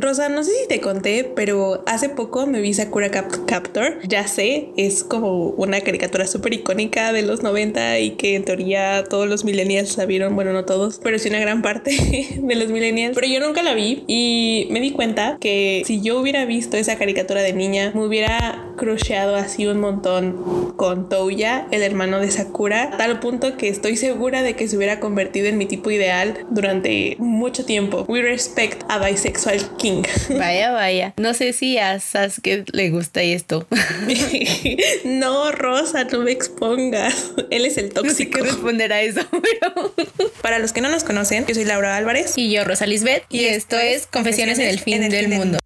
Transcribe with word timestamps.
Rosa, 0.00 0.28
no 0.28 0.44
sé 0.44 0.52
si 0.52 0.68
te 0.68 0.80
conté, 0.80 1.24
pero 1.24 1.82
hace 1.86 2.08
poco 2.08 2.46
me 2.46 2.60
vi 2.60 2.74
Sakura 2.74 3.10
Captor. 3.10 3.98
Ya 4.06 4.26
sé, 4.26 4.68
es 4.76 5.04
como 5.04 5.48
una 5.50 5.80
caricatura 5.80 6.26
súper 6.26 6.54
icónica 6.54 7.12
de 7.12 7.22
los 7.22 7.42
90 7.42 7.98
y 8.00 8.10
que 8.12 8.36
en 8.36 8.44
teoría 8.44 9.04
todos 9.08 9.28
los 9.28 9.44
millennials 9.44 9.96
la 9.96 10.06
vieron. 10.06 10.34
Bueno, 10.34 10.52
no 10.52 10.64
todos, 10.64 11.00
pero 11.02 11.18
sí 11.18 11.28
una 11.28 11.40
gran 11.40 11.62
parte 11.62 11.90
de 12.38 12.54
los 12.54 12.68
millennials. 12.68 13.14
Pero 13.14 13.26
yo 13.26 13.40
nunca 13.40 13.62
la 13.62 13.74
vi 13.74 14.04
y 14.06 14.68
me 14.70 14.80
di 14.80 14.90
cuenta 14.90 15.38
que 15.40 15.82
si 15.86 16.00
yo 16.00 16.20
hubiera 16.20 16.44
visto 16.44 16.76
esa 16.76 16.96
caricatura 16.96 17.42
de 17.42 17.52
niña, 17.52 17.92
me 17.94 18.04
hubiera 18.04 18.63
crocheado 18.76 19.36
así 19.36 19.66
un 19.66 19.80
montón 19.80 20.72
con 20.76 21.08
Touya, 21.08 21.66
el 21.70 21.82
hermano 21.82 22.20
de 22.20 22.30
Sakura, 22.30 22.84
a 22.84 22.96
tal 22.96 23.20
punto 23.20 23.56
que 23.56 23.68
estoy 23.68 23.96
segura 23.96 24.42
de 24.42 24.54
que 24.54 24.68
se 24.68 24.76
hubiera 24.76 25.00
convertido 25.00 25.46
en 25.46 25.58
mi 25.58 25.66
tipo 25.66 25.90
ideal 25.90 26.44
durante 26.50 27.16
mucho 27.18 27.64
tiempo. 27.64 28.04
We 28.08 28.22
respect 28.22 28.82
a 28.88 28.98
bisexual 28.98 29.76
king. 29.76 30.02
Vaya, 30.30 30.72
vaya. 30.72 31.14
No 31.16 31.34
sé 31.34 31.52
si 31.52 31.78
a 31.78 31.98
Sasuke 32.00 32.64
le 32.72 32.90
gusta 32.90 33.22
esto. 33.22 33.66
no, 35.04 35.52
Rosa, 35.52 36.04
no 36.04 36.20
me 36.20 36.32
expongas. 36.32 37.32
Él 37.50 37.64
es 37.64 37.76
el 37.76 37.92
tóxico. 37.92 38.04
No 38.04 38.14
sé 38.14 38.30
qué 38.30 38.42
responder 38.42 38.92
a 38.92 39.02
eso, 39.02 39.20
pero... 39.30 39.94
Para 40.42 40.58
los 40.58 40.72
que 40.72 40.80
no 40.80 40.88
nos 40.88 41.04
conocen, 41.04 41.46
yo 41.46 41.54
soy 41.54 41.64
Laura 41.64 41.96
Álvarez. 41.96 42.36
Y 42.36 42.50
yo, 42.52 42.64
Rosa 42.64 42.86
Lisbeth. 42.86 43.24
Y, 43.30 43.44
esto, 43.44 43.78
es 43.78 44.06
Confesiones, 44.06 44.58
en 44.58 44.68
el 44.68 44.78
fin 44.78 45.08
del 45.08 45.28
mundo. 45.28 45.58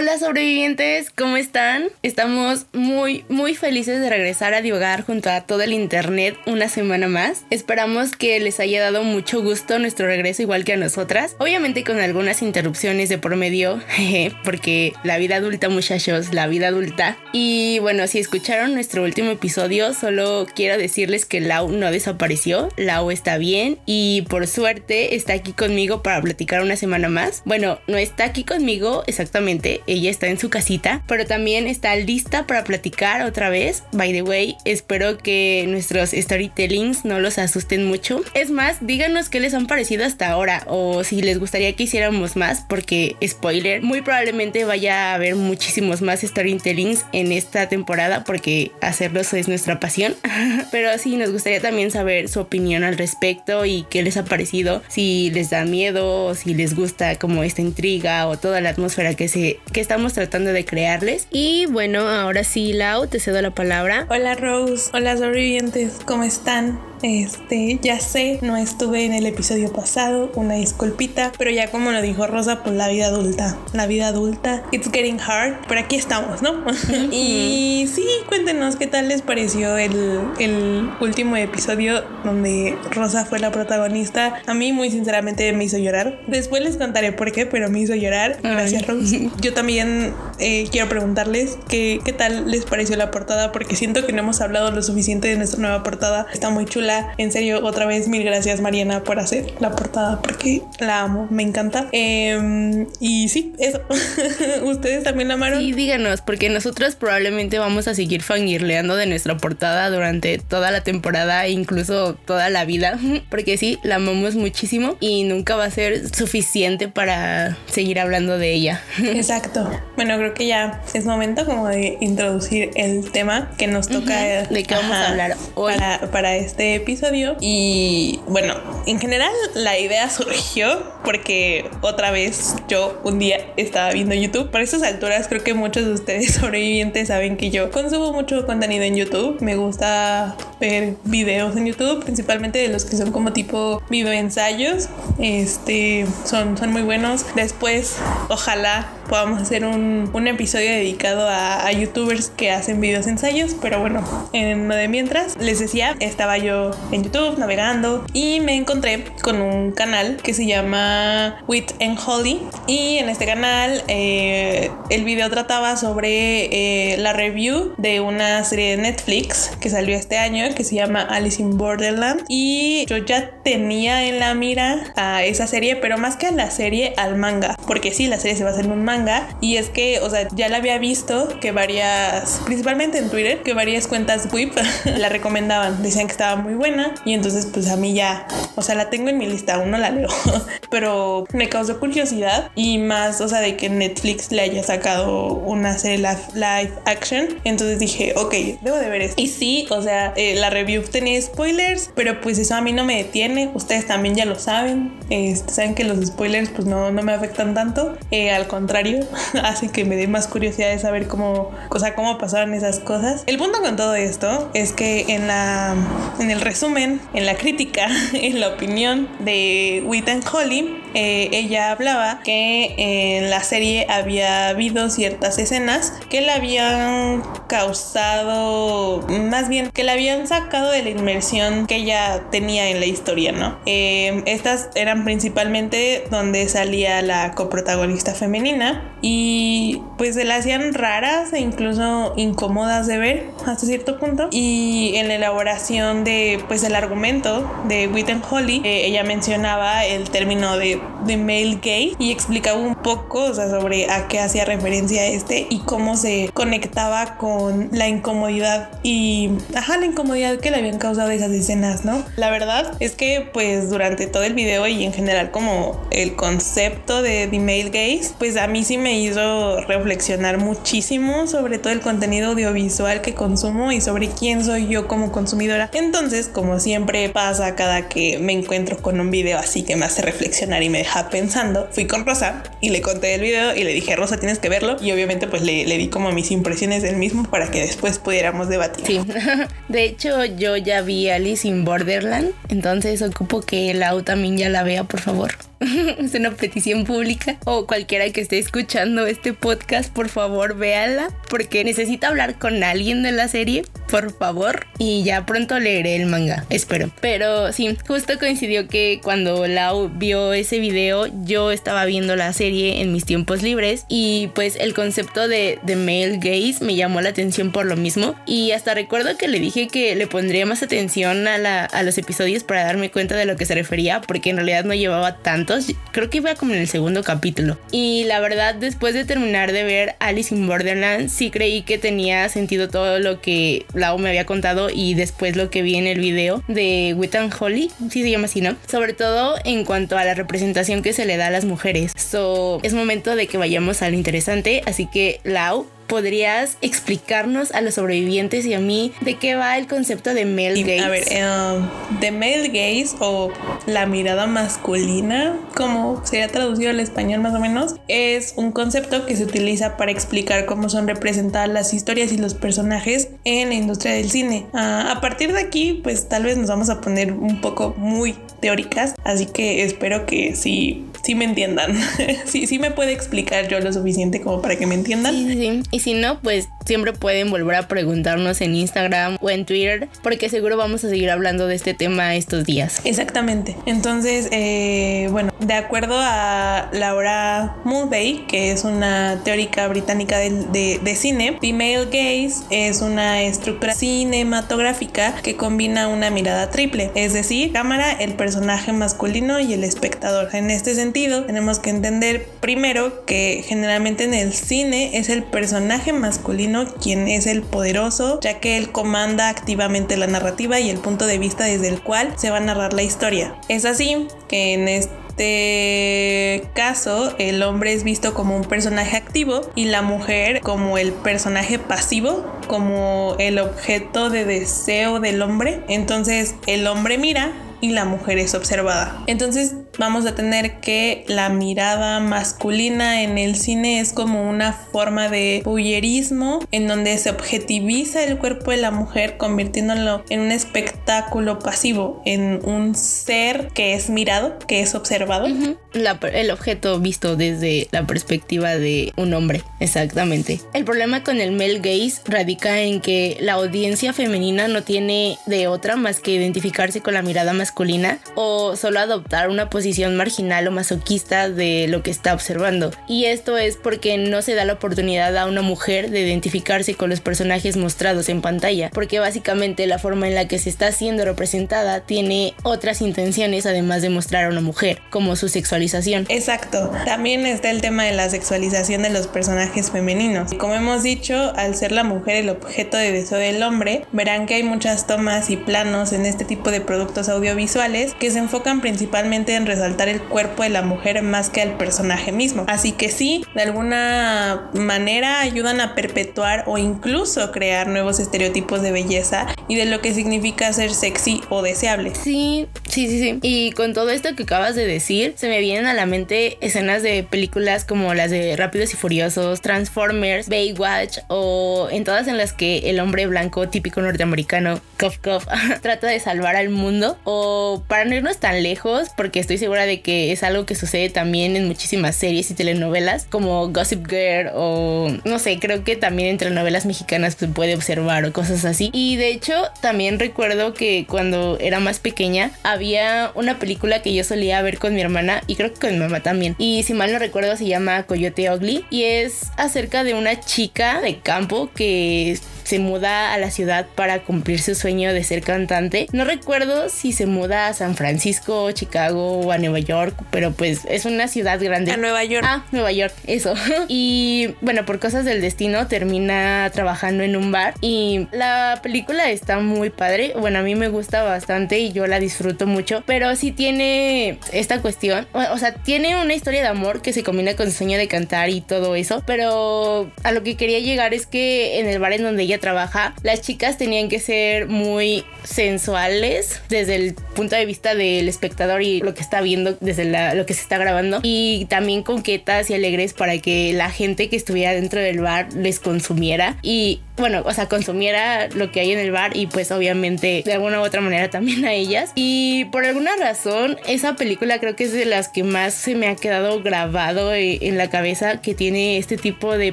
Hola 0.00 0.18
sobrevivientes, 0.18 1.10
¿cómo 1.10 1.36
están? 1.36 1.88
Estamos 2.02 2.64
muy, 2.72 3.22
muy 3.28 3.54
felices 3.54 4.00
de 4.00 4.08
regresar 4.08 4.54
a 4.54 4.62
divagar 4.62 5.04
junto 5.04 5.28
a 5.28 5.42
todo 5.42 5.60
el 5.60 5.74
internet 5.74 6.38
una 6.46 6.70
semana 6.70 7.06
más. 7.06 7.44
Esperamos 7.50 8.12
que 8.12 8.40
les 8.40 8.60
haya 8.60 8.80
dado 8.80 9.02
mucho 9.02 9.42
gusto 9.42 9.78
nuestro 9.78 10.06
regreso 10.06 10.40
igual 10.40 10.64
que 10.64 10.72
a 10.72 10.78
nosotras. 10.78 11.36
Obviamente 11.38 11.84
con 11.84 12.00
algunas 12.00 12.40
interrupciones 12.40 13.10
de 13.10 13.18
por 13.18 13.36
medio, 13.36 13.78
porque 14.42 14.94
la 15.04 15.18
vida 15.18 15.36
adulta 15.36 15.68
muchachos, 15.68 16.32
la 16.32 16.46
vida 16.46 16.68
adulta. 16.68 17.18
Y 17.34 17.78
bueno, 17.80 18.06
si 18.06 18.20
escucharon 18.20 18.72
nuestro 18.72 19.02
último 19.02 19.32
episodio, 19.32 19.92
solo 19.92 20.46
quiero 20.54 20.78
decirles 20.78 21.26
que 21.26 21.42
Lau 21.42 21.68
no 21.68 21.90
desapareció, 21.90 22.70
Lau 22.78 23.10
está 23.10 23.36
bien 23.36 23.76
y 23.84 24.22
por 24.30 24.46
suerte 24.46 25.14
está 25.14 25.34
aquí 25.34 25.52
conmigo 25.52 26.02
para 26.02 26.22
platicar 26.22 26.62
una 26.62 26.76
semana 26.76 27.10
más. 27.10 27.42
Bueno, 27.44 27.80
no 27.86 27.98
está 27.98 28.24
aquí 28.24 28.44
conmigo 28.44 29.04
exactamente 29.06 29.82
ella 29.90 30.10
está 30.10 30.28
en 30.28 30.38
su 30.38 30.50
casita, 30.50 31.02
pero 31.06 31.26
también 31.26 31.66
está 31.66 31.96
lista 31.96 32.46
para 32.46 32.64
platicar 32.64 33.22
otra 33.22 33.50
vez. 33.50 33.82
By 33.92 34.12
the 34.12 34.22
way, 34.22 34.56
espero 34.64 35.18
que 35.18 35.64
nuestros 35.68 36.10
storytellings 36.10 37.04
no 37.04 37.18
los 37.18 37.38
asusten 37.38 37.86
mucho. 37.86 38.22
Es 38.34 38.50
más, 38.50 38.78
díganos 38.80 39.28
qué 39.28 39.40
les 39.40 39.54
han 39.54 39.66
parecido 39.66 40.04
hasta 40.04 40.30
ahora 40.30 40.64
o 40.66 41.02
si 41.04 41.22
les 41.22 41.38
gustaría 41.38 41.74
que 41.74 41.84
hiciéramos 41.84 42.36
más, 42.36 42.64
porque 42.68 43.16
spoiler, 43.26 43.82
muy 43.82 44.02
probablemente 44.02 44.64
vaya 44.64 45.10
a 45.10 45.14
haber 45.14 45.34
muchísimos 45.34 46.02
más 46.02 46.20
storytellings 46.20 47.04
en 47.12 47.32
esta 47.32 47.68
temporada 47.68 48.24
porque 48.24 48.70
hacerlos 48.80 49.32
es 49.34 49.48
nuestra 49.48 49.80
pasión. 49.80 50.14
pero 50.70 50.96
sí, 50.98 51.16
nos 51.16 51.32
gustaría 51.32 51.60
también 51.60 51.90
saber 51.90 52.28
su 52.28 52.40
opinión 52.40 52.84
al 52.84 52.96
respecto 52.96 53.64
y 53.64 53.84
qué 53.90 54.02
les 54.02 54.16
ha 54.16 54.24
parecido, 54.24 54.82
si 54.88 55.30
les 55.30 55.50
da 55.50 55.64
miedo 55.64 56.26
o 56.26 56.34
si 56.34 56.54
les 56.54 56.74
gusta 56.74 57.16
como 57.16 57.42
esta 57.42 57.60
intriga 57.60 58.26
o 58.28 58.38
toda 58.38 58.60
la 58.60 58.70
atmósfera 58.70 59.14
que 59.14 59.28
se 59.28 59.58
estamos 59.80 60.12
tratando 60.12 60.52
de 60.52 60.64
crearles. 60.64 61.26
Y 61.30 61.66
bueno, 61.66 62.08
ahora 62.08 62.44
sí, 62.44 62.72
Lau, 62.72 63.06
te 63.06 63.20
cedo 63.20 63.40
la 63.42 63.50
palabra. 63.50 64.06
Hola 64.10 64.34
Rose, 64.34 64.90
hola 64.92 65.16
sobrevivientes, 65.16 65.98
¿cómo 66.04 66.24
están? 66.24 66.89
Este, 67.02 67.78
ya 67.82 67.98
sé, 67.98 68.38
no 68.42 68.56
estuve 68.56 69.04
en 69.04 69.14
el 69.14 69.24
episodio 69.26 69.72
pasado, 69.72 70.30
una 70.34 70.54
disculpita, 70.54 71.32
pero 71.38 71.50
ya 71.50 71.70
como 71.70 71.92
lo 71.92 72.02
dijo 72.02 72.26
Rosa, 72.26 72.62
pues 72.62 72.76
la 72.76 72.88
vida 72.88 73.06
adulta, 73.06 73.56
la 73.72 73.86
vida 73.86 74.08
adulta, 74.08 74.62
it's 74.70 74.90
getting 74.92 75.18
hard, 75.18 75.54
pero 75.66 75.80
aquí 75.80 75.96
estamos, 75.96 76.42
¿no? 76.42 76.62
y 77.10 77.88
sí, 77.92 78.06
cuéntenos 78.28 78.76
qué 78.76 78.86
tal 78.86 79.08
les 79.08 79.22
pareció 79.22 79.78
el, 79.78 80.20
el 80.38 80.90
último 81.00 81.36
episodio 81.36 82.04
donde 82.24 82.76
Rosa 82.90 83.24
fue 83.24 83.38
la 83.38 83.50
protagonista. 83.50 84.42
A 84.46 84.54
mí 84.54 84.72
muy 84.72 84.90
sinceramente 84.90 85.50
me 85.52 85.64
hizo 85.64 85.78
llorar. 85.78 86.20
Después 86.26 86.62
les 86.62 86.76
contaré 86.76 87.12
por 87.12 87.32
qué, 87.32 87.46
pero 87.46 87.70
me 87.70 87.80
hizo 87.80 87.94
llorar. 87.94 88.38
Gracias, 88.42 88.86
Rose. 88.86 89.30
Yo 89.40 89.54
también 89.54 90.12
eh, 90.38 90.66
quiero 90.70 90.88
preguntarles 90.88 91.56
qué, 91.68 92.00
qué 92.04 92.12
tal 92.12 92.50
les 92.50 92.64
pareció 92.64 92.96
la 92.96 93.10
portada, 93.10 93.52
porque 93.52 93.76
siento 93.76 94.06
que 94.06 94.12
no 94.12 94.20
hemos 94.20 94.40
hablado 94.40 94.70
lo 94.70 94.82
suficiente 94.82 95.28
de 95.28 95.36
nuestra 95.36 95.60
nueva 95.60 95.82
portada. 95.82 96.26
Está 96.32 96.50
muy 96.50 96.66
chula 96.66 96.89
en 97.18 97.32
serio, 97.32 97.64
otra 97.64 97.86
vez 97.86 98.08
mil 98.08 98.24
gracias 98.24 98.60
Mariana 98.60 99.04
por 99.04 99.18
hacer 99.18 99.54
la 99.60 99.70
portada 99.70 100.20
porque 100.22 100.62
la 100.78 101.00
amo, 101.00 101.26
me 101.30 101.42
encanta. 101.42 101.88
Em, 101.92 102.86
y 103.00 103.28
sí, 103.28 103.52
eso. 103.58 103.80
¿Ustedes 104.64 105.04
también 105.04 105.28
la 105.28 105.34
amaron? 105.34 105.60
Y 105.60 105.72
díganos, 105.72 106.20
porque 106.20 106.48
nosotros 106.48 106.96
probablemente 106.96 107.58
vamos 107.58 107.88
a 107.88 107.94
seguir 107.94 108.22
fangirleando 108.22 108.96
de 108.96 109.06
nuestra 109.06 109.36
portada 109.36 109.90
durante 109.90 110.38
toda 110.38 110.70
la 110.70 110.82
temporada, 110.82 111.48
incluso 111.48 112.14
toda 112.14 112.50
la 112.50 112.64
vida. 112.64 112.98
Porque 113.30 113.56
sí, 113.56 113.78
la 113.82 113.96
amamos 113.96 114.34
muchísimo 114.34 114.96
y 115.00 115.24
nunca 115.24 115.56
va 115.56 115.64
a 115.64 115.70
ser 115.70 116.14
suficiente 116.14 116.88
para 116.88 117.56
seguir 117.66 118.00
hablando 118.00 118.38
de 118.38 118.52
ella. 118.52 118.82
Exacto. 118.98 119.70
Bueno, 119.96 120.16
creo 120.16 120.34
que 120.34 120.46
ya 120.46 120.82
es 120.94 121.04
momento 121.04 121.44
como 121.44 121.68
de 121.68 121.98
introducir 122.00 122.70
el 122.74 123.10
tema 123.10 123.50
que 123.58 123.66
nos 123.66 123.88
toca. 123.88 124.44
De 124.44 124.62
qué 124.64 124.74
vamos 124.74 124.96
a 124.96 125.10
hablar 125.10 125.36
hoy. 125.54 125.74
Para, 125.74 126.10
para 126.10 126.36
este 126.36 126.79
episodio. 126.80 127.36
Y 127.40 128.20
bueno, 128.26 128.54
en 128.86 128.98
general 128.98 129.32
la 129.54 129.78
idea 129.78 130.08
surgió 130.10 130.82
porque 131.04 131.70
otra 131.80 132.10
vez 132.10 132.54
yo 132.68 133.00
un 133.04 133.18
día 133.18 133.38
estaba 133.56 133.90
viendo 133.92 134.14
YouTube. 134.14 134.50
Por 134.50 134.60
esas 134.60 134.82
alturas 134.82 135.28
creo 135.28 135.42
que 135.42 135.54
muchos 135.54 135.84
de 135.86 135.92
ustedes 135.92 136.34
sobrevivientes 136.40 137.08
saben 137.08 137.36
que 137.36 137.50
yo 137.50 137.70
consumo 137.70 138.12
mucho 138.12 138.46
contenido 138.46 138.84
en 138.84 138.96
YouTube. 138.96 139.40
Me 139.40 139.56
gusta 139.56 140.36
ver 140.60 140.96
videos 141.04 141.56
en 141.56 141.66
YouTube, 141.66 142.04
principalmente 142.04 142.58
de 142.58 142.68
los 142.68 142.84
que 142.84 142.96
son 142.96 143.12
como 143.12 143.32
tipo 143.32 143.82
video 143.90 144.12
ensayos. 144.12 144.88
Este 145.18 146.06
son, 146.24 146.56
son 146.56 146.72
muy 146.72 146.82
buenos. 146.82 147.24
Después, 147.34 147.96
ojalá 148.28 148.88
podamos 149.08 149.42
hacer 149.42 149.64
un, 149.64 150.08
un 150.12 150.28
episodio 150.28 150.70
dedicado 150.70 151.28
a, 151.28 151.66
a, 151.66 151.72
youtubers 151.72 152.30
que 152.30 152.50
hacen 152.50 152.80
videos 152.80 153.06
ensayos. 153.06 153.56
Pero 153.60 153.80
bueno, 153.80 154.04
en 154.32 154.68
lo 154.68 154.74
de 154.74 154.88
mientras, 154.88 155.36
les 155.38 155.58
decía, 155.58 155.96
estaba 156.00 156.38
yo 156.38 156.69
en 156.92 157.04
YouTube 157.04 157.38
navegando 157.38 158.04
y 158.12 158.40
me 158.40 158.54
encontré 158.56 159.04
con 159.22 159.40
un 159.40 159.72
canal 159.72 160.16
que 160.16 160.34
se 160.34 160.46
llama 160.46 161.42
Wit 161.46 161.72
and 161.80 161.98
Holly. 162.04 162.40
Y 162.66 162.98
en 162.98 163.08
este 163.08 163.26
canal 163.26 163.82
eh, 163.88 164.70
el 164.90 165.04
video 165.04 165.30
trataba 165.30 165.76
sobre 165.76 166.92
eh, 166.92 166.96
la 166.98 167.12
review 167.12 167.74
de 167.76 168.00
una 168.00 168.44
serie 168.44 168.76
de 168.76 168.82
Netflix 168.82 169.50
que 169.60 169.70
salió 169.70 169.96
este 169.96 170.18
año 170.18 170.44
que 170.54 170.64
se 170.64 170.74
llama 170.74 171.02
Alice 171.02 171.40
in 171.40 171.56
Borderland. 171.56 172.24
Y 172.28 172.84
yo 172.86 172.98
ya 172.98 173.30
tenía 173.42 174.06
en 174.06 174.18
la 174.18 174.34
mira 174.34 174.92
a 174.96 175.24
esa 175.24 175.46
serie, 175.46 175.76
pero 175.76 175.98
más 175.98 176.16
que 176.16 176.26
a 176.26 176.30
la 176.30 176.50
serie, 176.50 176.94
al 176.96 177.16
manga. 177.16 177.56
Porque 177.66 177.92
sí, 177.92 178.06
la 178.06 178.18
serie 178.18 178.36
se 178.36 178.44
basa 178.44 178.60
en 178.60 178.72
un 178.72 178.84
manga 178.84 179.28
y 179.40 179.56
es 179.56 179.68
que, 179.68 180.00
o 180.00 180.10
sea, 180.10 180.28
ya 180.34 180.48
la 180.48 180.58
había 180.58 180.78
visto 180.78 181.38
que 181.40 181.52
varias, 181.52 182.40
principalmente 182.44 182.98
en 182.98 183.10
Twitter, 183.10 183.42
que 183.42 183.54
varias 183.54 183.86
cuentas 183.86 184.28
whip 184.32 184.54
la 184.84 185.08
recomendaban, 185.08 185.82
decían 185.82 186.06
que 186.06 186.12
estaba 186.12 186.36
muy 186.40 186.54
buena 186.60 186.94
y 187.04 187.14
entonces 187.14 187.46
pues 187.46 187.68
a 187.68 187.76
mí 187.76 187.94
ya, 187.94 188.28
o 188.54 188.62
sea, 188.62 188.76
la 188.76 188.90
tengo 188.90 189.08
en 189.08 189.18
mi 189.18 189.26
lista, 189.26 189.54
aún 189.54 189.70
no 189.70 189.78
la 189.78 189.90
leo, 189.90 190.08
pero 190.70 191.24
me 191.32 191.48
causó 191.48 191.80
curiosidad 191.80 192.50
y 192.54 192.78
más, 192.78 193.20
o 193.20 193.28
sea, 193.28 193.40
de 193.40 193.56
que 193.56 193.68
Netflix 193.68 194.30
le 194.30 194.42
haya 194.42 194.62
sacado 194.62 195.32
una 195.32 195.76
serie 195.78 195.98
live 195.98 196.72
action, 196.84 197.28
entonces 197.44 197.78
dije, 197.78 198.12
ok, 198.16 198.34
debo 198.60 198.76
de 198.76 198.88
ver 198.88 199.02
esto. 199.02 199.20
Y 199.20 199.28
sí, 199.28 199.66
o 199.70 199.82
sea, 199.82 200.12
eh, 200.16 200.34
la 200.36 200.50
review 200.50 200.82
tenía 200.82 201.20
spoilers, 201.20 201.90
pero 201.96 202.20
pues 202.20 202.38
eso 202.38 202.54
a 202.54 202.60
mí 202.60 202.72
no 202.72 202.84
me 202.84 202.96
detiene, 202.96 203.50
ustedes 203.54 203.86
también 203.86 204.14
ya 204.14 204.26
lo 204.26 204.38
saben, 204.38 204.92
este, 205.08 205.52
saben 205.52 205.74
que 205.74 205.84
los 205.84 206.04
spoilers 206.06 206.50
pues 206.50 206.68
no, 206.68 206.90
no 206.92 207.02
me 207.02 207.12
afectan 207.12 207.54
tanto, 207.54 207.96
eh, 208.10 208.30
al 208.30 208.46
contrario, 208.46 209.06
así 209.42 209.68
que 209.68 209.84
me 209.84 209.96
dé 209.96 210.06
más 210.06 210.28
curiosidad 210.28 210.68
de 210.68 210.78
saber 210.78 211.08
cómo, 211.08 211.50
o 211.70 211.78
sea, 211.78 211.94
cómo 211.94 212.18
pasaron 212.18 212.52
esas 212.52 212.78
cosas. 212.80 213.24
El 213.26 213.38
punto 213.38 213.60
con 213.62 213.76
todo 213.76 213.94
esto 213.94 214.50
es 214.52 214.72
que 214.72 215.06
en 215.08 215.26
la 215.26 215.74
en 216.18 216.30
el 216.30 216.40
resumen, 216.50 217.00
en 217.14 217.26
la 217.26 217.36
crítica, 217.36 217.86
en 218.12 218.40
la 218.40 218.48
opinión 218.48 219.08
de 219.20 219.82
Wit 219.86 220.08
and 220.08 220.24
Holly, 220.26 220.80
eh, 220.94 221.28
ella 221.32 221.72
hablaba 221.72 222.20
que 222.22 222.74
en 222.76 223.30
la 223.30 223.42
serie 223.42 223.86
había 223.88 224.48
habido 224.48 224.90
ciertas 224.90 225.38
escenas 225.38 225.92
que 226.08 226.20
le 226.20 226.32
habían 226.32 227.22
causado, 227.46 229.06
más 229.08 229.48
bien 229.48 229.70
que 229.70 229.84
le 229.84 229.92
habían 229.92 230.26
sacado 230.26 230.70
de 230.70 230.82
la 230.82 230.90
inmersión 230.90 231.66
que 231.66 231.76
ella 231.76 232.24
tenía 232.30 232.68
en 232.68 232.80
la 232.80 232.86
historia, 232.86 233.32
¿no? 233.32 233.58
Eh, 233.66 234.22
estas 234.26 234.70
eran 234.74 235.04
principalmente 235.04 236.04
donde 236.10 236.48
salía 236.48 237.02
la 237.02 237.34
coprotagonista 237.34 238.14
femenina 238.14 238.94
y 239.02 239.82
pues 239.98 240.14
se 240.14 240.24
la 240.24 240.36
hacían 240.36 240.74
raras 240.74 241.32
e 241.32 241.40
incluso 241.40 242.14
incómodas 242.16 242.86
de 242.86 242.98
ver 242.98 243.30
hasta 243.46 243.66
cierto 243.66 243.98
punto 243.98 244.28
y 244.30 244.92
en 244.96 245.08
la 245.08 245.14
elaboración 245.14 246.04
de 246.04 246.42
pues 246.48 246.62
el 246.64 246.74
argumento 246.74 247.50
de 247.66 247.88
Witten 247.88 248.22
Holly 248.28 248.62
eh, 248.64 248.86
ella 248.86 249.04
mencionaba 249.04 249.84
el 249.84 250.10
término 250.10 250.56
de, 250.56 250.79
Hey, 250.80 250.99
de 251.06 251.16
male 251.16 251.58
gay 251.62 251.94
y 251.98 252.10
explicaba 252.12 252.58
un 252.58 252.74
poco 252.74 253.34
sobre 253.34 253.90
a 253.90 254.08
qué 254.08 254.20
hacía 254.20 254.44
referencia 254.44 255.06
este 255.06 255.46
y 255.50 255.60
cómo 255.60 255.96
se 255.96 256.30
conectaba 256.34 257.16
con 257.16 257.68
la 257.72 257.88
incomodidad 257.88 258.70
y 258.82 259.30
ajá 259.54 259.78
la 259.78 259.86
incomodidad 259.86 260.38
que 260.38 260.50
le 260.50 260.58
habían 260.58 260.78
causado 260.78 261.10
esas 261.10 261.30
escenas 261.30 261.84
no 261.84 262.04
la 262.16 262.30
verdad 262.30 262.72
es 262.80 262.92
que 262.92 263.28
pues 263.32 263.70
durante 263.70 264.06
todo 264.06 264.22
el 264.24 264.34
video 264.34 264.66
y 264.66 264.84
en 264.84 264.92
general 264.92 265.30
como 265.30 265.80
el 265.90 266.16
concepto 266.16 267.02
de 267.02 267.28
the 267.28 267.38
male 267.38 267.70
gaze 267.70 268.14
pues 268.18 268.36
a 268.36 268.46
mí 268.46 268.64
sí 268.64 268.78
me 268.78 269.00
hizo 269.00 269.60
reflexionar 269.62 270.38
muchísimo 270.38 271.26
sobre 271.26 271.58
todo 271.58 271.72
el 271.72 271.80
contenido 271.80 272.30
audiovisual 272.30 273.00
que 273.00 273.14
consumo 273.14 273.72
y 273.72 273.80
sobre 273.80 274.08
quién 274.08 274.44
soy 274.44 274.68
yo 274.68 274.88
como 274.88 275.12
consumidora. 275.12 275.70
Entonces 275.72 276.28
como 276.28 276.58
siempre 276.60 277.08
pasa 277.08 277.54
cada 277.54 277.88
que 277.88 278.18
me 278.18 278.32
encuentro 278.32 278.78
con 278.78 279.00
un 279.00 279.10
video 279.10 279.38
así 279.38 279.62
que 279.62 279.76
me 279.76 279.86
hace 279.86 280.02
reflexionar 280.02 280.62
y 280.62 280.68
me 280.68 280.78
deja 280.78 280.89
pensando 281.10 281.68
fui 281.70 281.86
con 281.86 282.04
Rosa 282.04 282.42
y 282.60 282.70
le 282.70 282.82
conté 282.82 283.14
el 283.14 283.20
video 283.20 283.54
y 283.54 283.64
le 283.64 283.72
dije 283.72 283.96
Rosa 283.96 284.18
tienes 284.18 284.38
que 284.38 284.48
verlo. 284.48 284.76
Y 284.80 284.92
obviamente 284.92 285.26
pues 285.26 285.42
le, 285.42 285.66
le 285.66 285.76
di 285.76 285.88
como 285.88 286.12
mis 286.12 286.30
impresiones 286.30 286.82
del 286.82 286.96
mismo 286.96 287.24
para 287.24 287.50
que 287.50 287.60
después 287.60 287.98
pudiéramos 287.98 288.48
debatir. 288.48 288.84
Sí, 288.86 289.00
de 289.68 289.84
hecho 289.84 290.24
yo 290.24 290.56
ya 290.56 290.82
vi 290.82 291.08
Alice 291.08 291.46
in 291.46 291.64
Borderland, 291.64 292.32
entonces 292.48 293.02
ocupo 293.02 293.40
que 293.40 293.72
Lau 293.74 294.02
también 294.02 294.36
ya 294.36 294.48
la 294.48 294.62
vea, 294.62 294.84
por 294.84 295.00
favor. 295.00 295.49
es 295.98 296.14
una 296.14 296.30
petición 296.30 296.84
pública 296.84 297.36
o 297.44 297.66
cualquiera 297.66 298.08
que 298.10 298.22
esté 298.22 298.38
escuchando 298.38 299.06
este 299.06 299.34
podcast, 299.34 299.92
por 299.92 300.08
favor 300.08 300.56
véala 300.56 301.08
porque 301.28 301.64
necesito 301.64 302.06
hablar 302.06 302.38
con 302.38 302.64
alguien 302.64 303.02
de 303.02 303.12
la 303.12 303.28
serie, 303.28 303.64
por 303.88 304.16
favor, 304.16 304.66
y 304.78 305.02
ya 305.02 305.26
pronto 305.26 305.58
leeré 305.58 305.96
el 305.96 306.06
manga, 306.06 306.46
espero. 306.48 306.90
Pero 307.00 307.52
sí, 307.52 307.76
justo 307.86 308.18
coincidió 308.18 308.68
que 308.68 309.00
cuando 309.02 309.46
Lau 309.46 309.90
vio 309.90 310.32
ese 310.32 310.60
video, 310.60 311.06
yo 311.24 311.50
estaba 311.50 311.84
viendo 311.84 312.16
la 312.16 312.32
serie 312.32 312.80
en 312.80 312.92
mis 312.92 313.04
tiempos 313.04 313.42
libres 313.42 313.84
y 313.88 314.30
pues 314.34 314.56
el 314.56 314.72
concepto 314.72 315.28
de, 315.28 315.58
de 315.62 315.76
male 315.76 316.18
gaze 316.18 316.64
me 316.64 316.74
llamó 316.74 317.00
la 317.00 317.10
atención 317.10 317.52
por 317.52 317.66
lo 317.66 317.76
mismo 317.76 318.14
y 318.26 318.52
hasta 318.52 318.74
recuerdo 318.74 319.18
que 319.18 319.28
le 319.28 319.40
dije 319.40 319.68
que 319.68 319.94
le 319.94 320.06
pondría 320.06 320.46
más 320.46 320.62
atención 320.62 321.28
a, 321.28 321.36
la, 321.36 321.64
a 321.64 321.82
los 321.82 321.98
episodios 321.98 322.44
para 322.44 322.64
darme 322.64 322.90
cuenta 322.90 323.16
de 323.16 323.26
lo 323.26 323.36
que 323.36 323.44
se 323.44 323.54
refería 323.54 324.00
porque 324.00 324.30
en 324.30 324.36
realidad 324.36 324.64
no 324.64 324.74
llevaba 324.74 325.18
tanto 325.18 325.49
creo 325.92 326.10
que 326.10 326.18
iba 326.18 326.34
como 326.34 326.52
en 326.52 326.60
el 326.60 326.68
segundo 326.68 327.02
capítulo. 327.02 327.58
Y 327.70 328.04
la 328.04 328.20
verdad, 328.20 328.54
después 328.54 328.94
de 328.94 329.04
terminar 329.04 329.52
de 329.52 329.64
ver 329.64 329.94
Alice 329.98 330.34
in 330.34 330.46
Borderland, 330.46 331.08
sí 331.08 331.30
creí 331.30 331.62
que 331.62 331.78
tenía 331.78 332.28
sentido 332.28 332.68
todo 332.68 332.98
lo 332.98 333.20
que 333.20 333.66
Lau 333.74 333.98
me 333.98 334.08
había 334.08 334.26
contado 334.26 334.68
y 334.72 334.94
después 334.94 335.36
lo 335.36 335.50
que 335.50 335.62
vi 335.62 335.76
en 335.76 335.86
el 335.86 336.00
video 336.00 336.42
de 336.48 336.94
Witton 336.96 337.30
Holly, 337.38 337.70
sí 337.90 338.02
se 338.02 338.10
llama 338.10 338.26
así, 338.26 338.40
¿no? 338.40 338.56
Sobre 338.68 338.92
todo 338.92 339.36
en 339.44 339.64
cuanto 339.64 339.96
a 339.96 340.04
la 340.04 340.14
representación 340.14 340.82
que 340.82 340.92
se 340.92 341.06
le 341.06 341.16
da 341.16 341.28
a 341.28 341.30
las 341.30 341.44
mujeres. 341.44 341.92
So, 341.96 342.60
es 342.62 342.74
momento 342.74 343.16
de 343.16 343.26
que 343.26 343.38
vayamos 343.38 343.82
al 343.82 343.94
interesante, 343.94 344.62
así 344.66 344.86
que 344.92 345.20
Lau, 345.24 345.66
¿podrías 345.90 346.56
explicarnos 346.62 347.50
a 347.50 347.60
los 347.60 347.74
sobrevivientes 347.74 348.46
y 348.46 348.54
a 348.54 348.60
mí 348.60 348.92
de 349.00 349.16
qué 349.16 349.34
va 349.34 349.58
el 349.58 349.66
concepto 349.66 350.14
de 350.14 350.24
male 350.24 350.62
gaze? 350.62 350.80
A 350.80 350.88
ver, 350.88 351.04
eh, 351.10 351.60
de 351.98 352.12
male 352.12 352.46
gaze 352.46 352.96
o 353.00 353.32
la 353.66 353.86
mirada 353.86 354.28
masculina, 354.28 355.36
como 355.56 356.06
sería 356.06 356.28
traducido 356.28 356.70
al 356.70 356.78
español 356.78 357.20
más 357.20 357.34
o 357.34 357.40
menos, 357.40 357.74
es 357.88 358.34
un 358.36 358.52
concepto 358.52 359.04
que 359.04 359.16
se 359.16 359.24
utiliza 359.24 359.76
para 359.76 359.90
explicar 359.90 360.46
cómo 360.46 360.68
son 360.68 360.86
representadas 360.86 361.48
las 361.48 361.74
historias 361.74 362.12
y 362.12 362.18
los 362.18 362.34
personajes 362.34 363.08
en 363.24 363.48
la 363.48 363.56
industria 363.56 363.92
del 363.94 364.10
cine. 364.10 364.46
Ah, 364.54 364.92
a 364.96 365.00
partir 365.00 365.32
de 365.32 365.40
aquí, 365.40 365.80
pues 365.82 366.08
tal 366.08 366.22
vez 366.22 366.36
nos 366.36 366.48
vamos 366.48 366.70
a 366.70 366.80
poner 366.80 367.12
un 367.12 367.40
poco 367.40 367.74
muy 367.76 368.14
teóricas, 368.40 368.94
así 369.02 369.26
que 369.26 369.64
espero 369.64 370.06
que 370.06 370.36
sí, 370.36 370.86
sí 371.02 371.14
me 371.14 371.24
entiendan. 371.24 371.76
sí, 372.24 372.46
sí 372.46 372.58
me 372.58 372.70
puede 372.70 372.92
explicar 372.92 373.48
yo 373.48 373.60
lo 373.60 373.72
suficiente 373.72 374.20
como 374.20 374.42
para 374.42 374.56
que 374.56 374.66
me 374.66 374.74
entiendan. 374.74 375.14
Sí, 375.14 375.34
sí. 375.34 375.62
Y 375.70 375.80
si 375.80 375.94
no, 375.94 376.20
pues 376.20 376.48
siempre 376.64 376.92
pueden 376.92 377.30
volver 377.30 377.56
a 377.56 377.68
preguntarnos 377.68 378.40
en 378.40 378.54
Instagram 378.54 379.16
o 379.20 379.30
en 379.30 379.44
Twitter, 379.44 379.88
porque 380.02 380.28
seguro 380.28 380.56
vamos 380.56 380.84
a 380.84 380.88
seguir 380.88 381.10
hablando 381.10 381.46
de 381.46 381.54
este 381.54 381.74
tema 381.74 382.14
estos 382.14 382.44
días. 382.44 382.80
Exactamente. 382.84 383.56
Entonces, 383.66 384.28
eh, 384.30 385.08
bueno, 385.10 385.32
de 385.40 385.54
acuerdo 385.54 385.96
a 385.98 386.68
Laura 386.72 387.56
Mulvey, 387.64 388.26
que 388.26 388.52
es 388.52 388.64
una 388.64 389.20
teórica 389.24 389.66
británica 389.68 390.18
de, 390.18 390.30
de, 390.30 390.80
de 390.82 390.94
cine, 390.94 391.38
Female 391.40 391.86
Gaze 391.86 392.44
es 392.50 392.82
una 392.82 393.22
estructura 393.22 393.74
cinematográfica 393.74 395.14
que 395.22 395.36
combina 395.36 395.88
una 395.88 396.10
mirada 396.10 396.50
triple, 396.50 396.90
es 396.94 397.12
decir, 397.12 397.52
cámara, 397.52 397.92
el 397.92 398.14
personaje 398.14 398.72
masculino 398.72 399.40
y 399.40 399.54
el 399.54 399.64
espectador. 399.64 400.28
En 400.34 400.50
este 400.50 400.74
sentido, 400.74 400.89
tenemos 400.92 401.58
que 401.58 401.70
entender 401.70 402.26
primero 402.40 403.04
que 403.06 403.44
generalmente 403.46 404.04
en 404.04 404.14
el 404.14 404.32
cine 404.32 404.98
es 404.98 405.08
el 405.08 405.22
personaje 405.22 405.92
masculino 405.92 406.66
quien 406.74 407.08
es 407.08 407.26
el 407.26 407.42
poderoso, 407.42 408.20
ya 408.20 408.40
que 408.40 408.56
él 408.56 408.70
comanda 408.72 409.28
activamente 409.28 409.96
la 409.96 410.06
narrativa 410.06 410.60
y 410.60 410.70
el 410.70 410.78
punto 410.78 411.06
de 411.06 411.18
vista 411.18 411.44
desde 411.44 411.68
el 411.68 411.82
cual 411.82 412.14
se 412.16 412.30
va 412.30 412.38
a 412.38 412.40
narrar 412.40 412.72
la 412.72 412.82
historia. 412.82 413.34
Es 413.48 413.64
así 413.64 414.08
que 414.28 414.54
en 414.54 414.68
este 414.68 416.48
caso 416.54 417.14
el 417.18 417.42
hombre 417.42 417.72
es 417.72 417.84
visto 417.84 418.14
como 418.14 418.36
un 418.36 418.44
personaje 418.44 418.96
activo 418.96 419.42
y 419.54 419.66
la 419.66 419.82
mujer 419.82 420.40
como 420.40 420.78
el 420.78 420.92
personaje 420.92 421.58
pasivo, 421.58 422.24
como 422.46 423.16
el 423.18 423.38
objeto 423.38 424.10
de 424.10 424.24
deseo 424.24 425.00
del 425.00 425.22
hombre. 425.22 425.62
Entonces 425.68 426.34
el 426.46 426.66
hombre 426.66 426.98
mira 426.98 427.32
y 427.60 427.70
la 427.70 427.84
mujer 427.84 428.18
es 428.18 428.34
observada. 428.34 429.02
Entonces 429.06 429.54
vamos 429.78 430.06
a 430.06 430.14
tener 430.14 430.60
que 430.60 431.04
la 431.08 431.28
mirada 431.28 432.00
masculina 432.00 433.02
en 433.02 433.18
el 433.18 433.36
cine 433.36 433.80
es 433.80 433.92
como 433.92 434.28
una 434.28 434.52
forma 434.52 435.08
de 435.08 435.42
bullerismo 435.44 436.40
en 436.50 436.66
donde 436.66 436.96
se 436.98 437.10
objetiviza 437.10 438.04
el 438.04 438.18
cuerpo 438.18 438.50
de 438.50 438.58
la 438.58 438.70
mujer 438.70 439.16
convirtiéndolo 439.16 440.04
en 440.10 440.20
un 440.20 440.32
espectáculo 440.32 441.38
pasivo, 441.38 442.02
en 442.04 442.40
un 442.44 442.74
ser 442.74 443.48
que 443.54 443.74
es 443.74 443.90
mirado, 443.90 444.38
que 444.46 444.60
es 444.60 444.74
observado. 444.74 445.26
Uh 445.26 445.30
-huh. 445.30 445.56
la, 445.72 445.98
el 446.12 446.30
objeto 446.30 446.78
visto 446.78 447.16
desde 447.16 447.68
la 447.70 447.86
perspectiva 447.86 448.56
de 448.56 448.92
un 448.96 449.14
hombre, 449.14 449.42
exactamente. 449.60 450.40
El 450.52 450.64
problema 450.64 451.02
con 451.02 451.20
el 451.20 451.32
male 451.32 451.58
gaze 451.58 452.02
radica 452.04 452.60
en 452.60 452.80
que 452.80 453.16
la 453.20 453.34
audiencia 453.34 453.92
femenina 453.92 454.48
no 454.48 454.62
tiene 454.62 455.16
de 455.26 455.48
otra 455.48 455.76
más 455.76 456.00
que 456.00 456.12
identificarse 456.12 456.80
con 456.80 456.94
la 456.94 457.02
mirada 457.02 457.32
masculina 457.32 457.98
o 458.14 458.56
solo 458.56 458.80
adoptar 458.80 459.30
una 459.30 459.48
posición 459.48 459.69
marginal 459.96 460.48
o 460.48 460.50
masoquista 460.50 461.28
de 461.28 461.66
lo 461.68 461.82
que 461.82 461.90
está 461.90 462.14
observando. 462.14 462.70
Y 462.86 463.06
esto 463.06 463.38
es 463.38 463.56
porque 463.56 463.98
no 463.98 464.22
se 464.22 464.34
da 464.34 464.44
la 464.44 464.54
oportunidad 464.54 465.16
a 465.16 465.26
una 465.26 465.42
mujer 465.42 465.90
de 465.90 466.00
identificarse 466.00 466.74
con 466.74 466.90
los 466.90 467.00
personajes 467.00 467.56
mostrados 467.56 468.08
en 468.08 468.20
pantalla, 468.20 468.70
porque 468.72 468.98
básicamente 468.98 469.66
la 469.66 469.78
forma 469.78 470.08
en 470.08 470.14
la 470.14 470.28
que 470.28 470.38
se 470.38 470.50
está 470.50 470.72
siendo 470.72 471.04
representada 471.04 471.80
tiene 471.80 472.34
otras 472.42 472.80
intenciones 472.80 473.46
además 473.46 473.82
de 473.82 473.90
mostrar 473.90 474.24
a 474.24 474.28
una 474.28 474.40
mujer, 474.40 474.80
como 474.90 475.16
su 475.16 475.28
sexualización. 475.28 476.06
Exacto. 476.08 476.70
También 476.84 477.26
está 477.26 477.50
el 477.50 477.60
tema 477.60 477.84
de 477.84 477.92
la 477.92 478.08
sexualización 478.08 478.82
de 478.82 478.90
los 478.90 479.06
personajes 479.06 479.70
femeninos. 479.70 480.34
Como 480.34 480.54
hemos 480.54 480.82
dicho, 480.82 481.32
al 481.36 481.54
ser 481.54 481.72
la 481.72 481.84
mujer 481.84 482.16
el 482.16 482.28
objeto 482.30 482.76
de 482.76 482.92
deseo 482.92 483.18
del 483.18 483.42
hombre, 483.42 483.86
verán 483.92 484.26
que 484.26 484.34
hay 484.34 484.42
muchas 484.42 484.86
tomas 484.86 485.30
y 485.30 485.36
planos 485.36 485.92
en 485.92 486.06
este 486.06 486.24
tipo 486.24 486.50
de 486.50 486.60
productos 486.60 487.08
audiovisuales 487.08 487.94
que 487.94 488.10
se 488.10 488.18
enfocan 488.18 488.60
principalmente 488.60 489.34
en 489.34 489.46
resaltar 489.50 489.88
el 489.88 490.00
cuerpo 490.00 490.42
de 490.42 490.48
la 490.48 490.62
mujer 490.62 491.02
más 491.02 491.30
que 491.30 491.42
al 491.42 491.56
personaje 491.56 492.12
mismo. 492.12 492.44
Así 492.48 492.72
que 492.72 492.88
sí, 492.88 493.24
de 493.34 493.42
alguna 493.42 494.50
manera 494.54 495.20
ayudan 495.20 495.60
a 495.60 495.74
perpetuar 495.74 496.44
o 496.46 496.58
incluso 496.58 497.32
crear 497.32 497.66
nuevos 497.66 498.00
estereotipos 498.00 498.62
de 498.62 498.72
belleza 498.72 499.26
y 499.48 499.56
de 499.56 499.66
lo 499.66 499.80
que 499.80 499.94
significa 499.94 500.52
ser 500.52 500.72
sexy 500.72 501.20
o 501.28 501.42
deseable. 501.42 501.92
Sí, 501.94 502.46
sí, 502.68 502.88
sí, 502.88 503.00
sí. 503.00 503.18
Y 503.22 503.52
con 503.52 503.74
todo 503.74 503.90
esto 503.90 504.14
que 504.16 504.22
acabas 504.22 504.54
de 504.54 504.66
decir, 504.66 505.14
se 505.16 505.28
me 505.28 505.40
vienen 505.40 505.66
a 505.66 505.74
la 505.74 505.86
mente 505.86 506.38
escenas 506.40 506.82
de 506.82 507.02
películas 507.02 507.64
como 507.64 507.92
las 507.94 508.10
de 508.10 508.36
Rápidos 508.36 508.72
y 508.72 508.76
Furiosos, 508.76 509.40
Transformers, 509.40 510.28
Baywatch 510.28 510.98
o 511.08 511.68
en 511.70 511.84
todas 511.84 512.06
en 512.08 512.16
las 512.16 512.32
que 512.32 512.70
el 512.70 512.80
hombre 512.80 513.06
blanco 513.06 513.48
típico 513.48 513.80
norteamericano, 513.82 514.60
cough 514.78 514.96
cough, 515.02 515.24
trata 515.62 515.88
de 515.88 516.00
salvar 516.00 516.36
al 516.36 516.48
mundo 516.50 516.98
o 517.04 517.62
para 517.66 517.84
no 517.84 517.94
irnos 517.94 518.18
tan 518.18 518.42
lejos, 518.42 518.88
porque 518.96 519.18
estoy 519.18 519.38
segura 519.40 519.66
de 519.66 519.80
que 519.80 520.12
es 520.12 520.22
algo 520.22 520.46
que 520.46 520.54
sucede 520.54 520.88
también 520.88 521.34
en 521.34 521.48
muchísimas 521.48 521.96
series 521.96 522.30
y 522.30 522.34
telenovelas, 522.34 523.06
como 523.10 523.48
Gossip 523.48 523.88
Girl 523.88 524.30
o 524.34 524.88
no 525.04 525.18
sé, 525.18 525.38
creo 525.40 525.64
que 525.64 525.76
también 525.76 526.08
entre 526.10 526.30
novelas 526.30 526.66
mexicanas 526.66 527.16
se 527.18 527.28
puede 527.28 527.54
observar 527.54 528.04
o 528.04 528.12
cosas 528.12 528.44
así. 528.44 528.70
Y 528.72 528.96
de 528.96 529.08
hecho, 529.08 529.34
también 529.60 529.98
recuerdo 529.98 530.54
que 530.54 530.86
cuando 530.88 531.38
era 531.40 531.60
más 531.60 531.80
pequeña 531.80 532.30
había 532.42 533.10
una 533.14 533.38
película 533.38 533.82
que 533.82 533.94
yo 533.94 534.04
solía 534.04 534.40
ver 534.42 534.58
con 534.58 534.74
mi 534.74 534.80
hermana 534.80 535.22
y 535.26 535.36
creo 535.36 535.52
que 535.52 535.60
con 535.60 535.72
mi 535.72 535.78
mamá 535.78 536.00
también. 536.00 536.36
Y 536.38 536.62
si 536.62 536.74
mal 536.74 536.92
no 536.92 536.98
recuerdo, 536.98 537.36
se 537.36 537.46
llama 537.46 537.84
Coyote 537.84 538.30
Ugly 538.30 538.64
y 538.70 538.84
es 538.84 539.30
acerca 539.36 539.84
de 539.84 539.94
una 539.94 540.20
chica 540.20 540.80
de 540.80 540.98
campo 540.98 541.50
que 541.54 542.18
se 542.50 542.58
muda 542.58 543.14
a 543.14 543.18
la 543.18 543.30
ciudad 543.30 543.68
para 543.76 544.00
cumplir 544.02 544.42
su 544.42 544.56
sueño 544.56 544.92
de 544.92 545.04
ser 545.04 545.22
cantante. 545.22 545.86
No 545.92 546.04
recuerdo 546.04 546.68
si 546.68 546.90
se 546.90 547.06
muda 547.06 547.46
a 547.46 547.54
San 547.54 547.76
Francisco, 547.76 548.50
Chicago 548.50 549.20
o 549.20 549.30
a 549.30 549.38
Nueva 549.38 549.60
York, 549.60 549.94
pero 550.10 550.32
pues 550.32 550.62
es 550.68 550.84
una 550.84 551.06
ciudad 551.06 551.40
grande. 551.40 551.70
A 551.70 551.76
Nueva 551.76 552.02
York. 552.02 552.26
Ah, 552.28 552.44
Nueva 552.50 552.72
York, 552.72 552.92
eso. 553.06 553.34
y 553.68 554.34
bueno, 554.40 554.66
por 554.66 554.80
cosas 554.80 555.04
del 555.04 555.20
destino 555.20 555.68
termina 555.68 556.50
trabajando 556.52 557.04
en 557.04 557.14
un 557.14 557.30
bar 557.30 557.54
y 557.60 558.08
la 558.10 558.58
película 558.64 559.08
está 559.12 559.38
muy 559.38 559.70
padre. 559.70 560.14
Bueno, 560.18 560.40
a 560.40 560.42
mí 560.42 560.56
me 560.56 560.66
gusta 560.66 561.04
bastante 561.04 561.60
y 561.60 561.70
yo 561.70 561.86
la 561.86 562.00
disfruto 562.00 562.48
mucho, 562.48 562.82
pero 562.84 563.14
sí 563.14 563.30
tiene 563.30 564.18
esta 564.32 564.60
cuestión, 564.60 565.06
o, 565.12 565.38
sea, 565.38 565.54
tiene 565.54 566.02
una 566.02 566.14
historia 566.14 566.40
de 566.42 566.48
amor 566.48 566.82
que 566.82 566.92
se 566.92 567.04
combina 567.04 567.36
con 567.36 567.46
el 567.46 567.52
sueño 567.52 567.78
de 567.78 567.86
cantar 567.86 568.28
y 568.28 568.40
todo 568.40 568.74
eso, 568.74 569.04
pero 569.06 569.92
a 570.02 570.10
lo 570.10 570.24
que 570.24 570.36
quería 570.36 570.58
llegar 570.58 570.94
es 570.94 571.06
que 571.06 571.60
en 571.60 571.68
el 571.68 571.78
bar 571.78 571.92
en 571.92 572.02
donde 572.02 572.24
ella 572.24 572.39
trabaja, 572.40 572.94
las 573.02 573.20
chicas 573.20 573.58
tenían 573.58 573.88
que 573.88 574.00
ser 574.00 574.48
muy 574.48 575.04
sensuales 575.24 576.42
desde 576.48 576.76
el 576.76 576.94
punto 577.14 577.36
de 577.36 577.44
vista 577.46 577.74
del 577.74 578.08
espectador 578.08 578.62
y 578.62 578.80
lo 578.80 578.94
que 578.94 579.02
está 579.02 579.20
viendo 579.20 579.56
desde 579.60 580.14
lo 580.14 580.26
que 580.26 580.34
se 580.34 580.42
está 580.42 580.58
grabando. 580.58 581.00
Y 581.02 581.46
también 581.48 581.82
conquetas 581.82 582.50
y 582.50 582.54
alegres 582.54 582.94
para 582.94 583.18
que 583.18 583.52
la 583.52 583.70
gente 583.70 584.08
que 584.08 584.16
estuviera 584.16 584.52
dentro 584.52 584.80
del 584.80 585.00
bar 585.00 585.32
les 585.34 585.60
consumiera. 585.60 586.38
Y 586.42 586.80
bueno, 587.00 587.22
o 587.24 587.32
sea, 587.32 587.48
consumiera 587.48 588.28
lo 588.28 588.52
que 588.52 588.60
hay 588.60 588.72
en 588.72 588.78
el 588.78 588.92
bar 588.92 589.16
y 589.16 589.26
pues 589.26 589.50
obviamente 589.50 590.22
de 590.24 590.32
alguna 590.32 590.60
u 590.60 590.64
otra 590.64 590.80
manera 590.80 591.10
también 591.10 591.44
a 591.44 591.52
ellas. 591.52 591.92
Y 591.94 592.44
por 592.46 592.64
alguna 592.64 592.96
razón, 592.96 593.58
esa 593.66 593.96
película 593.96 594.38
creo 594.38 594.56
que 594.56 594.64
es 594.64 594.72
de 594.72 594.84
las 594.84 595.08
que 595.08 595.24
más 595.24 595.54
se 595.54 595.74
me 595.74 595.88
ha 595.88 595.96
quedado 595.96 596.42
grabado 596.42 597.12
eh, 597.12 597.38
en 597.42 597.58
la 597.58 597.70
cabeza 597.70 598.20
que 598.20 598.34
tiene 598.34 598.78
este 598.78 598.96
tipo 598.96 599.36
de 599.36 599.52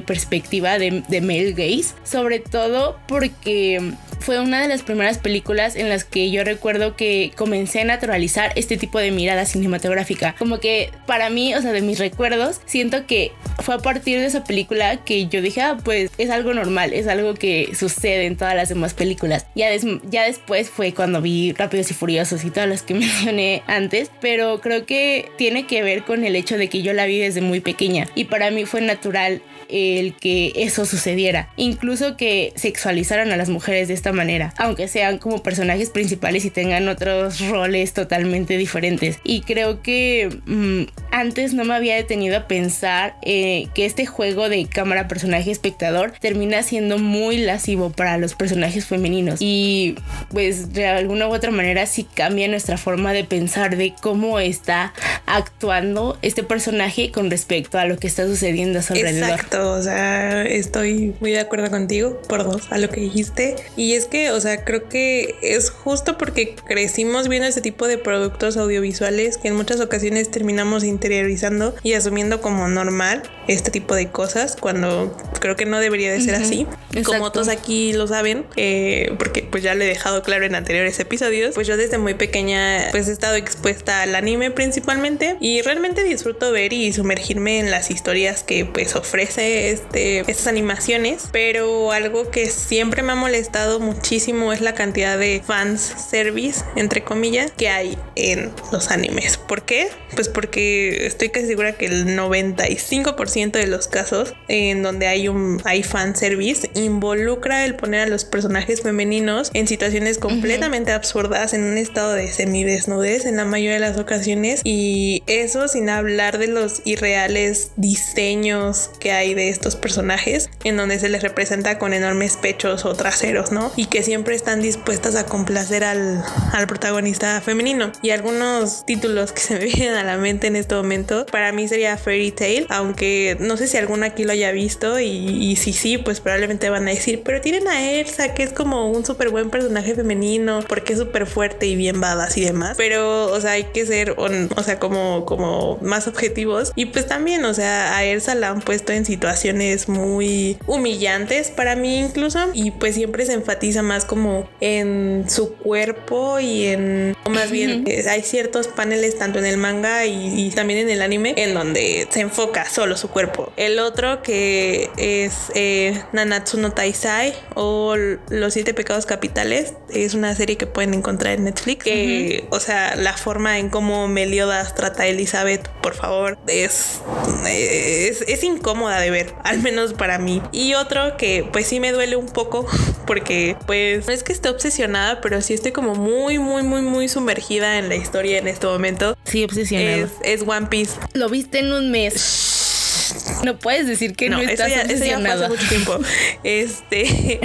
perspectiva 0.00 0.78
de, 0.78 1.02
de 1.08 1.20
male 1.20 1.52
gaze. 1.52 1.94
Sobre 2.04 2.40
todo 2.40 2.98
porque 3.06 3.80
fue 4.20 4.40
una 4.40 4.62
de 4.62 4.68
las 4.68 4.82
primeras 4.82 5.18
películas 5.18 5.76
en 5.76 5.88
las 5.88 6.04
que 6.04 6.30
yo 6.30 6.44
recuerdo 6.44 6.96
que 6.96 7.32
comencé 7.36 7.80
a 7.80 7.84
naturalizar 7.84 8.52
este 8.56 8.76
tipo 8.76 8.98
de 8.98 9.10
mirada 9.10 9.44
cinematográfica. 9.44 10.34
Como 10.38 10.60
que 10.60 10.90
para 11.06 11.30
mí, 11.30 11.54
o 11.54 11.62
sea, 11.62 11.72
de 11.72 11.80
mis 11.80 11.98
recuerdos, 11.98 12.60
siento 12.66 13.06
que 13.06 13.32
fue 13.62 13.74
a 13.74 13.78
partir 13.78 14.18
de 14.18 14.26
esa 14.26 14.44
película 14.44 15.04
que 15.04 15.26
yo 15.26 15.42
dije, 15.42 15.60
ah, 15.62 15.78
pues 15.82 16.10
es 16.18 16.30
algo 16.30 16.54
normal, 16.54 16.92
es 16.92 17.06
algo 17.06 17.34
que 17.34 17.74
sucede 17.74 18.26
en 18.26 18.36
todas 18.36 18.54
las 18.54 18.68
demás 18.68 18.94
películas. 18.94 19.46
Ya, 19.54 19.68
ya 20.10 20.24
después 20.24 20.70
fue 20.70 20.92
cuando 20.94 21.20
vi 21.20 21.52
Rápidos 21.52 21.90
y 21.90 21.94
Furiosos 21.94 22.44
y 22.44 22.50
todas 22.50 22.68
las 22.68 22.82
que 22.82 22.94
mencioné 22.94 23.62
antes, 23.66 24.10
pero 24.20 24.60
creo 24.60 24.86
que 24.86 25.30
tiene 25.36 25.66
que 25.66 25.82
ver 25.82 26.04
con 26.04 26.24
el 26.24 26.36
hecho 26.36 26.56
de 26.58 26.68
que 26.68 26.82
yo 26.82 26.92
la 26.92 27.06
vi 27.06 27.18
desde 27.18 27.40
muy 27.40 27.60
pequeña 27.60 28.08
y 28.14 28.24
para 28.24 28.50
mí 28.50 28.64
fue 28.64 28.80
natural 28.80 29.42
el 29.68 30.14
que 30.14 30.52
eso 30.56 30.84
sucediera. 30.84 31.50
Incluso 31.56 32.16
que 32.16 32.52
sexualizaran 32.56 33.32
a 33.32 33.36
las 33.36 33.48
mujeres 33.48 33.88
de 33.88 33.94
esta 33.94 34.12
manera, 34.12 34.54
aunque 34.58 34.88
sean 34.88 35.18
como 35.18 35.42
personajes 35.42 35.90
principales 35.90 36.44
y 36.44 36.50
tengan 36.50 36.88
otros 36.88 37.40
roles 37.48 37.92
totalmente 37.92 38.56
diferentes. 38.56 39.18
Y 39.24 39.42
creo 39.42 39.82
que 39.82 40.28
mm, 40.46 40.82
antes 41.10 41.54
no 41.54 41.64
me 41.64 41.74
había 41.74 41.96
detenido 41.96 42.36
a 42.36 42.48
pensar 42.48 43.16
eh, 43.22 43.68
que 43.74 43.86
este 43.86 44.06
juego 44.06 44.48
de 44.48 44.66
cámara 44.66 45.08
personaje 45.08 45.50
espectador 45.50 46.12
termina 46.20 46.62
siendo 46.62 46.98
muy 46.98 47.38
lascivo 47.38 47.90
para 47.90 48.18
los 48.18 48.34
personajes 48.34 48.86
femeninos. 48.86 49.40
Y 49.40 49.96
pues 50.30 50.72
de 50.72 50.86
alguna 50.86 51.28
u 51.28 51.34
otra 51.34 51.50
manera 51.50 51.86
sí 51.86 52.04
cambia 52.04 52.48
nuestra 52.48 52.76
forma 52.76 53.12
de 53.12 53.24
pensar 53.24 53.76
de 53.76 53.94
cómo 54.00 54.38
está 54.38 54.92
actuando 55.26 56.18
este 56.22 56.42
personaje 56.42 57.10
con 57.10 57.30
respecto 57.30 57.78
a 57.78 57.84
lo 57.84 57.98
que 57.98 58.06
está 58.06 58.26
sucediendo 58.26 58.78
a 58.78 58.82
su 58.82 58.94
alrededor 58.94 59.38
o 59.52 59.82
sea, 59.82 60.42
estoy 60.42 61.14
muy 61.20 61.32
de 61.32 61.40
acuerdo 61.40 61.70
contigo 61.70 62.20
por 62.28 62.44
dos 62.44 62.70
a 62.70 62.78
lo 62.78 62.88
que 62.88 63.00
dijiste. 63.00 63.56
Y 63.76 63.94
es 63.94 64.06
que, 64.06 64.30
o 64.30 64.40
sea, 64.40 64.64
creo 64.64 64.88
que 64.88 65.36
es 65.42 65.70
justo 65.70 66.18
porque 66.18 66.54
crecimos 66.54 67.28
viendo 67.28 67.48
este 67.48 67.60
tipo 67.60 67.86
de 67.86 67.98
productos 67.98 68.56
audiovisuales 68.56 69.38
que 69.38 69.48
en 69.48 69.56
muchas 69.56 69.80
ocasiones 69.80 70.30
terminamos 70.30 70.84
interiorizando 70.98 71.76
y 71.84 71.94
asumiendo 71.94 72.40
como 72.40 72.66
normal 72.66 73.22
este 73.46 73.70
tipo 73.70 73.94
de 73.94 74.08
cosas 74.08 74.56
cuando 74.60 75.16
creo 75.40 75.54
que 75.56 75.64
no 75.64 75.78
debería 75.78 76.10
de 76.10 76.20
ser 76.20 76.34
así. 76.34 76.66
Como 77.04 77.30
todos 77.30 77.48
aquí 77.48 77.92
lo 77.92 78.08
saben, 78.08 78.44
eh, 78.56 79.14
porque 79.18 79.42
pues 79.42 79.62
ya 79.62 79.74
lo 79.74 79.84
he 79.84 79.86
dejado 79.86 80.22
claro 80.22 80.44
en 80.44 80.54
anteriores 80.54 80.98
episodios, 80.98 81.54
pues 81.54 81.66
yo 81.66 81.76
desde 81.76 81.98
muy 81.98 82.14
pequeña 82.14 82.88
pues 82.90 83.08
he 83.08 83.12
estado 83.12 83.36
expuesta 83.36 84.02
al 84.02 84.14
anime 84.14 84.50
principalmente 84.50 85.36
y 85.40 85.62
realmente 85.62 86.02
disfruto 86.02 86.50
ver 86.50 86.72
y 86.72 86.92
sumergirme 86.92 87.60
en 87.60 87.70
las 87.70 87.90
historias 87.90 88.42
que 88.42 88.64
pues 88.64 88.96
ofrece 88.96 89.70
este, 89.70 90.20
estas 90.20 90.48
animaciones, 90.48 91.28
pero 91.30 91.92
algo 91.92 92.30
que 92.30 92.50
siempre 92.50 93.02
me 93.02 93.12
ha 93.12 93.16
molestado 93.16 93.78
muchísimo 93.78 94.52
es 94.52 94.60
la 94.60 94.74
cantidad 94.74 95.16
de 95.16 95.42
fans 95.46 95.94
service, 96.10 96.64
entre 96.76 97.04
comillas, 97.04 97.52
que 97.56 97.68
hay 97.68 97.96
en 98.16 98.50
los 98.72 98.90
animes. 98.90 99.36
¿Por 99.36 99.62
qué? 99.62 99.88
Pues 100.14 100.28
porque 100.28 100.87
estoy 100.88 101.28
casi 101.30 101.46
segura 101.46 101.72
que 101.72 101.86
el 101.86 102.06
95% 102.06 103.52
de 103.52 103.66
los 103.66 103.88
casos 103.88 104.34
en 104.48 104.82
donde 104.82 105.06
hay 105.06 105.28
un 105.28 105.60
hay 105.64 105.82
fan 105.82 106.16
service 106.16 106.70
involucra 106.74 107.64
el 107.64 107.74
poner 107.74 108.00
a 108.00 108.06
los 108.06 108.24
personajes 108.24 108.82
femeninos 108.82 109.50
en 109.54 109.66
situaciones 109.66 110.18
completamente 110.18 110.92
absurdas 110.92 111.54
en 111.54 111.64
un 111.64 111.78
estado 111.78 112.12
de 112.12 112.30
semidesnudez 112.32 113.24
en 113.24 113.36
la 113.36 113.44
mayoría 113.44 113.74
de 113.74 113.80
las 113.80 113.98
ocasiones 113.98 114.60
y 114.64 115.22
eso 115.26 115.68
sin 115.68 115.88
hablar 115.88 116.38
de 116.38 116.48
los 116.48 116.82
irreales 116.84 117.72
diseños 117.76 118.90
que 119.00 119.12
hay 119.12 119.34
de 119.34 119.48
estos 119.48 119.76
personajes 119.76 120.50
en 120.64 120.76
donde 120.76 120.98
se 120.98 121.08
les 121.08 121.22
representa 121.22 121.78
con 121.78 121.92
enormes 121.92 122.36
pechos 122.36 122.84
o 122.84 122.94
traseros, 122.94 123.52
¿no? 123.52 123.72
Y 123.76 123.86
que 123.86 124.02
siempre 124.02 124.34
están 124.34 124.60
dispuestas 124.60 125.14
a 125.16 125.26
complacer 125.26 125.84
al, 125.84 126.22
al 126.52 126.66
protagonista 126.66 127.40
femenino. 127.40 127.92
Y 128.02 128.10
algunos 128.10 128.84
títulos 128.86 129.32
que 129.32 129.40
se 129.40 129.54
me 129.58 129.64
vienen 129.64 129.94
a 129.94 130.04
la 130.04 130.16
mente 130.16 130.46
en 130.46 130.56
este 130.56 130.74
momento, 130.78 131.26
para 131.26 131.52
mí 131.52 131.68
sería 131.68 131.96
Fairy 131.96 132.30
Tail, 132.30 132.66
aunque 132.68 133.36
no 133.40 133.56
sé 133.56 133.66
si 133.66 133.76
alguno 133.76 134.06
aquí 134.06 134.24
lo 134.24 134.32
haya 134.32 134.52
visto 134.52 134.98
y, 134.98 135.06
y 135.06 135.56
si 135.56 135.72
sí, 135.72 135.98
pues 135.98 136.20
probablemente 136.20 136.70
van 136.70 136.88
a 136.88 136.90
decir, 136.90 137.22
pero 137.24 137.40
tienen 137.40 137.68
a 137.68 137.90
Elsa, 137.90 138.34
que 138.34 138.42
es 138.42 138.52
como 138.52 138.90
un 138.90 139.04
súper 139.04 139.30
buen 139.30 139.50
personaje 139.50 139.94
femenino, 139.94 140.60
porque 140.68 140.94
es 140.94 140.98
súper 140.98 141.26
fuerte 141.26 141.66
y 141.66 141.76
bien 141.76 142.00
badass 142.00 142.36
y 142.36 142.44
demás. 142.44 142.76
Pero, 142.76 143.26
o 143.26 143.40
sea, 143.40 143.52
hay 143.52 143.64
que 143.64 143.86
ser, 143.86 144.14
o 144.16 144.62
sea, 144.62 144.78
como, 144.78 145.24
como 145.24 145.78
más 145.82 146.08
objetivos. 146.08 146.72
Y 146.74 146.86
pues 146.86 147.06
también, 147.06 147.44
o 147.44 147.54
sea, 147.54 147.96
a 147.96 148.04
Elsa 148.04 148.34
la 148.34 148.48
han 148.48 148.60
puesto 148.60 148.92
en 148.92 149.04
situaciones 149.04 149.88
muy 149.88 150.58
humillantes 150.66 151.50
para 151.50 151.76
mí 151.76 151.98
incluso 151.98 152.38
y 152.52 152.70
pues 152.70 152.94
siempre 152.94 153.26
se 153.26 153.32
enfatiza 153.32 153.82
más 153.82 154.04
como 154.04 154.48
en 154.60 155.24
su 155.28 155.54
cuerpo 155.54 156.38
y 156.38 156.66
en 156.66 157.16
o 157.24 157.30
más 157.30 157.50
bien 157.50 157.84
hay 158.08 158.22
ciertos 158.22 158.68
paneles 158.68 159.18
tanto 159.18 159.38
en 159.38 159.46
el 159.46 159.56
manga 159.56 160.06
y, 160.06 160.50
también 160.54 160.67
en 160.76 160.90
el 160.90 161.02
anime 161.02 161.34
en 161.36 161.54
donde 161.54 162.06
se 162.10 162.20
enfoca 162.20 162.68
solo 162.68 162.96
su 162.96 163.08
cuerpo 163.08 163.52
el 163.56 163.78
otro 163.78 164.22
que 164.22 164.90
es 164.96 165.50
eh, 165.54 166.02
Nanatsu 166.12 166.58
no 166.58 166.72
Taisai 166.72 167.34
o 167.54 167.96
Los 168.28 168.54
siete 168.54 168.74
pecados 168.74 169.06
capitales 169.06 169.74
es 169.90 170.14
una 170.14 170.34
serie 170.34 170.56
que 170.56 170.66
pueden 170.66 170.94
encontrar 170.94 171.34
en 171.34 171.44
Netflix 171.44 171.84
que 171.84 172.46
o 172.50 172.60
sea 172.60 172.96
la 172.96 173.14
forma 173.14 173.58
en 173.58 173.70
cómo 173.70 174.08
Meliodas 174.08 174.74
trata 174.74 175.04
a 175.04 175.06
Elizabeth 175.06 175.68
por 175.80 175.94
favor 175.94 176.38
es, 176.46 177.00
es, 177.46 178.22
es 178.22 178.44
incómoda 178.44 179.00
de 179.00 179.10
ver 179.10 179.34
al 179.44 179.62
menos 179.62 179.94
para 179.94 180.18
mí. 180.18 180.42
Y 180.52 180.74
otro 180.74 181.16
que 181.16 181.48
pues 181.50 181.66
sí 181.66 181.80
me 181.80 181.92
duele 181.92 182.16
un 182.16 182.28
poco 182.28 182.66
porque 183.06 183.56
pues 183.66 184.06
no 184.06 184.12
es 184.12 184.22
que 184.22 184.32
esté 184.32 184.48
obsesionada, 184.48 185.20
pero 185.20 185.40
sí 185.40 185.54
estoy 185.54 185.72
como 185.72 185.94
muy, 185.94 186.38
muy, 186.38 186.62
muy, 186.62 186.82
muy 186.82 187.08
sumergida 187.08 187.78
en 187.78 187.88
la 187.88 187.96
historia 187.96 188.38
en 188.38 188.48
este 188.48 188.66
momento. 188.66 189.16
Sí, 189.24 189.44
obsesionada. 189.44 189.96
Es, 189.96 190.10
es 190.22 190.42
One 190.46 190.57
Piece. 190.66 190.98
Lo 191.14 191.28
viste 191.28 191.60
en 191.60 191.72
un 191.72 191.90
mes. 191.90 193.14
No 193.44 193.58
puedes 193.58 193.86
decir 193.86 194.14
que 194.14 194.28
no, 194.28 194.40
estás 194.40 194.68
eso 194.68 195.04
ya, 195.04 195.16
eso 195.16 195.26
hace 195.32 195.48
mucho 195.48 195.68
tiempo. 195.68 195.98
Este. 196.44 197.40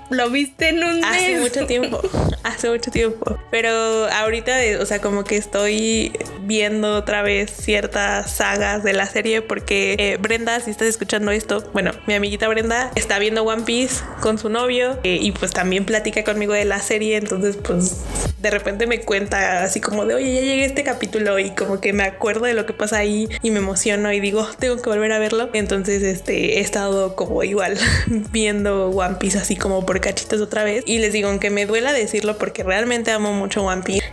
Lo 0.10 0.30
viste 0.30 0.70
en 0.70 0.82
un 0.82 1.00
mes. 1.00 1.04
Hace 1.04 1.40
mucho 1.40 1.66
tiempo. 1.66 2.00
Hace 2.42 2.70
mucho 2.70 2.90
tiempo. 2.90 3.38
Pero 3.50 4.06
ahorita, 4.10 4.56
o 4.80 4.86
sea, 4.86 5.00
como 5.00 5.24
que 5.24 5.36
estoy 5.36 6.12
viendo 6.46 6.96
otra 6.96 7.22
vez 7.22 7.50
ciertas 7.50 8.30
sagas 8.30 8.82
de 8.82 8.92
la 8.92 9.06
serie 9.06 9.42
porque 9.42 9.96
eh, 9.98 10.16
Brenda, 10.20 10.60
si 10.60 10.70
estás 10.70 10.88
escuchando 10.88 11.30
esto, 11.30 11.68
bueno, 11.72 11.92
mi 12.06 12.14
amiguita 12.14 12.48
Brenda 12.48 12.90
está 12.94 13.18
viendo 13.18 13.42
One 13.44 13.64
Piece 13.64 14.04
con 14.20 14.38
su 14.38 14.48
novio 14.48 14.98
eh, 15.02 15.18
y 15.20 15.32
pues 15.32 15.52
también 15.52 15.84
platica 15.84 16.24
conmigo 16.24 16.52
de 16.52 16.64
la 16.64 16.80
serie, 16.80 17.16
entonces 17.16 17.56
pues 17.56 18.04
de 18.40 18.50
repente 18.50 18.86
me 18.86 19.00
cuenta 19.00 19.62
así 19.62 19.80
como 19.80 20.04
de, 20.04 20.14
oye, 20.14 20.34
ya 20.34 20.40
llegué 20.40 20.62
a 20.62 20.66
este 20.66 20.84
capítulo 20.84 21.38
y 21.38 21.50
como 21.50 21.80
que 21.80 21.92
me 21.92 22.04
acuerdo 22.04 22.46
de 22.46 22.54
lo 22.54 22.66
que 22.66 22.72
pasa 22.72 22.98
ahí 22.98 23.28
y 23.42 23.50
me 23.50 23.58
emociono 23.58 24.12
y 24.12 24.20
digo, 24.20 24.46
tengo 24.58 24.80
que 24.80 24.88
volver 24.88 25.12
a 25.12 25.18
verlo. 25.18 25.50
Entonces, 25.52 26.02
este, 26.02 26.58
he 26.58 26.60
estado 26.60 27.16
como 27.16 27.42
igual 27.42 27.78
viendo 28.32 28.90
One 28.90 29.16
Piece 29.16 29.38
así 29.38 29.56
como 29.56 29.84
por 29.86 30.00
cachitos 30.00 30.40
otra 30.40 30.64
vez. 30.64 30.84
Y 30.86 30.98
les 30.98 31.12
digo, 31.12 31.28
aunque 31.28 31.50
me 31.50 31.66
duela 31.66 31.92
decirlo 31.92 32.38
porque 32.38 32.62
realmente 32.62 33.10
amo 33.10 33.32
mucho 33.32 33.64
One 33.64 33.82
Piece, 33.82 34.04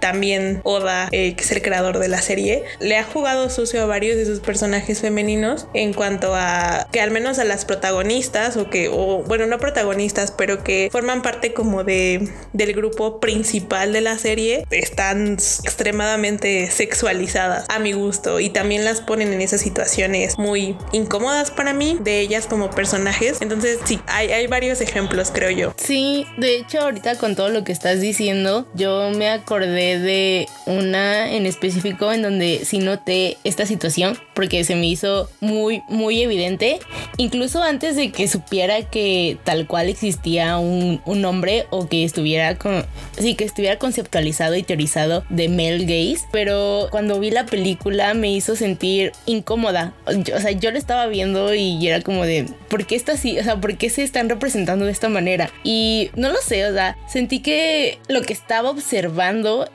también 0.00 0.60
Oda, 0.64 1.08
eh, 1.12 1.34
que 1.34 1.42
es 1.42 1.52
el 1.52 1.62
creador 1.62 1.98
de 1.98 2.08
la 2.08 2.22
serie, 2.22 2.64
le 2.80 2.96
ha 2.96 3.04
jugado 3.04 3.50
sucio 3.50 3.82
a 3.82 3.86
varios 3.86 4.16
de 4.16 4.26
sus 4.26 4.40
personajes 4.40 5.00
femeninos 5.00 5.66
en 5.74 5.92
cuanto 5.92 6.34
a 6.34 6.86
que 6.92 7.00
al 7.00 7.10
menos 7.10 7.38
a 7.38 7.44
las 7.44 7.64
protagonistas 7.64 8.56
o 8.56 8.70
que, 8.70 8.88
o 8.88 9.22
bueno, 9.24 9.46
no 9.46 9.58
protagonistas, 9.58 10.32
pero 10.32 10.62
que 10.64 10.88
forman 10.90 11.22
parte 11.22 11.52
como 11.52 11.84
de, 11.84 12.28
del 12.52 12.72
grupo 12.74 13.20
principal 13.20 13.92
de 13.92 14.00
la 14.00 14.18
serie, 14.18 14.64
están 14.70 15.32
extremadamente 15.32 16.70
sexualizadas 16.70 17.66
a 17.68 17.78
mi 17.78 17.92
gusto 17.92 18.40
y 18.40 18.50
también 18.50 18.84
las 18.84 19.00
ponen 19.00 19.32
en 19.32 19.40
esas 19.40 19.60
situaciones 19.60 20.38
muy 20.38 20.76
incómodas 20.92 21.50
para 21.50 21.72
mí 21.72 21.98
de 22.00 22.20
ellas 22.20 22.46
como 22.46 22.70
personajes. 22.70 23.40
Entonces, 23.40 23.78
sí, 23.84 24.00
hay, 24.06 24.30
hay 24.30 24.46
varios 24.46 24.80
ejemplos, 24.80 25.30
creo 25.32 25.50
yo. 25.50 25.74
Sí, 25.76 26.26
de 26.36 26.56
hecho, 26.56 26.80
ahorita 26.80 27.16
con 27.16 27.36
todo 27.36 27.48
lo 27.48 27.64
que 27.64 27.72
estás 27.72 28.00
diciendo, 28.00 28.66
yo 28.74 29.10
me 29.10 29.28
acordé 29.38 29.98
de 29.98 30.46
una 30.66 31.32
en 31.32 31.46
específico 31.46 32.12
en 32.12 32.22
donde 32.22 32.60
sí 32.64 32.78
noté 32.78 33.38
esta 33.44 33.66
situación 33.66 34.18
porque 34.34 34.62
se 34.64 34.76
me 34.76 34.86
hizo 34.86 35.28
muy, 35.40 35.82
muy 35.88 36.22
evidente. 36.22 36.78
Incluso 37.16 37.62
antes 37.62 37.96
de 37.96 38.12
que 38.12 38.28
supiera 38.28 38.82
que 38.82 39.36
tal 39.44 39.66
cual 39.66 39.88
existía 39.88 40.58
un, 40.58 41.00
un 41.06 41.24
hombre 41.24 41.66
o 41.70 41.88
que 41.88 42.04
estuviera 42.04 42.56
con, 42.56 42.84
sí, 43.18 43.34
que 43.34 43.44
estuviera 43.44 43.78
conceptualizado 43.78 44.54
y 44.54 44.62
teorizado 44.62 45.24
de 45.28 45.48
male 45.48 45.84
gaze. 45.84 46.26
Pero 46.30 46.88
cuando 46.90 47.18
vi 47.18 47.30
la 47.30 47.46
película 47.46 48.14
me 48.14 48.30
hizo 48.30 48.54
sentir 48.56 49.12
incómoda. 49.26 49.92
o 50.06 50.40
sea, 50.40 50.52
yo 50.52 50.70
lo 50.70 50.78
estaba 50.78 51.06
viendo 51.06 51.54
y 51.54 51.86
era 51.86 52.00
como 52.02 52.24
de, 52.24 52.46
¿por 52.68 52.86
qué 52.86 52.94
está 52.94 53.12
así? 53.12 53.38
O 53.38 53.44
sea, 53.44 53.60
¿por 53.60 53.76
qué 53.76 53.90
se 53.90 54.02
están 54.02 54.28
representando 54.28 54.84
de 54.84 54.92
esta 54.92 55.08
manera? 55.08 55.50
Y 55.64 56.10
no 56.14 56.30
lo 56.30 56.40
sé, 56.40 56.66
o 56.66 56.72
sea, 56.72 56.96
sentí 57.08 57.40
que 57.40 57.98
lo 58.08 58.22
que 58.22 58.32
estaba 58.32 58.70
observando 58.70 59.27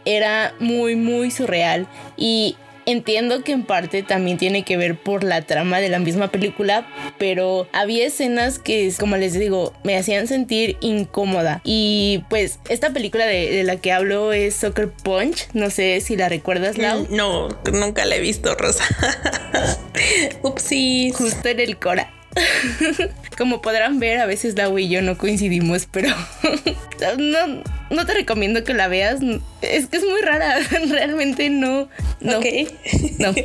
era 0.05 0.53
muy, 0.59 0.95
muy 0.95 1.31
surreal. 1.31 1.87
Y 2.17 2.55
Entiendo 2.85 3.43
que 3.43 3.53
en 3.53 3.63
parte 3.63 4.03
también 4.03 4.37
tiene 4.37 4.63
que 4.63 4.75
ver 4.75 4.97
por 4.97 5.23
la 5.23 5.41
trama 5.41 5.79
de 5.79 5.89
la 5.89 5.99
misma 5.99 6.29
película, 6.29 6.85
pero 7.17 7.67
había 7.71 8.05
escenas 8.05 8.59
que, 8.59 8.91
como 8.99 9.15
les 9.15 9.33
digo, 9.33 9.73
me 9.83 9.97
hacían 9.97 10.27
sentir 10.27 10.77
incómoda. 10.81 11.61
Y 11.63 12.23
pues 12.29 12.59
esta 12.67 12.91
película 12.91 13.25
de, 13.25 13.63
la 13.63 13.77
que 13.77 13.91
hablo 13.91 14.33
es 14.33 14.55
Soccer 14.55 14.89
Punch. 14.89 15.47
No 15.53 15.69
sé 15.69 16.01
si 16.01 16.17
la 16.17 16.27
recuerdas, 16.27 16.77
Lau. 16.77 17.07
Mm, 17.09 17.15
no, 17.15 17.47
nunca 17.71 18.05
la 18.05 18.15
he 18.15 18.19
visto, 18.19 18.53
Rosa. 18.55 18.83
Upsis. 20.43 21.15
Justo 21.15 21.47
en 21.47 21.59
el 21.61 21.77
Cora. 21.77 22.11
Como 23.37 23.61
podrán 23.61 23.99
ver, 23.99 24.19
a 24.19 24.25
veces 24.25 24.55
Lau 24.55 24.77
y 24.77 24.89
yo 24.89 25.01
no 25.01 25.17
coincidimos, 25.17 25.87
pero 25.89 26.09
no, 27.17 27.63
no 27.93 28.05
te 28.05 28.13
recomiendo 28.13 28.63
que 28.63 28.73
la 28.73 28.87
veas. 28.87 29.19
Es 29.63 29.87
que 29.87 29.97
es 29.97 30.03
muy 30.03 30.21
rara. 30.21 30.57
Realmente 30.89 31.49
no. 31.49 31.89
No. 32.19 32.39
No. 33.19 33.33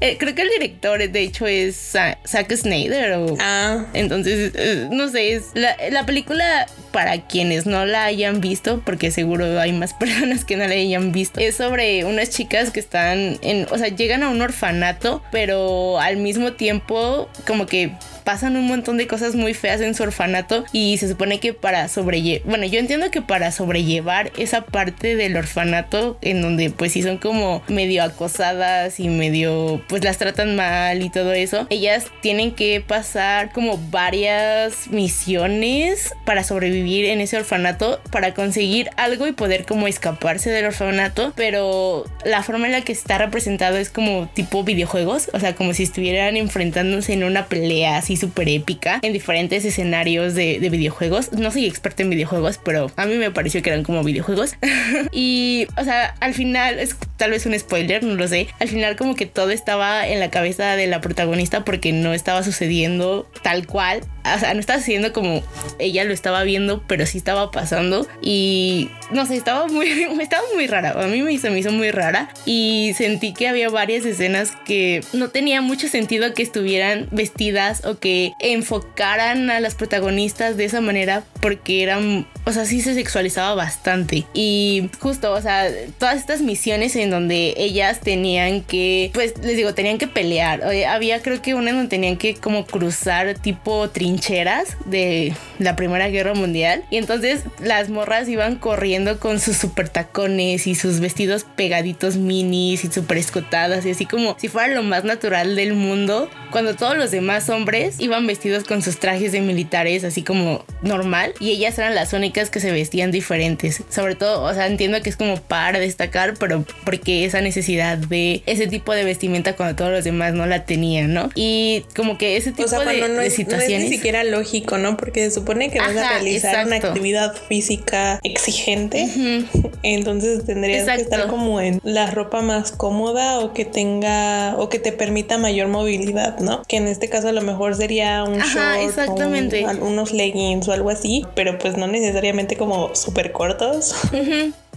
Eh, 0.00 0.16
creo 0.16 0.34
que 0.34 0.42
el 0.42 0.48
director, 0.48 1.10
de 1.10 1.20
hecho, 1.20 1.46
es 1.46 1.76
Zack 1.76 2.54
Snyder. 2.54 3.12
O, 3.14 3.36
ah. 3.40 3.84
Entonces, 3.94 4.52
eh, 4.54 4.88
no 4.90 5.08
sé. 5.08 5.34
Es 5.34 5.46
la, 5.54 5.76
la, 5.90 6.06
película, 6.06 6.66
para 6.92 7.26
quienes 7.26 7.66
no 7.66 7.84
la 7.84 8.04
hayan 8.04 8.40
visto, 8.40 8.80
porque 8.84 9.10
seguro 9.10 9.58
hay 9.60 9.72
más 9.72 9.94
personas 9.98 10.44
que 10.44 10.56
no 10.56 10.66
la 10.66 10.74
hayan 10.74 11.12
visto, 11.12 11.40
es 11.40 11.56
sobre 11.56 12.04
unas 12.04 12.30
chicas 12.30 12.70
que 12.70 12.80
están 12.80 13.38
en. 13.42 13.66
O 13.70 13.78
sea, 13.78 13.88
llegan 13.88 14.22
a 14.22 14.28
un 14.28 14.40
orfanato, 14.40 15.22
pero 15.32 15.98
al 15.98 16.16
mismo 16.18 16.52
tiempo, 16.52 17.28
como 17.46 17.66
que 17.66 17.92
pasan 18.28 18.58
un 18.58 18.66
montón 18.66 18.98
de 18.98 19.06
cosas 19.06 19.34
muy 19.34 19.54
feas 19.54 19.80
en 19.80 19.94
su 19.94 20.02
orfanato 20.02 20.62
y 20.70 20.98
se 20.98 21.08
supone 21.08 21.40
que 21.40 21.54
para 21.54 21.88
sobrellevar, 21.88 22.46
bueno, 22.46 22.66
yo 22.66 22.78
entiendo 22.78 23.10
que 23.10 23.22
para 23.22 23.50
sobrellevar 23.52 24.32
esa 24.36 24.66
parte 24.66 25.07
del 25.16 25.36
orfanato 25.36 26.18
en 26.22 26.42
donde 26.42 26.70
pues 26.70 26.92
sí 26.92 27.02
son 27.02 27.18
como 27.18 27.62
medio 27.68 28.02
acosadas 28.02 29.00
y 29.00 29.08
medio 29.08 29.82
pues 29.88 30.04
las 30.04 30.18
tratan 30.18 30.56
mal 30.56 31.02
y 31.02 31.10
todo 31.10 31.32
eso, 31.32 31.66
ellas 31.70 32.06
tienen 32.20 32.52
que 32.52 32.82
pasar 32.86 33.52
como 33.52 33.78
varias 33.90 34.88
misiones 34.88 36.12
para 36.24 36.44
sobrevivir 36.44 37.06
en 37.06 37.20
ese 37.20 37.36
orfanato 37.36 38.00
para 38.10 38.34
conseguir 38.34 38.90
algo 38.96 39.26
y 39.26 39.32
poder 39.32 39.64
como 39.64 39.86
escaparse 39.86 40.50
del 40.50 40.66
orfanato, 40.66 41.32
pero 41.36 42.04
la 42.24 42.42
forma 42.42 42.66
en 42.66 42.72
la 42.72 42.82
que 42.82 42.92
está 42.92 43.18
representado 43.18 43.76
es 43.76 43.90
como 43.90 44.28
tipo 44.34 44.64
videojuegos, 44.64 45.30
o 45.32 45.40
sea, 45.40 45.54
como 45.54 45.74
si 45.74 45.82
estuvieran 45.82 46.36
enfrentándose 46.36 47.12
en 47.12 47.24
una 47.24 47.46
pelea 47.46 47.96
así 47.96 48.16
súper 48.16 48.48
épica 48.48 49.00
en 49.02 49.12
diferentes 49.12 49.64
escenarios 49.64 50.34
de, 50.34 50.68
videojuegos. 50.68 51.32
No 51.32 51.50
soy 51.50 51.66
experta 51.66 52.02
en 52.02 52.10
videojuegos, 52.10 52.60
pero 52.62 52.90
a 52.96 53.06
mí 53.06 53.14
me 53.14 53.30
pareció 53.30 53.62
que 53.62 53.70
eran 53.70 53.84
como 53.84 54.04
videojuegos. 54.04 54.56
y, 55.12 55.66
o 55.76 55.84
sea, 55.84 56.14
al 56.20 56.34
final, 56.34 56.78
es 56.78 56.96
tal 57.16 57.30
vez 57.30 57.46
un 57.46 57.58
spoiler, 57.58 58.02
no 58.02 58.14
lo 58.14 58.28
sé. 58.28 58.48
Al 58.60 58.68
final 58.68 58.96
como 58.96 59.14
que 59.14 59.26
todo 59.26 59.50
estaba 59.50 60.06
en 60.06 60.20
la 60.20 60.30
cabeza 60.30 60.76
de 60.76 60.86
la 60.86 61.00
protagonista 61.00 61.64
porque 61.64 61.92
no 61.92 62.14
estaba 62.14 62.42
sucediendo 62.42 63.28
tal 63.42 63.66
cual. 63.66 64.00
O 64.24 64.38
sea, 64.38 64.54
no 64.54 64.60
estaba 64.60 64.78
sucediendo 64.78 65.12
como 65.12 65.42
ella 65.78 66.04
lo 66.04 66.12
estaba 66.12 66.42
viendo, 66.44 66.82
pero 66.86 67.06
sí 67.06 67.18
estaba 67.18 67.50
pasando. 67.50 68.06
Y 68.22 68.90
no 69.10 69.26
sé, 69.26 69.36
estaba 69.36 69.66
muy, 69.66 69.88
estaba 70.20 70.42
muy 70.54 70.66
rara. 70.66 70.90
A 71.02 71.06
mí 71.06 71.22
me, 71.22 71.32
hizo 71.32 71.72
muy 71.72 71.90
rara. 71.90 72.28
Y 72.44 72.92
sentí 72.96 73.32
que 73.32 73.48
había 73.48 73.68
varias 73.68 74.04
escenas 74.04 74.52
que 74.64 75.02
no 75.12 75.28
tenía 75.28 75.60
mucho 75.60 75.88
sentido 75.88 76.32
que 76.34 76.42
estuvieran 76.42 77.08
vestidas 77.10 77.84
o 77.84 77.98
que 77.98 78.32
enfocaran 78.40 79.50
a 79.50 79.60
las 79.60 79.74
protagonistas 79.74 80.56
de 80.56 80.64
esa 80.64 80.80
manera 80.80 81.24
porque 81.40 81.82
eran, 81.82 82.26
o 82.44 82.52
sea, 82.52 82.64
sí 82.64 82.80
se 82.80 82.94
sexualizaba 82.94 83.54
bastante. 83.54 84.24
Y 84.34 84.90
justo, 85.00 85.32
o 85.32 85.40
sea, 85.40 85.68
todas 85.98 86.16
estas 86.16 86.42
misiones 86.42 86.96
en 86.96 87.10
donde 87.10 87.54
ellas 87.56 88.00
tenían 88.00 88.62
que, 88.62 89.10
pues 89.14 89.34
les 89.42 89.56
digo, 89.56 89.74
tenían 89.74 89.98
que 89.98 90.06
pelear. 90.06 90.62
Había 90.88 91.22
creo 91.22 91.40
que 91.42 91.54
una 91.54 91.72
donde 91.72 91.88
tenían 91.88 92.16
que 92.16 92.34
como 92.34 92.66
cruzar 92.66 93.34
tipo 93.34 93.88
trincheras 93.90 94.76
de 94.86 95.34
la 95.58 95.76
Primera 95.76 96.08
Guerra 96.08 96.34
Mundial. 96.34 96.84
Y 96.90 96.96
entonces 96.96 97.42
las 97.60 97.88
morras 97.88 98.28
iban 98.28 98.56
corriendo 98.56 98.97
con 99.18 99.40
sus 99.40 99.56
super 99.56 99.88
tacones 99.88 100.66
y 100.66 100.74
sus 100.74 101.00
vestidos 101.00 101.44
pegaditos 101.56 102.16
minis 102.16 102.84
y 102.84 102.90
super 102.90 103.18
escotadas 103.18 103.86
y 103.86 103.90
así 103.90 104.06
como 104.06 104.36
si 104.38 104.48
fuera 104.48 104.74
lo 104.74 104.82
más 104.82 105.04
natural 105.04 105.56
del 105.56 105.74
mundo. 105.74 106.28
Cuando 106.50 106.74
todos 106.74 106.96
los 106.96 107.10
demás 107.10 107.48
hombres 107.50 108.00
iban 108.00 108.26
vestidos 108.26 108.64
con 108.64 108.82
sus 108.82 108.98
trajes 108.98 109.32
de 109.32 109.40
militares 109.40 110.04
así 110.04 110.22
como 110.22 110.64
normal 110.82 111.34
y 111.40 111.50
ellas 111.50 111.78
eran 111.78 111.94
las 111.94 112.12
únicas 112.12 112.50
que 112.50 112.60
se 112.60 112.70
vestían 112.70 113.10
diferentes. 113.10 113.82
Sobre 113.88 114.14
todo, 114.14 114.42
o 114.42 114.54
sea, 114.54 114.66
entiendo 114.66 115.00
que 115.02 115.10
es 115.10 115.16
como 115.16 115.36
para 115.36 115.78
destacar, 115.78 116.34
pero 116.38 116.64
porque 116.84 117.24
esa 117.24 117.40
necesidad 117.40 117.98
de 117.98 118.42
ese 118.46 118.66
tipo 118.66 118.94
de 118.94 119.04
vestimenta 119.04 119.54
cuando 119.56 119.76
todos 119.76 119.90
los 119.90 120.04
demás 120.04 120.32
no 120.34 120.46
la 120.46 120.64
tenían, 120.64 121.12
¿no? 121.12 121.30
Y 121.34 121.84
como 121.94 122.18
que 122.18 122.36
ese 122.36 122.52
tipo 122.52 122.68
de, 122.68 122.68
situaciones... 122.68 123.08
No 123.08 123.20
es 123.20 123.38
ni 123.82 123.88
siquiera 123.88 124.24
lógico, 124.24 124.78
¿no? 124.78 124.96
Porque 124.96 125.24
se 125.24 125.30
supone 125.30 125.70
que 125.70 125.78
vas 125.78 125.96
a 125.96 126.10
realizar 126.10 126.66
una 126.66 126.76
actividad 126.76 127.34
física 127.48 128.20
exigente, 128.22 128.87
entonces 129.82 130.44
tendrías 130.44 130.86
que 130.86 131.02
estar 131.02 131.28
como 131.28 131.60
en 131.60 131.80
la 131.82 132.10
ropa 132.10 132.40
más 132.42 132.72
cómoda 132.72 133.40
o 133.40 133.52
que 133.52 133.64
tenga 133.64 134.54
o 134.58 134.68
que 134.68 134.78
te 134.78 134.92
permita 134.92 135.38
mayor 135.38 135.68
movilidad, 135.68 136.38
¿no? 136.40 136.62
Que 136.66 136.76
en 136.76 136.88
este 136.88 137.08
caso 137.08 137.28
a 137.28 137.32
lo 137.32 137.42
mejor 137.42 137.74
sería 137.74 138.24
un 138.24 138.38
short, 138.38 138.80
exactamente. 138.82 139.64
unos 139.80 140.12
leggings 140.12 140.68
o 140.68 140.72
algo 140.72 140.90
así, 140.90 141.24
pero 141.34 141.58
pues 141.58 141.76
no 141.76 141.86
necesariamente 141.86 142.56
como 142.56 142.94
súper 142.94 143.32
cortos. 143.32 143.94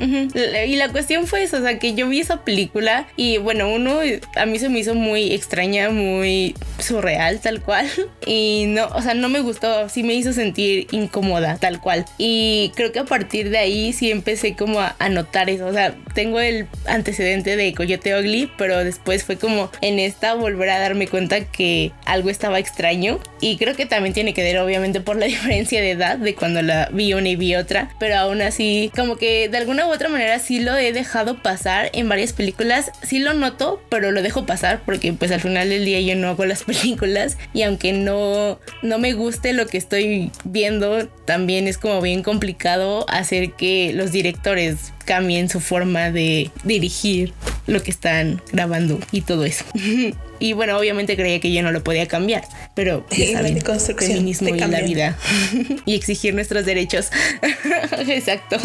Y 0.01 0.75
la 0.75 0.89
cuestión 0.89 1.27
fue 1.27 1.43
eso, 1.43 1.57
o 1.57 1.61
sea, 1.61 1.79
que 1.79 1.93
yo 1.93 2.07
vi 2.07 2.19
esa 2.19 2.43
película 2.43 3.07
y 3.15 3.37
bueno, 3.37 3.69
uno 3.69 3.99
a 4.35 4.45
mí 4.45 4.59
se 4.59 4.69
me 4.69 4.79
hizo 4.79 4.95
muy 4.95 5.33
extraña, 5.33 5.89
muy 5.89 6.55
surreal, 6.79 7.39
tal 7.39 7.61
cual. 7.61 7.87
Y 8.25 8.65
no, 8.67 8.87
o 8.87 9.01
sea, 9.01 9.13
no 9.13 9.29
me 9.29 9.41
gustó, 9.41 9.89
sí 9.89 10.03
me 10.03 10.13
hizo 10.13 10.31
sentir 10.31 10.87
incómoda, 10.91 11.57
tal 11.57 11.81
cual. 11.81 12.05
Y 12.17 12.71
creo 12.75 12.91
que 12.91 12.99
a 12.99 13.05
partir 13.05 13.49
de 13.49 13.57
ahí 13.57 13.93
sí 13.93 14.11
empecé 14.11 14.55
como 14.55 14.79
a, 14.79 14.95
notar 15.09 15.49
eso. 15.49 15.65
O 15.65 15.73
sea, 15.73 15.95
tengo 16.13 16.39
el 16.39 16.67
antecedente 16.85 17.55
de 17.55 17.73
Coyote 17.73 18.17
Ugly, 18.17 18.51
pero 18.57 18.83
después 18.83 19.23
fue 19.23 19.37
como 19.37 19.71
en 19.81 19.99
esta 19.99 20.35
volver 20.35 20.69
a 20.69 20.79
darme 20.79 21.07
cuenta 21.07 21.45
que 21.45 21.91
algo 22.05 22.29
estaba 22.29 22.59
extraño. 22.59 23.19
Y 23.41 23.57
creo 23.57 23.75
que 23.75 23.85
también 23.85 24.13
tiene 24.13 24.33
que 24.33 24.43
ver, 24.43 24.59
obviamente, 24.59 25.01
por 25.01 25.17
la 25.17 25.25
diferencia 25.27 25.81
de 25.81 25.91
edad 25.91 26.17
de 26.17 26.35
cuando 26.35 26.61
la 26.61 26.89
vi 26.91 27.13
una 27.13 27.29
y 27.29 27.35
vi 27.35 27.55
otra. 27.55 27.89
Pero 27.99 28.17
aún 28.17 28.41
así, 28.41 28.91
como 28.95 29.17
que 29.17 29.49
de 29.49 29.57
alguna 29.57 29.85
otra 29.91 30.09
manera 30.09 30.39
sí 30.39 30.59
lo 30.59 30.75
he 30.75 30.93
dejado 30.93 31.41
pasar 31.41 31.89
en 31.93 32.09
varias 32.09 32.33
películas. 32.33 32.91
Sí 33.03 33.19
lo 33.19 33.33
noto, 33.33 33.81
pero 33.89 34.11
lo 34.11 34.21
dejo 34.21 34.45
pasar 34.45 34.81
porque 34.85 35.13
pues 35.13 35.31
al 35.31 35.41
final 35.41 35.69
del 35.69 35.85
día 35.85 35.99
yo 36.01 36.15
no 36.15 36.29
hago 36.29 36.45
las 36.45 36.63
películas 36.65 37.37
y 37.53 37.63
aunque 37.63 37.93
no, 37.93 38.59
no 38.81 38.99
me 38.99 39.13
guste 39.13 39.53
lo 39.53 39.67
que 39.67 39.77
estoy 39.77 40.31
viendo, 40.43 41.07
también 41.25 41.67
es 41.67 41.77
como 41.77 42.01
bien 42.01 42.23
complicado 42.23 43.05
hacer 43.09 43.53
que 43.53 43.93
los 43.93 44.11
directores 44.11 44.93
cambien 45.05 45.49
su 45.49 45.59
forma 45.59 46.11
de 46.11 46.51
dirigir 46.63 47.33
lo 47.67 47.81
que 47.83 47.91
están 47.91 48.41
grabando 48.51 48.99
y 49.11 49.21
todo 49.21 49.45
eso. 49.45 49.65
y 50.41 50.53
bueno, 50.53 50.77
obviamente 50.77 51.15
creía 51.15 51.39
que 51.39 51.53
yo 51.53 51.61
no 51.61 51.71
lo 51.71 51.83
podía 51.83 52.07
cambiar, 52.07 52.43
pero 52.73 53.05
ya 53.11 53.31
saben, 53.33 53.57
el 53.57 53.95
feminismo 53.95 54.49
y 54.49 54.59
la 54.59 54.81
vida 54.81 55.17
y 55.85 55.95
exigir 55.95 56.33
nuestros 56.33 56.65
derechos. 56.65 57.11
Exacto. 58.07 58.57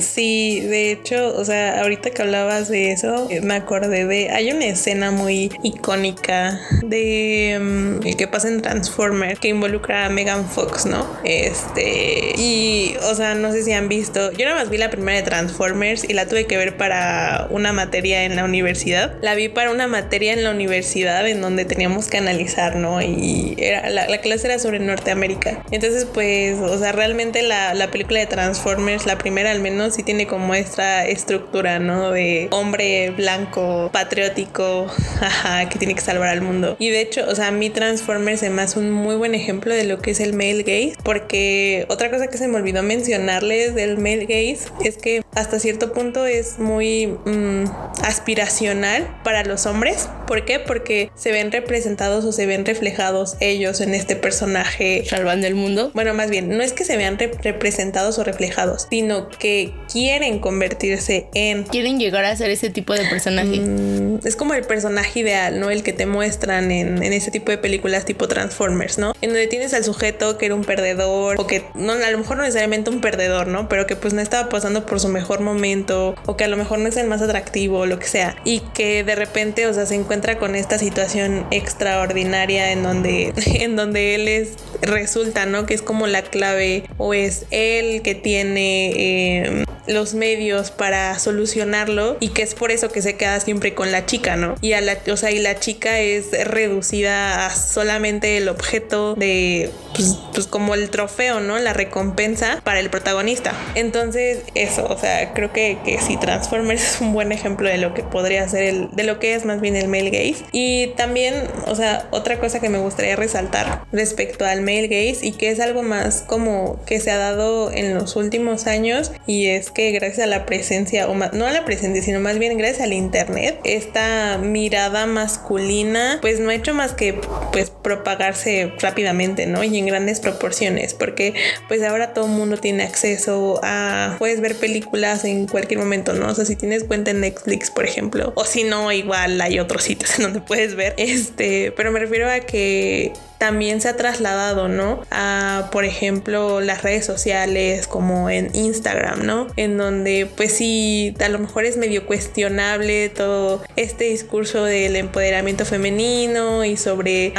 Sí, 0.00 0.60
de 0.60 0.90
hecho, 0.90 1.36
o 1.36 1.44
sea, 1.44 1.82
ahorita 1.82 2.10
que 2.10 2.22
hablabas 2.22 2.68
de 2.68 2.92
eso, 2.92 3.28
me 3.42 3.54
acordé 3.54 4.06
de 4.06 4.30
hay 4.30 4.50
una 4.50 4.64
escena 4.64 5.10
muy 5.10 5.52
icónica 5.62 6.58
de 6.82 7.52
el 7.52 7.62
mm, 7.62 8.16
que 8.16 8.26
pasa 8.26 8.48
en 8.48 8.62
Transformer 8.62 9.38
que 9.38 9.48
involucra 9.48 10.06
a 10.06 10.08
Megan 10.08 10.48
Fox, 10.48 10.86
¿no? 10.86 11.06
Este, 11.24 12.32
y 12.38 12.94
o 13.02 13.14
sea, 13.14 13.34
no 13.34 13.52
sé 13.52 13.62
si 13.62 13.72
han 13.72 13.88
visto, 13.88 14.32
yo 14.32 14.46
nada 14.46 14.62
más 14.62 14.70
vi 14.70 14.78
la 14.78 14.90
primera 14.90 15.18
de 15.18 15.24
Transformers 15.24 16.04
y 16.08 16.14
la 16.14 16.26
tuve 16.26 16.46
que 16.46 16.56
ver 16.56 16.78
para 16.78 17.48
una 17.50 17.72
materia 17.72 18.24
en 18.24 18.34
la 18.34 18.44
universidad. 18.44 19.16
La 19.20 19.34
vi 19.34 19.48
para 19.48 19.70
una 19.70 19.86
materia 19.86 20.32
en 20.32 20.42
la 20.42 20.50
universidad 20.50 21.17
en 21.26 21.40
donde 21.40 21.64
teníamos 21.64 22.08
que 22.08 22.18
analizar, 22.18 22.76
¿no? 22.76 23.00
Y 23.02 23.56
la, 23.56 24.18
clase 24.18 24.48
era 24.48 24.58
sobre 24.58 24.80
Norteamérica. 24.80 25.62
Entonces, 25.70 26.06
pues, 26.12 26.58
o 26.58 26.78
sea, 26.78 26.92
realmente 26.92 27.42
la, 27.42 27.74
la, 27.74 27.90
película 27.90 28.20
de 28.20 28.26
Transformers, 28.26 29.06
la 29.06 29.16
primera 29.16 29.50
al 29.50 29.60
menos, 29.60 29.94
sí 29.94 30.02
tiene 30.02 30.26
como 30.26 30.54
esta 30.54 31.06
estructura, 31.06 31.78
¿no? 31.78 32.10
De 32.10 32.48
hombre 32.50 33.10
blanco, 33.10 33.90
patriótico, 33.92 34.86
ajá, 35.20 35.68
que 35.68 35.78
tiene 35.78 35.94
que 35.94 36.00
salvar 36.00 36.28
al 36.28 36.42
mundo. 36.42 36.76
Y 36.78 36.90
de 36.90 37.00
hecho, 37.00 37.24
o 37.28 37.34
sea, 37.34 37.48
a 37.48 37.50
mí 37.50 37.70
Transformers 37.70 38.42
es 38.42 38.50
más 38.50 38.76
un 38.76 38.90
muy 38.90 39.16
buen 39.16 39.34
ejemplo 39.34 39.74
de 39.74 39.84
lo 39.84 40.00
que 40.00 40.10
es 40.12 40.20
el 40.20 40.32
male 40.32 40.62
gaze, 40.62 40.94
porque 41.04 41.86
otra 41.88 42.10
cosa 42.10 42.26
que 42.28 42.38
se 42.38 42.48
me 42.48 42.56
olvidó 42.56 42.82
mencionarles 42.82 43.74
del 43.74 43.98
male 43.98 44.26
gaze 44.26 44.70
es 44.84 44.96
que 44.96 45.22
hasta 45.38 45.58
cierto 45.58 45.92
punto 45.92 46.26
es 46.26 46.58
muy 46.58 47.06
mm, 47.06 47.64
aspiracional 48.02 49.20
para 49.22 49.44
los 49.44 49.66
hombres. 49.66 50.08
¿Por 50.26 50.44
qué? 50.44 50.58
Porque 50.58 51.10
se 51.14 51.32
ven 51.32 51.52
representados 51.52 52.24
o 52.24 52.32
se 52.32 52.46
ven 52.46 52.66
reflejados 52.66 53.36
ellos 53.40 53.80
en 53.80 53.94
este 53.94 54.16
personaje. 54.16 55.04
Salvando 55.06 55.46
el 55.46 55.54
mundo. 55.54 55.90
Bueno, 55.94 56.12
más 56.14 56.30
bien, 56.30 56.48
no 56.56 56.62
es 56.62 56.72
que 56.72 56.84
se 56.84 56.96
vean 56.96 57.18
representados 57.18 58.18
o 58.18 58.24
reflejados, 58.24 58.88
sino 58.90 59.28
que 59.28 59.72
quieren 59.90 60.40
convertirse 60.40 61.28
en... 61.34 61.64
Quieren 61.64 61.98
llegar 61.98 62.24
a 62.24 62.36
ser 62.36 62.50
ese 62.50 62.70
tipo 62.70 62.94
de 62.94 63.04
personaje. 63.06 63.60
Mm, 63.60 64.20
es 64.24 64.36
como 64.36 64.54
el 64.54 64.64
personaje 64.64 65.20
ideal, 65.20 65.60
¿no? 65.60 65.70
El 65.70 65.82
que 65.82 65.92
te 65.92 66.06
muestran 66.06 66.70
en, 66.70 67.02
en 67.02 67.12
ese 67.12 67.30
tipo 67.30 67.50
de 67.50 67.58
películas 67.58 68.04
tipo 68.04 68.28
Transformers, 68.28 68.98
¿no? 68.98 69.14
En 69.20 69.30
donde 69.30 69.46
tienes 69.46 69.72
al 69.72 69.84
sujeto 69.84 70.36
que 70.36 70.46
era 70.46 70.54
un 70.54 70.64
perdedor 70.64 71.36
o 71.38 71.46
que 71.46 71.64
no, 71.74 71.92
a 71.92 72.10
lo 72.10 72.18
mejor 72.18 72.36
no 72.36 72.42
necesariamente 72.42 72.90
un 72.90 73.00
perdedor, 73.00 73.46
¿no? 73.46 73.68
Pero 73.68 73.86
que 73.86 73.96
pues 73.96 74.14
no 74.14 74.20
estaba 74.20 74.48
pasando 74.48 74.84
por 74.84 75.00
su 75.00 75.08
mejor 75.08 75.27
momento 75.40 76.14
o 76.26 76.36
que 76.36 76.44
a 76.44 76.48
lo 76.48 76.56
mejor 76.56 76.78
no 76.78 76.88
es 76.88 76.96
el 76.96 77.06
más 77.06 77.22
atractivo 77.22 77.80
o 77.80 77.86
lo 77.86 77.98
que 77.98 78.06
sea 78.06 78.36
y 78.44 78.60
que 78.74 79.04
de 79.04 79.14
repente, 79.14 79.66
o 79.66 79.74
sea, 79.74 79.86
se 79.86 79.94
encuentra 79.94 80.38
con 80.38 80.54
esta 80.54 80.78
situación 80.78 81.46
extraordinaria 81.50 82.72
en 82.72 82.82
donde, 82.82 83.32
en 83.60 83.76
donde 83.76 84.14
él 84.14 84.28
es, 84.28 84.50
resulta, 84.82 85.46
¿no? 85.46 85.66
Que 85.66 85.74
es 85.74 85.82
como 85.82 86.06
la 86.06 86.22
clave 86.22 86.84
o 86.96 87.14
es 87.14 87.46
él 87.50 88.02
que 88.02 88.14
tiene 88.14 88.92
eh, 88.96 89.64
los 89.88 90.14
medios 90.14 90.70
para 90.70 91.18
solucionarlo 91.18 92.16
y 92.20 92.28
que 92.28 92.42
es 92.42 92.54
por 92.54 92.70
eso 92.70 92.90
que 92.90 93.02
se 93.02 93.16
queda 93.16 93.40
siempre 93.40 93.74
con 93.74 93.90
la 93.90 94.06
chica, 94.06 94.36
¿no? 94.36 94.54
Y 94.60 94.74
a 94.74 94.80
la, 94.80 94.98
o 95.10 95.16
sea, 95.16 95.30
y 95.30 95.38
la 95.38 95.58
chica 95.58 95.98
es 96.00 96.30
reducida 96.46 97.46
a 97.46 97.54
solamente 97.54 98.36
el 98.36 98.48
objeto 98.48 99.14
de, 99.14 99.70
pues, 99.94 100.18
pues 100.32 100.46
como 100.46 100.74
el 100.74 100.90
trofeo, 100.90 101.40
¿no? 101.40 101.58
La 101.58 101.72
recompensa 101.72 102.60
para 102.64 102.80
el 102.80 102.90
protagonista. 102.90 103.52
Entonces, 103.74 104.40
eso, 104.54 104.86
o 104.86 104.98
sea, 104.98 105.17
creo 105.34 105.52
que, 105.52 105.78
que 105.84 105.98
si 106.00 106.16
Transformers 106.16 106.82
es 106.82 107.00
un 107.00 107.12
buen 107.12 107.32
ejemplo 107.32 107.68
de 107.68 107.78
lo 107.78 107.94
que 107.94 108.02
podría 108.02 108.48
ser 108.48 108.64
el, 108.64 108.90
de 108.92 109.04
lo 109.04 109.18
que 109.18 109.34
es 109.34 109.44
más 109.44 109.60
bien 109.60 109.76
el 109.76 109.88
male 109.88 110.10
gaze. 110.10 110.44
Y 110.52 110.88
también, 110.96 111.34
o 111.66 111.74
sea, 111.74 112.08
otra 112.10 112.38
cosa 112.38 112.60
que 112.60 112.68
me 112.68 112.78
gustaría 112.78 113.16
resaltar 113.16 113.84
respecto 113.92 114.44
al 114.44 114.60
male 114.60 114.88
gaze 114.88 115.26
y 115.26 115.32
que 115.32 115.50
es 115.50 115.60
algo 115.60 115.82
más 115.82 116.22
como 116.22 116.82
que 116.84 117.00
se 117.00 117.10
ha 117.10 117.16
dado 117.16 117.70
en 117.72 117.94
los 117.94 118.16
últimos 118.16 118.66
años 118.66 119.12
y 119.26 119.46
es 119.46 119.70
que 119.70 119.90
gracias 119.92 120.26
a 120.26 120.26
la 120.26 120.46
presencia, 120.46 121.08
o 121.08 121.14
no 121.14 121.46
a 121.46 121.52
la 121.52 121.64
presencia, 121.64 122.02
sino 122.02 122.20
más 122.20 122.38
bien 122.38 122.56
gracias 122.58 122.82
al 122.82 122.92
internet, 122.92 123.58
esta 123.64 124.38
mirada 124.38 125.06
masculina 125.06 126.18
pues 126.20 126.40
no 126.40 126.50
ha 126.50 126.54
hecho 126.54 126.74
más 126.74 126.94
que 126.94 127.20
pues 127.52 127.70
propagarse 127.70 128.72
rápidamente, 128.80 129.46
¿no? 129.46 129.64
Y 129.64 129.78
en 129.78 129.86
grandes 129.86 130.20
proporciones, 130.20 130.94
porque 130.94 131.34
pues 131.68 131.82
ahora 131.82 132.12
todo 132.12 132.26
el 132.26 132.32
mundo 132.32 132.56
tiene 132.56 132.84
acceso 132.84 133.60
a, 133.62 134.16
puedes 134.18 134.40
ver 134.40 134.56
películas 134.56 134.97
en 135.24 135.46
cualquier 135.46 135.78
momento, 135.80 136.12
¿no? 136.12 136.28
O 136.28 136.34
sea, 136.34 136.44
si 136.44 136.56
tienes 136.56 136.84
cuenta 136.84 137.10
en 137.10 137.20
Netflix, 137.20 137.70
por 137.70 137.84
ejemplo, 137.84 138.32
o 138.34 138.44
si 138.44 138.64
no, 138.64 138.92
igual 138.92 139.40
hay 139.40 139.58
otros 139.58 139.84
sitios 139.84 140.14
en 140.18 140.24
donde 140.24 140.40
puedes 140.40 140.74
ver, 140.74 140.94
este, 140.98 141.72
pero 141.72 141.92
me 141.92 142.00
refiero 142.00 142.30
a 142.30 142.40
que 142.40 143.12
también 143.38 143.80
se 143.80 143.88
ha 143.88 143.96
trasladado, 143.96 144.68
¿no? 144.68 145.02
A, 145.10 145.68
por 145.72 145.84
ejemplo, 145.84 146.60
las 146.60 146.82
redes 146.82 147.06
sociales 147.06 147.86
como 147.86 148.28
en 148.30 148.50
Instagram, 148.54 149.24
¿no? 149.24 149.46
En 149.56 149.78
donde, 149.78 150.28
pues 150.36 150.52
sí, 150.52 151.14
a 151.24 151.28
lo 151.28 151.38
mejor 151.38 151.64
es 151.64 151.76
medio 151.76 152.04
cuestionable 152.04 153.08
todo 153.08 153.62
este 153.76 154.04
discurso 154.04 154.64
del 154.64 154.96
empoderamiento 154.96 155.64
femenino 155.64 156.64
y 156.64 156.76
sobre, 156.76 157.32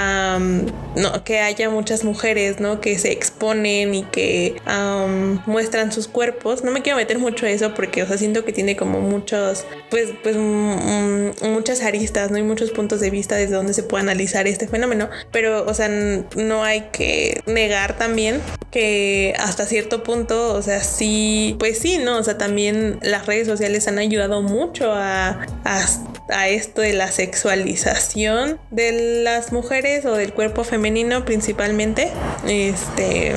no, 0.95 1.23
que 1.25 1.39
haya 1.39 1.69
muchas 1.69 2.03
mujeres, 2.03 2.59
¿no? 2.59 2.79
Que 2.79 2.97
se 2.97 3.11
exponen 3.11 3.93
y 3.93 4.03
que 4.03 4.55
muestran 5.45 5.91
sus 5.91 6.07
cuerpos. 6.07 6.63
No 6.63 6.71
me 6.71 6.81
quiero 6.81 6.97
meter 6.97 7.19
mucho 7.19 7.45
a 7.45 7.49
eso 7.49 7.73
porque, 7.73 8.03
o 8.03 8.07
sea, 8.07 8.17
siento 8.17 8.45
que 8.45 8.53
tiene 8.53 8.77
como 8.77 9.01
muchos, 9.01 9.65
pues, 9.89 10.09
pues, 10.23 10.37
muchas 10.37 11.81
aristas, 11.81 12.31
¿no? 12.31 12.37
Y 12.37 12.43
muchos 12.43 12.71
puntos 12.71 13.01
de 13.01 13.09
vista 13.09 13.35
desde 13.35 13.55
donde 13.55 13.73
se 13.73 13.83
puede 13.83 14.03
analizar 14.03 14.47
este 14.47 14.67
fenómeno. 14.67 15.09
Pero, 15.31 15.65
o 15.65 15.73
sea, 15.73 15.88
no 16.35 16.63
hay 16.63 16.87
que 16.91 17.41
negar 17.45 17.97
también 17.97 18.41
que 18.71 19.33
hasta 19.39 19.65
cierto 19.65 20.03
punto, 20.03 20.53
o 20.53 20.61
sea, 20.61 20.83
sí, 20.83 21.55
pues 21.59 21.79
sí, 21.79 21.97
¿no? 21.97 22.17
O 22.17 22.23
sea, 22.23 22.37
también 22.37 22.99
las 23.01 23.25
redes 23.25 23.47
sociales 23.47 23.87
han 23.87 23.97
ayudado 23.97 24.41
mucho 24.41 24.91
a, 24.93 25.47
a, 25.63 26.47
esto 26.49 26.81
de 26.81 26.93
la 26.93 27.11
sexualización 27.11 28.59
de 28.69 29.23
las 29.23 29.51
mujeres 29.51 30.05
o 30.05 30.15
del 30.15 30.33
cuerpo 30.33 30.63
femenino 30.63 31.25
principalmente. 31.25 32.11
Este, 32.47 33.35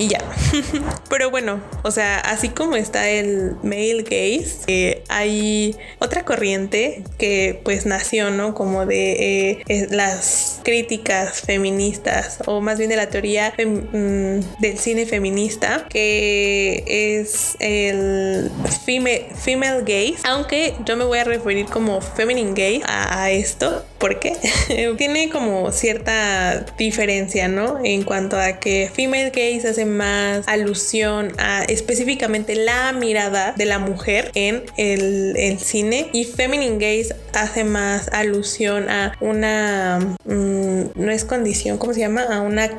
y 0.00 0.08
ya. 0.08 0.18
Pero 1.10 1.30
bueno, 1.30 1.60
o 1.82 1.90
sea, 1.90 2.18
así 2.18 2.48
como 2.48 2.74
está 2.76 3.08
el 3.08 3.56
male 3.62 4.02
gaze, 4.02 4.62
eh, 4.66 5.04
hay 5.08 5.76
otra 5.98 6.24
corriente 6.24 7.04
que 7.18 7.60
pues 7.62 7.84
nació, 7.84 8.30
¿no? 8.30 8.54
Como 8.54 8.86
de 8.86 9.62
eh, 9.68 9.86
las 9.90 10.60
críticas 10.64 11.42
feministas 11.42 12.38
o 12.46 12.60
más 12.62 12.78
bien 12.78 12.88
de 12.88 12.96
la 12.96 13.08
teoría 13.08 13.52
mm, 13.58 14.60
del 14.60 14.78
cine 14.78 15.04
feminista 15.04 15.86
que 15.88 16.82
es 16.86 17.56
el 17.60 18.50
female, 18.86 19.26
female 19.34 19.80
gaze, 19.80 20.16
aunque 20.24 20.74
yo 20.86 20.96
me 20.96 21.04
voy 21.04 21.18
a 21.18 21.24
referir 21.24 21.66
como 21.66 22.00
feminine 22.00 22.52
gaze 22.52 22.82
a, 22.86 23.24
a 23.24 23.30
esto 23.30 23.84
porque 23.98 24.34
tiene 24.96 25.28
como 25.28 25.70
cierta 25.72 26.64
diferencia, 26.78 27.48
¿no? 27.48 27.78
En 27.84 28.02
cuanto 28.02 28.38
a 28.38 28.58
que 28.58 28.90
female 28.92 29.30
gaze 29.30 29.68
hace 29.68 29.84
más 29.90 30.46
alusión 30.48 31.32
a 31.38 31.62
específicamente 31.64 32.54
la 32.54 32.92
mirada 32.92 33.52
de 33.56 33.64
la 33.66 33.78
mujer 33.78 34.30
en 34.34 34.64
el, 34.76 35.58
cine 35.58 36.08
y 36.12 36.24
feminine 36.24 36.78
gaze 36.78 37.14
hace 37.34 37.64
más 37.64 38.08
alusión 38.12 38.88
a 38.88 39.14
una 39.20 40.16
mm, 40.24 40.82
no 40.94 41.10
es 41.10 41.24
condición, 41.24 41.78
¿cómo 41.78 41.92
se 41.92 42.00
llama? 42.00 42.22
A 42.22 42.40
una 42.40 42.70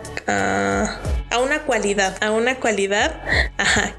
a 1.31 1.39
una 1.39 1.63
cualidad, 1.63 2.17
a 2.21 2.31
una 2.31 2.59
cualidad 2.59 3.21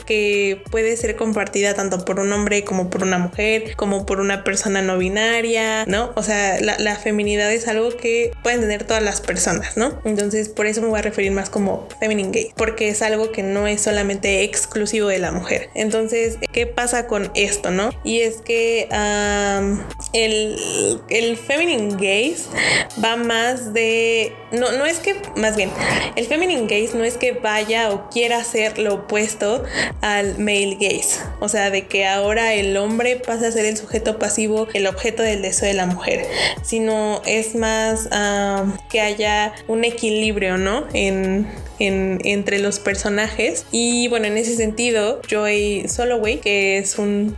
que 0.07 0.63
puede 0.71 0.97
ser 0.97 1.17
compartida 1.17 1.75
tanto 1.75 2.05
por 2.05 2.21
un 2.21 2.31
hombre 2.33 2.63
como 2.65 2.91
por 2.91 3.03
una 3.03 3.19
mujer, 3.19 3.75
como 3.77 4.05
por 4.05 4.21
una 4.21 4.45
persona 4.45 4.83
no 4.83 4.99
binaria, 4.99 5.85
¿no? 5.87 6.13
O 6.15 6.23
sea, 6.23 6.61
la, 6.61 6.97
feminidad 6.97 7.51
es 7.51 7.69
algo 7.69 7.97
que 7.97 8.33
pueden 8.43 8.61
tener 8.61 8.85
todas 8.85 9.03
las 9.03 9.21
personas, 9.21 9.77
¿no? 9.77 10.01
Entonces, 10.05 10.51
por 10.51 10.67
eso 10.67 10.83
me 10.83 10.89
voy 10.89 10.99
a 10.99 11.03
referir 11.03 11.33
más 11.33 11.49
como 11.49 11.89
feminine 11.99 12.31
gay, 12.31 12.53
porque 12.55 12.89
es 12.89 13.02
algo 13.03 13.33
que 13.33 13.43
no 13.43 13.67
es 13.67 13.83
solamente 13.83 14.45
exclusivo 14.45 15.09
de 15.09 15.19
la 15.19 15.33
mujer. 15.33 15.71
Entonces, 15.75 16.39
¿qué 16.53 16.67
pasa 16.67 17.07
con 17.07 17.31
esto, 17.35 17.71
no? 17.71 17.91
Y 18.05 18.21
es 18.21 18.41
que 18.41 18.89
el, 20.13 21.01
el 21.09 21.37
feminine 21.37 21.95
gaze 21.95 22.45
va 23.03 23.17
más 23.17 23.73
de. 23.73 24.33
No, 24.51 24.73
no 24.73 24.87
es 24.87 24.99
que, 24.99 25.17
más 25.37 25.57
bien, 25.57 25.71
el 26.17 26.27
feminine 26.27 26.63
gaze 26.63 26.97
no 26.97 27.05
es 27.05 27.17
que 27.17 27.33
vaya 27.33 27.91
o 27.91 28.09
quiera 28.11 28.43
ser 28.45 28.79
lo 28.79 28.95
opuesto 28.95 29.65
al 30.01 30.39
male 30.39 30.77
gaze. 30.81 31.21
O 31.41 31.49
sea, 31.49 31.71
de 31.71 31.87
que 31.87 32.07
ahora 32.07 32.55
el 32.55 32.77
hombre 32.77 33.17
pasa 33.17 33.49
a 33.49 33.53
ser 33.53 33.65
el 33.65 33.77
sujeto 33.77 34.19
pasivo, 34.19 34.69
el 34.75 34.87
objeto 34.87 35.23
del 35.23 35.43
deseo 35.43 35.69
de 35.69 35.75
la 35.75 35.87
mujer. 35.87 36.27
Sino 36.63 37.23
es 37.27 37.55
más 37.55 38.09
que 38.91 39.01
haya 39.01 39.53
un 39.69 39.85
equilibrio, 39.85 40.59
¿no? 40.59 40.87
En, 40.93 41.49
entre 41.87 42.59
los 42.59 42.79
personajes. 42.79 43.67
Y 43.73 44.09
bueno, 44.09 44.27
en 44.27 44.37
ese 44.37 44.57
sentido, 44.57 45.21
Joey 45.31 45.89
Soloway, 45.89 46.39
que 46.39 46.79
es 46.79 46.99
un... 46.99 47.37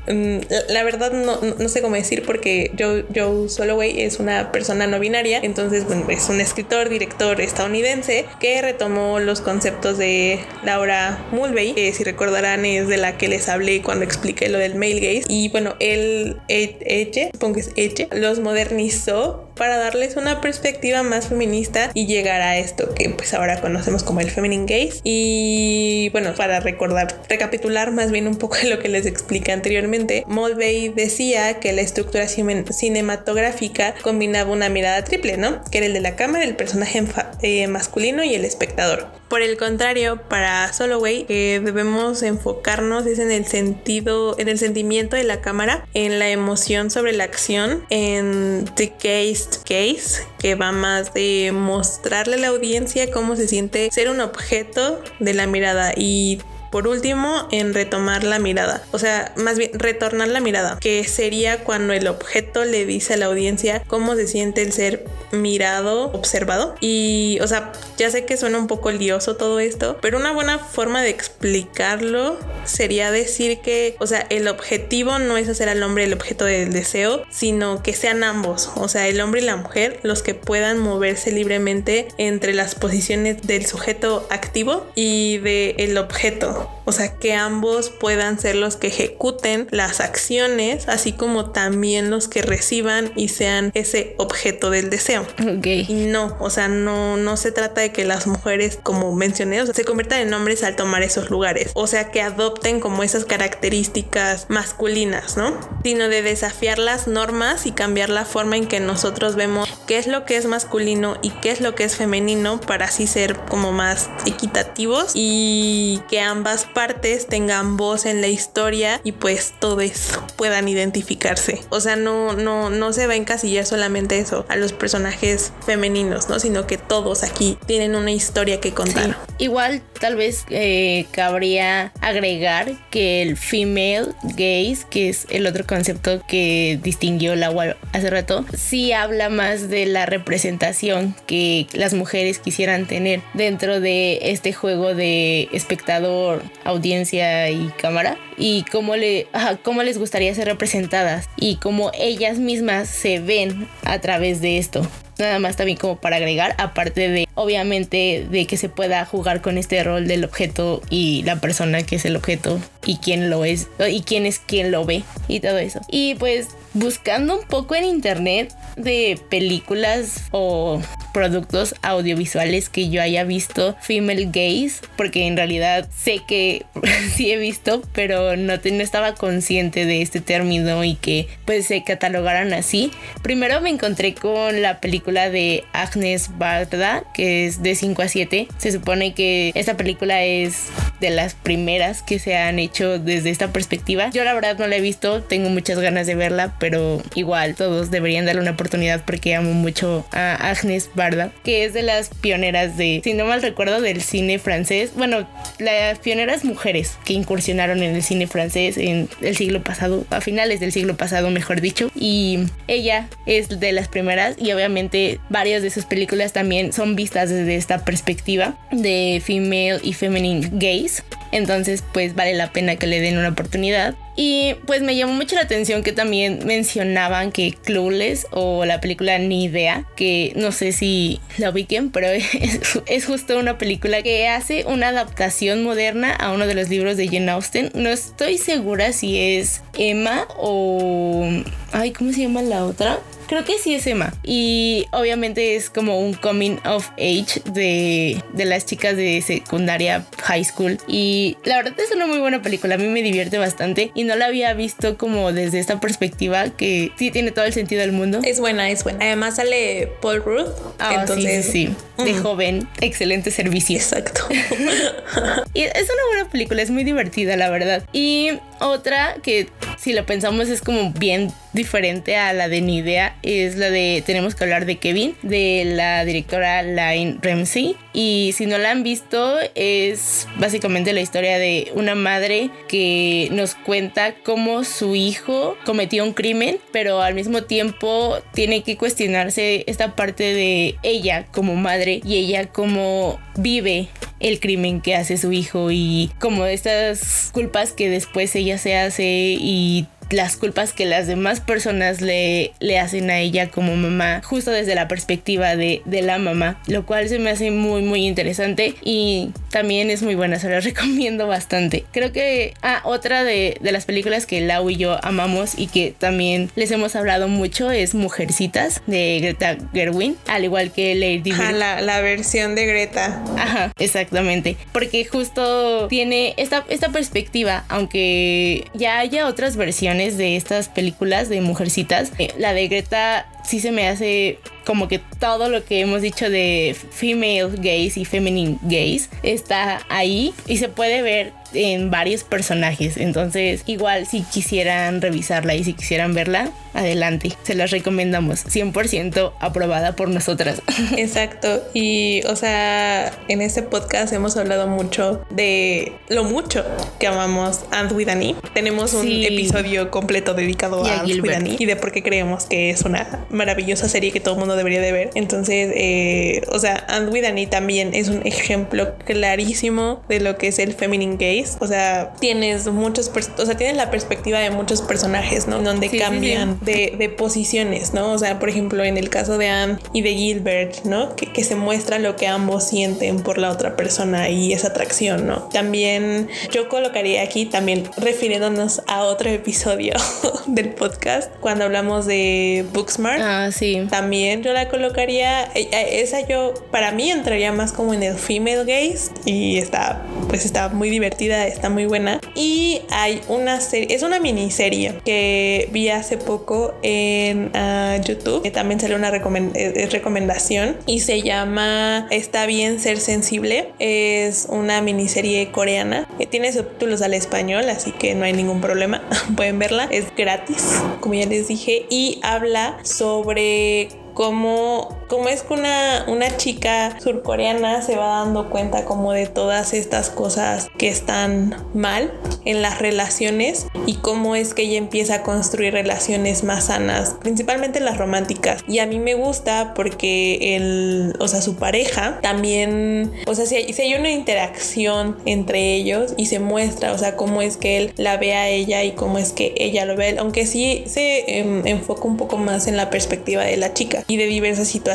la, 0.68 0.84
verdad 0.84 1.12
no, 1.12 1.40
no, 1.40 1.68
sé 1.68 1.82
cómo 1.82 1.94
decir 1.94 2.22
porque 2.24 2.70
Joe, 2.78 3.04
Joe 3.14 3.48
Soloway 3.48 4.02
es 4.02 4.18
una 4.18 4.52
persona 4.52 4.86
no 4.86 5.00
binaria, 5.00 5.40
entonces 5.42 5.84
bueno, 5.84 6.06
es 6.08 6.28
un 6.28 6.40
escritor, 6.40 6.88
director 6.88 7.40
estadounidense 7.40 8.26
que 8.40 8.60
retomó 8.62 9.20
los 9.20 9.40
conceptos 9.40 9.98
de 9.98 10.40
Laura 10.62 11.26
Mulvey, 11.32 11.74
que 11.74 11.92
si 11.92 12.04
recordarán 12.04 12.64
es 12.64 12.88
de 12.88 12.96
la 12.96 13.16
que 13.16 13.28
les 13.28 13.48
hablé 13.48 13.82
cuando 13.82 14.04
expliqué 14.04 14.48
lo 14.48 14.58
del 14.58 14.74
male 14.74 15.00
gaze. 15.00 15.24
Y 15.28 15.48
bueno, 15.48 15.74
él, 15.80 16.36
Eche, 16.48 17.30
supongo 17.32 17.54
que 17.54 17.60
es 17.60 17.70
Eche, 17.76 18.08
los 18.12 18.40
modernizó 18.40 19.43
para 19.56 19.78
darles 19.78 20.16
una 20.16 20.40
perspectiva 20.40 21.02
más 21.02 21.28
feminista 21.28 21.90
y 21.94 22.06
llegar 22.06 22.40
a 22.40 22.58
esto 22.58 22.94
que 22.94 23.10
pues 23.10 23.34
ahora 23.34 23.60
conocemos 23.60 24.02
como 24.02 24.20
el 24.20 24.30
feminine 24.30 24.66
gaze. 24.66 25.00
Y 25.04 26.08
bueno 26.10 26.34
para 26.34 26.60
recordar 26.60 27.22
recapitular 27.28 27.92
más 27.92 28.10
bien 28.10 28.26
un 28.26 28.36
poco 28.36 28.56
de 28.56 28.64
lo 28.70 28.78
que 28.78 28.88
les 28.88 29.06
expliqué 29.06 29.52
anteriormente 29.52 30.24
Mulvey 30.26 30.88
decía 30.88 31.60
que 31.60 31.72
la 31.72 31.82
estructura 31.82 32.26
cinematográfica 32.28 33.94
combinaba 34.02 34.50
una 34.50 34.68
mirada 34.68 35.04
triple 35.04 35.36
no 35.36 35.62
que 35.70 35.78
era 35.78 35.86
el 35.86 35.94
de 35.94 36.00
la 36.00 36.16
cámara 36.16 36.44
el 36.44 36.56
personaje 36.56 37.04
eh, 37.42 37.66
masculino 37.66 38.24
y 38.24 38.34
el 38.34 38.44
espectador. 38.44 39.08
Por 39.28 39.42
el 39.42 39.56
contrario, 39.56 40.20
para 40.28 40.72
Soloway, 40.72 41.24
que 41.24 41.60
debemos 41.64 42.22
enfocarnos 42.22 43.06
es 43.06 43.18
en 43.18 43.32
el 43.32 43.46
sentido, 43.46 44.38
en 44.38 44.48
el 44.48 44.58
sentimiento 44.58 45.16
de 45.16 45.24
la 45.24 45.40
cámara, 45.40 45.86
en 45.92 46.18
la 46.18 46.28
emoción 46.28 46.90
sobre 46.90 47.12
la 47.12 47.24
acción, 47.24 47.84
en 47.90 48.64
The 48.76 48.92
Case 48.92 49.43
Case, 49.64 50.26
que 50.38 50.54
va 50.54 50.72
más 50.72 51.14
de 51.14 51.50
mostrarle 51.52 52.36
a 52.36 52.38
la 52.38 52.48
audiencia 52.48 53.10
cómo 53.10 53.36
se 53.36 53.48
siente 53.48 53.90
ser 53.92 54.08
un 54.10 54.20
objeto 54.20 55.02
de 55.20 55.34
la 55.34 55.46
mirada 55.46 55.92
y 55.96 56.40
por 56.74 56.88
último, 56.88 57.46
en 57.52 57.72
retomar 57.72 58.24
la 58.24 58.40
mirada, 58.40 58.82
o 58.90 58.98
sea, 58.98 59.32
más 59.36 59.58
bien 59.58 59.70
retornar 59.74 60.26
la 60.26 60.40
mirada, 60.40 60.76
que 60.80 61.04
sería 61.04 61.62
cuando 61.62 61.92
el 61.92 62.08
objeto 62.08 62.64
le 62.64 62.84
dice 62.84 63.14
a 63.14 63.16
la 63.16 63.26
audiencia 63.26 63.84
cómo 63.86 64.16
se 64.16 64.26
siente 64.26 64.60
el 64.62 64.72
ser 64.72 65.04
mirado, 65.30 66.06
observado. 66.06 66.74
Y, 66.80 67.38
o 67.42 67.46
sea, 67.46 67.70
ya 67.96 68.10
sé 68.10 68.24
que 68.24 68.36
suena 68.36 68.58
un 68.58 68.66
poco 68.66 68.90
lioso 68.90 69.36
todo 69.36 69.60
esto, 69.60 69.98
pero 70.02 70.18
una 70.18 70.32
buena 70.32 70.58
forma 70.58 71.00
de 71.00 71.10
explicarlo 71.10 72.38
sería 72.64 73.12
decir 73.12 73.60
que, 73.60 73.94
o 74.00 74.08
sea, 74.08 74.26
el 74.30 74.48
objetivo 74.48 75.20
no 75.20 75.36
es 75.36 75.48
hacer 75.48 75.68
al 75.68 75.80
hombre 75.80 76.02
el 76.02 76.12
objeto 76.12 76.44
del 76.44 76.72
deseo, 76.72 77.22
sino 77.30 77.84
que 77.84 77.92
sean 77.92 78.24
ambos, 78.24 78.72
o 78.74 78.88
sea, 78.88 79.06
el 79.06 79.20
hombre 79.20 79.42
y 79.42 79.44
la 79.44 79.54
mujer 79.54 80.00
los 80.02 80.24
que 80.24 80.34
puedan 80.34 80.78
moverse 80.80 81.30
libremente 81.30 82.08
entre 82.18 82.52
las 82.52 82.74
posiciones 82.74 83.42
del 83.42 83.64
sujeto 83.64 84.26
activo 84.28 84.88
y 84.96 85.38
del 85.38 85.98
objeto 85.98 86.63
o 86.84 86.92
sea, 86.92 87.16
que 87.18 87.34
ambos 87.34 87.90
puedan 87.90 88.38
ser 88.38 88.56
los 88.56 88.76
que 88.76 88.88
ejecuten 88.88 89.68
las 89.70 90.00
acciones, 90.00 90.88
así 90.88 91.12
como 91.12 91.50
también 91.50 92.10
los 92.10 92.28
que 92.28 92.42
reciban 92.42 93.12
y 93.16 93.28
sean 93.28 93.70
ese 93.74 94.14
objeto 94.18 94.70
del 94.70 94.90
deseo. 94.90 95.22
Ok. 95.40 95.66
Y 95.66 96.06
no, 96.06 96.36
o 96.40 96.50
sea, 96.50 96.68
no, 96.68 97.16
no 97.16 97.36
se 97.36 97.52
trata 97.52 97.80
de 97.80 97.92
que 97.92 98.04
las 98.04 98.26
mujeres, 98.26 98.78
como 98.82 99.14
mencioné, 99.14 99.62
o 99.62 99.64
sea, 99.64 99.74
se 99.74 99.84
conviertan 99.84 100.20
en 100.20 100.34
hombres 100.34 100.62
al 100.62 100.76
tomar 100.76 101.02
esos 101.02 101.30
lugares. 101.30 101.70
O 101.74 101.86
sea, 101.86 102.10
que 102.10 102.20
adopten 102.20 102.80
como 102.80 103.02
esas 103.02 103.24
características 103.24 104.46
masculinas, 104.48 105.36
¿no? 105.36 105.58
Sino 105.82 106.08
de 106.08 106.22
desafiar 106.22 106.78
las 106.78 107.06
normas 107.06 107.66
y 107.66 107.72
cambiar 107.72 108.10
la 108.10 108.24
forma 108.24 108.56
en 108.56 108.66
que 108.66 108.80
nosotros 108.80 109.36
vemos 109.36 109.68
qué 109.86 109.98
es 109.98 110.06
lo 110.06 110.24
que 110.24 110.36
es 110.36 110.46
masculino 110.46 111.16
y 111.22 111.30
qué 111.30 111.50
es 111.50 111.60
lo 111.60 111.74
que 111.74 111.84
es 111.84 111.96
femenino 111.96 112.60
para 112.60 112.86
así 112.86 113.06
ser 113.06 113.36
como 113.36 113.72
más 113.72 114.10
equitativos 114.26 115.12
y 115.14 116.02
que 116.08 116.20
ambas 116.44 116.66
partes 116.66 117.26
tengan 117.26 117.78
voz 117.78 118.04
en 118.04 118.20
la 118.20 118.26
historia 118.26 119.00
y 119.02 119.12
pues 119.12 119.54
todos 119.60 120.18
puedan 120.36 120.68
identificarse. 120.68 121.62
O 121.70 121.80
sea, 121.80 121.96
no, 121.96 122.34
no, 122.34 122.68
no 122.68 122.92
se 122.92 123.06
va 123.06 123.14
a 123.14 123.16
encasillar 123.16 123.64
solamente 123.64 124.18
eso 124.18 124.44
a 124.50 124.56
los 124.56 124.74
personajes 124.74 125.54
femeninos, 125.64 126.28
¿no? 126.28 126.38
Sino 126.38 126.66
que 126.66 126.76
todos 126.76 127.22
aquí 127.22 127.56
tienen 127.64 127.94
una 127.94 128.12
historia 128.12 128.60
que 128.60 128.72
contar. 128.72 129.16
Igual 129.38 129.80
tal 129.98 130.16
vez 130.16 130.44
eh, 130.50 131.06
cabría 131.12 131.92
agregar 132.02 132.72
que 132.90 133.22
el 133.22 133.38
female 133.38 134.12
gaze, 134.22 134.84
que 134.90 135.08
es 135.08 135.26
el 135.30 135.46
otro 135.46 135.66
concepto 135.66 136.22
que 136.28 136.78
distinguió 136.82 137.36
la 137.36 137.50
UAL 137.50 137.78
hace 137.92 138.10
rato, 138.10 138.44
sí 138.54 138.92
habla 138.92 139.30
más 139.30 139.70
de 139.70 139.86
la 139.86 140.04
representación 140.04 141.16
que 141.26 141.66
las 141.72 141.94
mujeres 141.94 142.38
quisieran 142.38 142.86
tener 142.86 143.22
dentro 143.32 143.80
de 143.80 144.18
este 144.30 144.52
juego 144.52 144.94
de 144.94 145.48
espectador 145.52 146.33
audiencia 146.64 147.50
y 147.50 147.68
cámara 147.80 148.16
y 148.36 148.64
cómo, 148.70 148.96
le, 148.96 149.26
cómo 149.62 149.82
les 149.82 149.98
gustaría 149.98 150.34
ser 150.34 150.46
representadas 150.46 151.28
y 151.36 151.56
cómo 151.56 151.90
ellas 151.94 152.38
mismas 152.38 152.88
se 152.88 153.20
ven 153.20 153.68
a 153.84 153.98
través 154.00 154.40
de 154.40 154.58
esto. 154.58 154.86
Nada 155.18 155.38
más 155.38 155.56
también 155.56 155.78
como 155.78 155.96
para 155.96 156.16
agregar, 156.16 156.54
aparte 156.58 157.08
de 157.08 157.28
obviamente 157.34 158.26
de 158.30 158.46
que 158.46 158.56
se 158.56 158.68
pueda 158.68 159.04
jugar 159.04 159.40
con 159.40 159.58
este 159.58 159.82
rol 159.82 160.06
del 160.06 160.24
objeto 160.24 160.82
y 160.90 161.22
la 161.24 161.40
persona 161.40 161.82
que 161.82 161.96
es 161.96 162.04
el 162.04 162.16
objeto 162.16 162.60
y 162.84 162.98
quién 162.98 163.30
lo 163.30 163.44
es 163.44 163.68
y 163.88 164.02
quién 164.02 164.26
es 164.26 164.38
quien 164.38 164.70
lo 164.70 164.84
ve 164.84 165.02
y 165.28 165.40
todo 165.40 165.58
eso. 165.58 165.80
Y 165.90 166.14
pues 166.16 166.48
buscando 166.74 167.38
un 167.38 167.46
poco 167.46 167.74
en 167.74 167.84
internet 167.84 168.52
de 168.76 169.18
películas 169.30 170.24
o 170.32 170.82
productos 171.12 171.76
audiovisuales 171.82 172.68
que 172.68 172.90
yo 172.90 173.00
haya 173.00 173.22
visto 173.22 173.76
female 173.80 174.26
gaze, 174.26 174.84
porque 174.96 175.26
en 175.26 175.36
realidad 175.36 175.88
sé 175.96 176.20
que 176.26 176.66
sí 177.14 177.30
he 177.30 177.36
visto, 177.36 177.82
pero 177.92 178.36
no, 178.36 178.54
no 178.56 178.82
estaba 178.82 179.14
consciente 179.14 179.86
de 179.86 180.02
este 180.02 180.20
término 180.20 180.82
y 180.82 180.96
que 180.96 181.28
pues 181.44 181.66
se 181.66 181.84
catalogaran 181.84 182.52
así. 182.52 182.90
Primero 183.22 183.60
me 183.60 183.70
encontré 183.70 184.14
con 184.14 184.60
la 184.60 184.80
película 184.80 185.03
de 185.12 185.64
Agnes 185.72 186.30
Barda, 186.38 187.04
que 187.12 187.46
es 187.46 187.62
de 187.62 187.74
5 187.74 188.02
a 188.02 188.08
7. 188.08 188.48
Se 188.56 188.72
supone 188.72 189.14
que 189.14 189.52
esta 189.54 189.76
película 189.76 190.24
es 190.24 190.68
de 191.00 191.10
las 191.10 191.34
primeras 191.34 192.02
que 192.02 192.18
se 192.18 192.36
han 192.36 192.58
hecho 192.58 192.98
desde 192.98 193.30
esta 193.30 193.52
perspectiva. 193.52 194.10
Yo 194.10 194.24
la 194.24 194.32
verdad 194.32 194.58
no 194.58 194.66
la 194.66 194.76
he 194.76 194.80
visto, 194.80 195.22
tengo 195.22 195.50
muchas 195.50 195.78
ganas 195.78 196.06
de 196.06 196.14
verla, 196.14 196.54
pero 196.58 197.02
igual 197.14 197.54
todos 197.54 197.90
deberían 197.90 198.24
darle 198.24 198.40
una 198.40 198.52
oportunidad 198.52 199.04
porque 199.04 199.34
amo 199.34 199.52
mucho 199.52 200.06
a 200.12 200.34
Agnes 200.50 200.90
Barda, 200.94 201.30
que 201.44 201.64
es 201.64 201.74
de 201.74 201.82
las 201.82 202.08
pioneras 202.08 202.76
de, 202.76 203.00
si 203.04 203.12
no 203.14 203.26
mal 203.26 203.42
recuerdo, 203.42 203.80
del 203.80 204.00
cine 204.02 204.38
francés. 204.38 204.92
Bueno, 204.96 205.28
las 205.58 205.98
pioneras 205.98 206.44
mujeres 206.44 206.96
que 207.04 207.12
incursionaron 207.12 207.82
en 207.82 207.94
el 207.94 208.02
cine 208.02 208.26
francés 208.26 208.78
en 208.78 209.08
el 209.20 209.36
siglo 209.36 209.62
pasado, 209.62 210.06
a 210.10 210.20
finales 210.20 210.60
del 210.60 210.72
siglo 210.72 210.96
pasado, 210.96 211.30
mejor 211.30 211.60
dicho. 211.60 211.90
Y 211.94 212.46
ella 212.68 213.08
es 213.26 213.60
de 213.60 213.72
las 213.72 213.88
primeras 213.88 214.36
y 214.38 214.52
obviamente 214.52 214.93
varias 215.28 215.62
de 215.62 215.70
sus 215.70 215.84
películas 215.84 216.32
también 216.32 216.72
son 216.72 216.96
vistas 216.96 217.30
desde 217.30 217.56
esta 217.56 217.84
perspectiva 217.84 218.56
de 218.70 219.22
female 219.24 219.80
y 219.82 219.92
feminine 219.92 220.48
gaze. 220.52 221.02
Entonces, 221.32 221.82
pues 221.92 222.14
vale 222.14 222.34
la 222.34 222.52
pena 222.52 222.76
que 222.76 222.86
le 222.86 223.00
den 223.00 223.18
una 223.18 223.30
oportunidad. 223.30 223.96
Y 224.16 224.54
pues 224.66 224.82
me 224.82 224.94
llamó 224.94 225.12
mucho 225.14 225.34
la 225.34 225.42
atención 225.42 225.82
que 225.82 225.92
también 225.92 226.46
mencionaban 226.46 227.32
que 227.32 227.52
Clueless 227.64 228.28
o 228.30 228.64
la 228.64 228.80
película 228.80 229.18
Ni 229.18 229.44
Idea, 229.44 229.84
que 229.96 230.32
no 230.36 230.52
sé 230.52 230.70
si 230.70 231.20
la 231.36 231.50
ubiquen, 231.50 231.90
pero 231.90 232.06
es, 232.86 233.04
justo 233.04 233.36
una 233.36 233.58
película 233.58 234.02
que 234.02 234.28
hace 234.28 234.64
una 234.66 234.88
adaptación 234.88 235.64
moderna 235.64 236.14
a 236.14 236.32
uno 236.32 236.46
de 236.46 236.54
los 236.54 236.68
libros 236.68 236.96
de 236.96 237.08
Jane 237.08 237.32
Austen. 237.32 237.72
No 237.74 237.88
estoy 237.90 238.38
segura 238.38 238.92
si 238.92 239.18
es 239.18 239.62
Emma 239.76 240.28
o... 240.36 241.28
Ay, 241.72 241.90
¿cómo 241.90 242.12
se 242.12 242.20
llama 242.20 242.42
la 242.42 242.64
otra? 242.64 243.00
Creo 243.26 243.44
que 243.44 243.58
sí 243.58 243.74
es 243.74 243.86
Emma. 243.86 244.12
Y 244.22 244.86
obviamente 244.92 245.56
es 245.56 245.70
como 245.70 246.00
un 246.00 246.14
coming 246.14 246.56
of 246.66 246.90
age 246.92 247.42
de, 247.52 248.22
de 248.32 248.44
las 248.44 248.66
chicas 248.66 248.96
de 248.96 249.22
secundaria, 249.22 250.04
high 250.22 250.44
school. 250.44 250.78
Y 250.86 251.36
la 251.44 251.56
verdad 251.56 251.74
es 251.78 251.94
una 251.94 252.06
muy 252.06 252.18
buena 252.18 252.42
película. 252.42 252.74
A 252.74 252.78
mí 252.78 252.86
me 252.86 253.02
divierte 253.02 253.38
bastante. 253.38 253.90
Y 253.94 254.04
no 254.04 254.16
la 254.16 254.26
había 254.26 254.52
visto 254.54 254.96
como 254.98 255.32
desde 255.32 255.58
esta 255.58 255.80
perspectiva 255.80 256.50
que 256.50 256.92
sí 256.98 257.10
tiene 257.10 257.30
todo 257.30 257.44
el 257.44 257.52
sentido 257.52 257.80
del 257.80 257.92
mundo. 257.92 258.20
Es 258.22 258.40
buena, 258.40 258.70
es 258.70 258.84
buena. 258.84 259.04
Además 259.04 259.36
sale 259.36 259.90
Paul 260.00 260.22
Rudd. 260.24 260.48
Ah, 260.78 260.98
entonces, 261.00 261.46
sí, 261.46 261.74
sí, 261.98 262.04
De 262.04 262.12
mm. 262.12 262.22
joven, 262.22 262.68
excelente 262.80 263.30
servicio. 263.30 263.76
Exacto. 263.76 264.22
y 265.54 265.62
es 265.62 265.84
una 265.84 266.06
buena 266.08 266.30
película, 266.30 266.62
es 266.62 266.70
muy 266.70 266.84
divertida, 266.84 267.36
la 267.36 267.50
verdad. 267.50 267.84
Y 267.92 268.30
otra 268.60 269.16
que 269.22 269.48
si 269.78 269.92
lo 269.92 270.06
pensamos 270.06 270.48
es 270.48 270.60
como 270.60 270.90
bien 270.92 271.32
diferente 271.52 272.16
a 272.16 272.32
la 272.32 272.48
de 272.48 272.60
Ni 272.60 272.78
idea, 272.78 273.16
es 273.24 273.56
la 273.56 273.70
de 273.70 274.02
Tenemos 274.04 274.34
que 274.34 274.44
hablar 274.44 274.66
de 274.66 274.76
Kevin, 274.76 275.16
de 275.22 275.64
la 275.64 276.04
directora 276.04 276.62
Line 276.62 277.18
Ramsey. 277.22 277.76
Y 277.92 278.32
si 278.36 278.46
no 278.46 278.58
la 278.58 278.70
han 278.70 278.82
visto, 278.82 279.38
es 279.54 280.28
básicamente 280.36 280.92
la 280.92 281.00
historia 281.00 281.38
de 281.38 281.72
una 281.74 281.94
madre 281.94 282.50
que 282.68 283.28
nos 283.32 283.54
cuenta 283.54 284.14
cómo 284.22 284.64
su 284.64 284.94
hijo 284.94 285.56
cometió 285.64 286.04
un 286.04 286.12
crimen, 286.12 286.58
pero 286.72 287.02
al 287.02 287.14
mismo 287.14 287.44
tiempo 287.44 288.18
tiene 288.32 288.62
que 288.62 288.76
cuestionarse 288.76 289.64
esta 289.66 289.96
parte 289.96 290.34
de 290.34 290.76
ella 290.82 291.26
como 291.32 291.54
madre 291.54 292.00
y 292.04 292.16
ella 292.16 292.46
como 292.46 293.20
vive 293.36 293.88
el 294.20 294.40
crimen 294.40 294.80
que 294.80 294.94
hace 294.94 295.16
su 295.16 295.32
hijo 295.32 295.70
y 295.70 296.10
como 296.18 296.46
estas 296.46 297.30
culpas 297.32 297.72
que 297.72 297.90
después 297.90 298.34
ella 298.36 298.58
se 298.58 298.76
hace 298.76 299.36
y 299.38 299.86
las 300.10 300.36
culpas 300.36 300.72
que 300.72 300.86
las 300.86 301.06
demás 301.06 301.40
personas 301.40 302.00
le, 302.00 302.52
le 302.60 302.78
hacen 302.78 303.10
a 303.10 303.18
ella 303.18 303.50
como 303.50 303.76
mamá, 303.76 304.20
justo 304.24 304.50
desde 304.50 304.74
la 304.74 304.88
perspectiva 304.88 305.56
de, 305.56 305.82
de, 305.84 306.02
la 306.02 306.18
mamá, 306.18 306.60
lo 306.66 306.84
cual 306.86 307.08
se 307.08 307.18
me 307.18 307.30
hace 307.30 307.50
muy, 307.50 307.82
muy 307.82 308.06
interesante 308.06 308.74
y 308.82 309.30
también 309.50 309.90
es 309.90 310.02
muy 310.02 310.14
buena, 310.14 310.38
se 310.38 310.48
la 310.48 310.60
recomiendo 310.60 311.26
bastante. 311.26 311.84
Creo 311.92 312.12
que, 312.12 312.54
ah, 312.62 312.80
otra 312.84 313.24
de, 313.24 313.56
de, 313.60 313.72
las 313.72 313.86
películas 313.86 314.26
que 314.26 314.40
Lau 314.40 314.70
y 314.70 314.76
yo 314.76 315.04
amamos 315.04 315.58
y 315.58 315.68
que 315.68 315.94
también 315.96 316.50
les 316.54 316.70
hemos 316.70 316.96
hablado 316.96 317.28
mucho 317.28 317.70
es 317.70 317.94
Mujercitas 317.94 318.82
de 318.86 319.18
Greta 319.20 319.56
Gerwin, 319.72 320.16
al 320.26 320.44
igual 320.44 320.72
que 320.72 320.94
Lady 320.94 321.32
Ajá, 321.32 321.52
la, 321.52 321.80
la, 321.80 322.00
versión 322.00 322.54
de 322.54 322.66
Greta. 322.66 323.22
Ajá, 323.38 323.72
exactamente, 323.78 324.56
porque 324.72 325.04
justo 325.04 325.88
tiene 325.88 326.34
esta, 326.36 326.64
esta 326.68 326.90
perspectiva, 326.90 327.64
aunque 327.68 328.68
ya 328.74 328.98
haya 328.98 329.26
otras 329.26 329.56
versiones 329.56 330.03
de 330.12 330.36
estas 330.36 330.68
películas 330.68 331.28
de 331.28 331.40
mujercitas. 331.40 332.12
Eh, 332.18 332.32
la 332.38 332.52
de 332.52 332.68
Greta 332.68 333.26
sí 333.44 333.60
se 333.60 333.72
me 333.72 333.88
hace 333.88 334.38
como 334.64 334.88
que 334.88 335.00
todo 335.24 335.48
lo 335.48 335.64
que 335.64 335.80
hemos 335.80 336.02
dicho 336.02 336.28
de 336.28 336.76
female 336.90 337.48
gays 337.56 337.96
y 337.96 338.04
feminine 338.04 338.58
gays 338.60 339.08
está 339.22 339.80
ahí 339.88 340.34
y 340.46 340.58
se 340.58 340.68
puede 340.68 341.00
ver 341.00 341.32
en 341.54 341.90
varios 341.90 342.24
personajes. 342.24 342.96
Entonces, 342.96 343.62
igual 343.66 344.06
si 344.06 344.22
quisieran 344.22 345.00
revisarla 345.00 345.54
y 345.54 345.64
si 345.64 345.72
quisieran 345.72 346.14
verla, 346.14 346.50
adelante. 346.74 347.32
Se 347.44 347.54
las 347.54 347.70
recomendamos. 347.70 348.44
100% 348.44 349.32
aprobada 349.40 349.96
por 349.96 350.08
nosotras. 350.08 350.60
Exacto. 350.96 351.62
Y, 351.72 352.22
o 352.26 352.36
sea, 352.36 353.12
en 353.28 353.40
este 353.40 353.62
podcast 353.62 354.12
hemos 354.12 354.36
hablado 354.36 354.66
mucho 354.66 355.24
de 355.30 355.92
lo 356.08 356.24
mucho 356.24 356.64
que 356.98 357.06
amamos 357.06 357.60
Ant 357.70 357.92
with 357.92 358.08
Annie. 358.08 358.36
Tenemos 358.52 358.92
un 358.94 359.02
sí. 359.02 359.24
episodio 359.24 359.90
completo 359.90 360.34
dedicado 360.34 360.84
a, 360.84 360.90
a 360.90 361.00
Ant 361.00 361.22
with 361.22 361.32
Annie 361.32 361.56
y 361.58 361.66
de 361.66 361.76
por 361.76 361.92
qué 361.92 362.02
creemos 362.02 362.46
que 362.46 362.70
es 362.70 362.82
una 362.82 363.24
maravillosa 363.30 363.88
serie 363.88 364.10
que 364.10 364.20
todo 364.20 364.34
el 364.34 364.40
mundo 364.40 364.56
debería 364.56 364.80
de 364.80 364.92
ver. 364.92 365.10
Entonces, 365.14 365.72
eh, 365.74 366.42
o 366.50 366.58
sea, 366.58 366.84
And 366.88 367.12
with 367.12 367.24
Annie 367.24 367.46
también 367.46 367.94
es 367.94 368.08
un 368.08 368.26
ejemplo 368.26 368.94
clarísimo 369.04 370.02
de 370.08 370.20
lo 370.20 370.36
que 370.36 370.48
es 370.48 370.58
el 370.58 370.74
feminine 370.74 371.16
gaze. 371.16 371.56
O 371.60 371.66
sea, 371.66 372.12
tienes 372.20 372.66
muchos, 372.66 373.10
o 373.38 373.46
sea, 373.46 373.56
tienes 373.56 373.76
la 373.76 373.90
perspectiva 373.90 374.38
de 374.38 374.50
muchos 374.50 374.82
personajes, 374.82 375.46
¿no? 375.46 375.60
Donde 375.60 375.88
sí, 375.88 375.98
cambian 375.98 376.58
sí, 376.60 376.72
sí. 376.72 376.72
De, 376.72 376.96
de, 376.98 377.08
posiciones, 377.08 377.94
¿no? 377.94 378.12
O 378.12 378.18
sea, 378.18 378.38
por 378.38 378.48
ejemplo, 378.48 378.82
en 378.84 378.96
el 378.96 379.08
caso 379.08 379.38
de 379.38 379.48
Anne 379.48 379.78
y 379.92 380.02
de 380.02 380.14
Gilbert, 380.14 380.84
¿no? 380.84 381.14
Que, 381.16 381.32
que 381.32 381.44
se 381.44 381.54
muestra 381.54 381.98
lo 381.98 382.16
que 382.16 382.26
ambos 382.26 382.64
sienten 382.64 383.20
por 383.20 383.38
la 383.38 383.50
otra 383.50 383.76
persona 383.76 384.28
y 384.28 384.52
esa 384.52 384.68
atracción, 384.68 385.26
¿no? 385.26 385.48
También 385.52 386.28
yo 386.50 386.68
colocaría 386.68 387.22
aquí 387.22 387.46
también 387.46 387.84
refiriéndonos 387.96 388.82
a 388.86 389.02
otro 389.04 389.30
episodio 389.30 389.94
del 390.46 390.70
podcast 390.70 391.30
cuando 391.40 391.64
hablamos 391.64 392.06
de 392.06 392.64
Booksmart. 392.72 393.20
Ah, 393.22 393.50
sí. 393.52 393.86
También 393.90 394.42
yo 394.42 394.52
la 394.52 394.68
colocaría, 394.94 395.44
esa 395.54 396.20
yo, 396.20 396.54
para 396.70 396.92
mí 396.92 397.10
entraría 397.10 397.50
más 397.52 397.72
como 397.72 397.94
en 397.94 398.04
el 398.04 398.14
female 398.14 398.64
gaze 398.64 399.10
y 399.24 399.58
está, 399.58 400.06
pues 400.28 400.44
está 400.44 400.68
muy 400.68 400.88
divertida, 400.88 401.48
está 401.48 401.68
muy 401.68 401.86
buena. 401.86 402.20
Y 402.36 402.82
hay 402.90 403.20
una 403.28 403.60
serie, 403.60 403.88
es 403.94 404.02
una 404.04 404.20
miniserie 404.20 405.00
que 405.04 405.68
vi 405.72 405.88
hace 405.88 406.16
poco 406.16 406.74
en 406.82 407.50
uh, 407.56 408.00
YouTube, 408.04 408.42
que 408.42 408.52
también 408.52 408.78
salió 408.78 408.96
una 408.96 409.10
recomend 409.10 409.56
recomendación 409.90 410.76
y 410.86 411.00
se 411.00 411.22
llama 411.22 412.06
Está 412.10 412.46
bien 412.46 412.78
ser 412.78 412.98
sensible. 412.98 413.72
Es 413.80 414.46
una 414.48 414.80
miniserie 414.80 415.50
coreana 415.50 416.08
que 416.18 416.26
tiene 416.26 416.52
subtítulos 416.52 417.02
al 417.02 417.14
español, 417.14 417.68
así 417.68 417.90
que 417.90 418.14
no 418.14 418.24
hay 418.24 418.32
ningún 418.32 418.60
problema, 418.60 419.02
pueden 419.36 419.58
verla, 419.58 419.88
es 419.90 420.14
gratis, 420.16 420.80
como 421.00 421.14
ya 421.14 421.26
les 421.26 421.48
dije, 421.48 421.86
y 421.90 422.20
habla 422.22 422.78
sobre 422.84 424.03
cómo, 424.14 425.03
cómo 425.08 425.28
es 425.28 425.42
que 425.42 425.54
una, 425.54 426.04
una 426.08 426.36
chica 426.36 426.98
surcoreana 427.00 427.82
se 427.82 427.96
va 427.96 428.24
dando 428.24 428.50
cuenta 428.50 428.84
como 428.84 429.12
de 429.12 429.26
todas 429.26 429.74
estas 429.74 430.10
cosas 430.10 430.68
que 430.78 430.88
están 430.88 431.56
mal 431.74 432.12
en 432.44 432.62
las 432.62 432.78
relaciones 432.78 433.66
y 433.86 433.94
cómo 433.94 434.36
es 434.36 434.54
que 434.54 434.62
ella 434.62 434.78
empieza 434.78 435.16
a 435.16 435.22
construir 435.22 435.72
relaciones 435.72 436.44
más 436.44 436.66
sanas, 436.66 437.16
principalmente 437.20 437.80
las 437.80 437.98
románticas. 437.98 438.62
Y 438.68 438.78
a 438.78 438.86
mí 438.86 438.98
me 438.98 439.14
gusta 439.14 439.74
porque 439.74 440.56
el, 440.56 441.14
o 441.18 441.28
sea, 441.28 441.42
su 441.42 441.56
pareja 441.56 442.18
también, 442.22 443.12
o 443.26 443.34
sea, 443.34 443.46
si 443.46 443.56
hay, 443.56 443.72
si 443.72 443.82
hay 443.82 443.94
una 443.94 444.10
interacción 444.10 445.16
entre 445.26 445.74
ellos 445.74 446.14
y 446.16 446.26
se 446.26 446.38
muestra, 446.38 446.92
o 446.92 446.98
sea, 446.98 447.16
cómo 447.16 447.42
es 447.42 447.56
que 447.56 447.76
él 447.78 447.92
la 447.96 448.16
ve 448.16 448.34
a 448.34 448.48
ella 448.48 448.82
y 448.84 448.92
cómo 448.92 449.18
es 449.18 449.32
que 449.32 449.54
ella 449.56 449.84
lo 449.84 449.96
ve, 449.96 450.16
aunque 450.18 450.46
sí 450.46 450.84
se 450.86 451.18
eh, 451.18 451.62
enfoca 451.64 452.04
un 452.04 452.16
poco 452.16 452.38
más 452.38 452.66
en 452.66 452.76
la 452.76 452.90
perspectiva 452.90 453.44
de 453.44 453.56
la 453.56 453.74
chica 453.74 454.04
y 454.06 454.16
de 454.16 454.26
diversas 454.26 454.68
situaciones, 454.68 454.93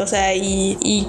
o 0.00 0.06
sea, 0.06 0.34
y, 0.34 0.78
y, 0.80 1.06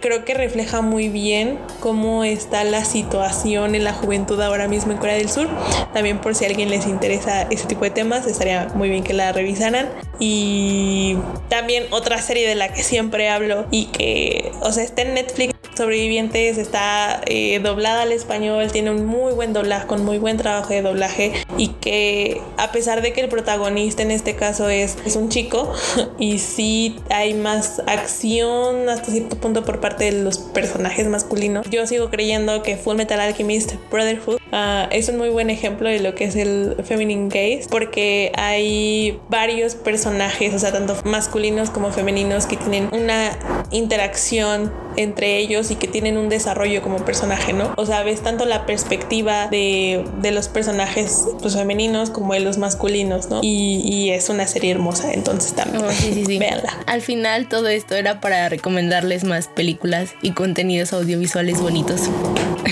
creo 0.00 0.24
que 0.24 0.34
refleja 0.34 0.82
muy 0.82 1.08
bien 1.08 1.58
cómo 1.80 2.24
está 2.24 2.64
la 2.64 2.84
situación 2.84 3.74
en 3.74 3.84
la 3.84 3.92
juventud 3.92 4.40
ahora 4.40 4.68
mismo 4.68 4.92
en 4.92 4.98
Corea 4.98 5.16
del 5.16 5.30
Sur. 5.30 5.48
También 5.94 6.20
por 6.20 6.34
si 6.34 6.44
a 6.44 6.48
alguien 6.48 6.68
les 6.68 6.86
interesa 6.86 7.42
ese 7.42 7.66
tipo 7.66 7.84
de 7.84 7.90
temas, 7.90 8.26
estaría 8.26 8.68
muy 8.74 8.88
bien 8.88 9.04
que 9.04 9.14
la 9.14 9.32
revisaran. 9.32 9.88
Y 10.18 11.16
también 11.48 11.84
otra 11.90 12.20
serie 12.20 12.48
de 12.48 12.54
la 12.54 12.72
que 12.72 12.82
siempre 12.82 13.28
hablo 13.28 13.66
y 13.70 13.86
que, 13.86 14.52
o 14.60 14.72
sea, 14.72 14.84
está 14.84 15.02
en 15.02 15.14
Netflix. 15.14 15.55
Sobrevivientes 15.76 16.56
está 16.56 17.20
eh, 17.26 17.58
doblada 17.58 18.02
al 18.02 18.12
español, 18.12 18.72
tiene 18.72 18.90
un 18.90 19.04
muy 19.04 19.34
buen 19.34 19.52
doblaje, 19.52 19.86
con 19.86 20.04
muy 20.06 20.16
buen 20.16 20.38
trabajo 20.38 20.70
de 20.70 20.80
doblaje 20.80 21.32
y 21.58 21.68
que 21.68 22.40
a 22.56 22.72
pesar 22.72 23.02
de 23.02 23.12
que 23.12 23.20
el 23.20 23.28
protagonista 23.28 24.02
en 24.02 24.10
este 24.10 24.36
caso 24.36 24.70
es, 24.70 24.96
es 25.04 25.16
un 25.16 25.28
chico 25.28 25.70
y 26.18 26.38
sí 26.38 26.96
hay 27.10 27.34
más 27.34 27.82
acción 27.86 28.88
hasta 28.88 29.12
cierto 29.12 29.36
punto 29.36 29.66
por 29.66 29.80
parte 29.80 30.10
de 30.10 30.22
los 30.22 30.38
personajes 30.38 31.08
masculinos, 31.08 31.68
yo 31.68 31.86
sigo 31.86 32.08
creyendo 32.08 32.62
que 32.62 32.76
Full 32.76 32.96
Metal 32.96 33.20
Alchemist 33.20 33.74
Brotherhood 33.90 34.38
uh, 34.52 34.88
es 34.90 35.08
un 35.08 35.18
muy 35.18 35.28
buen 35.28 35.50
ejemplo 35.50 35.88
de 35.88 36.00
lo 36.00 36.14
que 36.14 36.24
es 36.24 36.36
el 36.36 36.76
feminine 36.84 37.28
gaze 37.28 37.68
porque 37.70 38.32
hay 38.36 39.18
varios 39.28 39.74
personajes, 39.74 40.54
o 40.54 40.58
sea, 40.58 40.72
tanto 40.72 40.96
masculinos 41.04 41.70
como 41.70 41.90
femeninos 41.92 42.46
que 42.46 42.56
tienen 42.56 42.88
una 42.92 43.38
interacción 43.70 44.72
entre 44.96 45.38
ellos 45.38 45.70
y 45.70 45.76
que 45.76 45.88
tienen 45.88 46.16
un 46.16 46.28
desarrollo 46.28 46.82
como 46.82 47.04
personaje, 47.04 47.52
¿no? 47.52 47.74
O 47.76 47.86
sea, 47.86 48.02
ves 48.02 48.22
tanto 48.22 48.44
la 48.46 48.66
perspectiva 48.66 49.48
de, 49.48 50.04
de 50.20 50.30
los 50.30 50.48
personajes 50.48 51.26
pues, 51.40 51.54
femeninos 51.54 52.10
como 52.10 52.32
de 52.34 52.40
los 52.40 52.58
masculinos, 52.58 53.28
¿no? 53.28 53.40
Y, 53.42 53.82
y 53.84 54.10
es 54.10 54.28
una 54.28 54.46
serie 54.46 54.70
hermosa, 54.70 55.12
entonces 55.12 55.54
también. 55.54 55.84
Oh, 55.84 55.90
sí, 55.90 56.12
sí, 56.14 56.24
sí. 56.24 56.38
Véanla. 56.38 56.78
Al 56.86 57.02
final 57.02 57.48
todo 57.48 57.68
esto 57.68 57.94
era 57.94 58.20
para 58.20 58.48
recomendarles 58.48 59.24
más 59.24 59.48
películas 59.48 60.14
y 60.22 60.32
contenidos 60.32 60.92
audiovisuales 60.92 61.60
bonitos. 61.60 62.02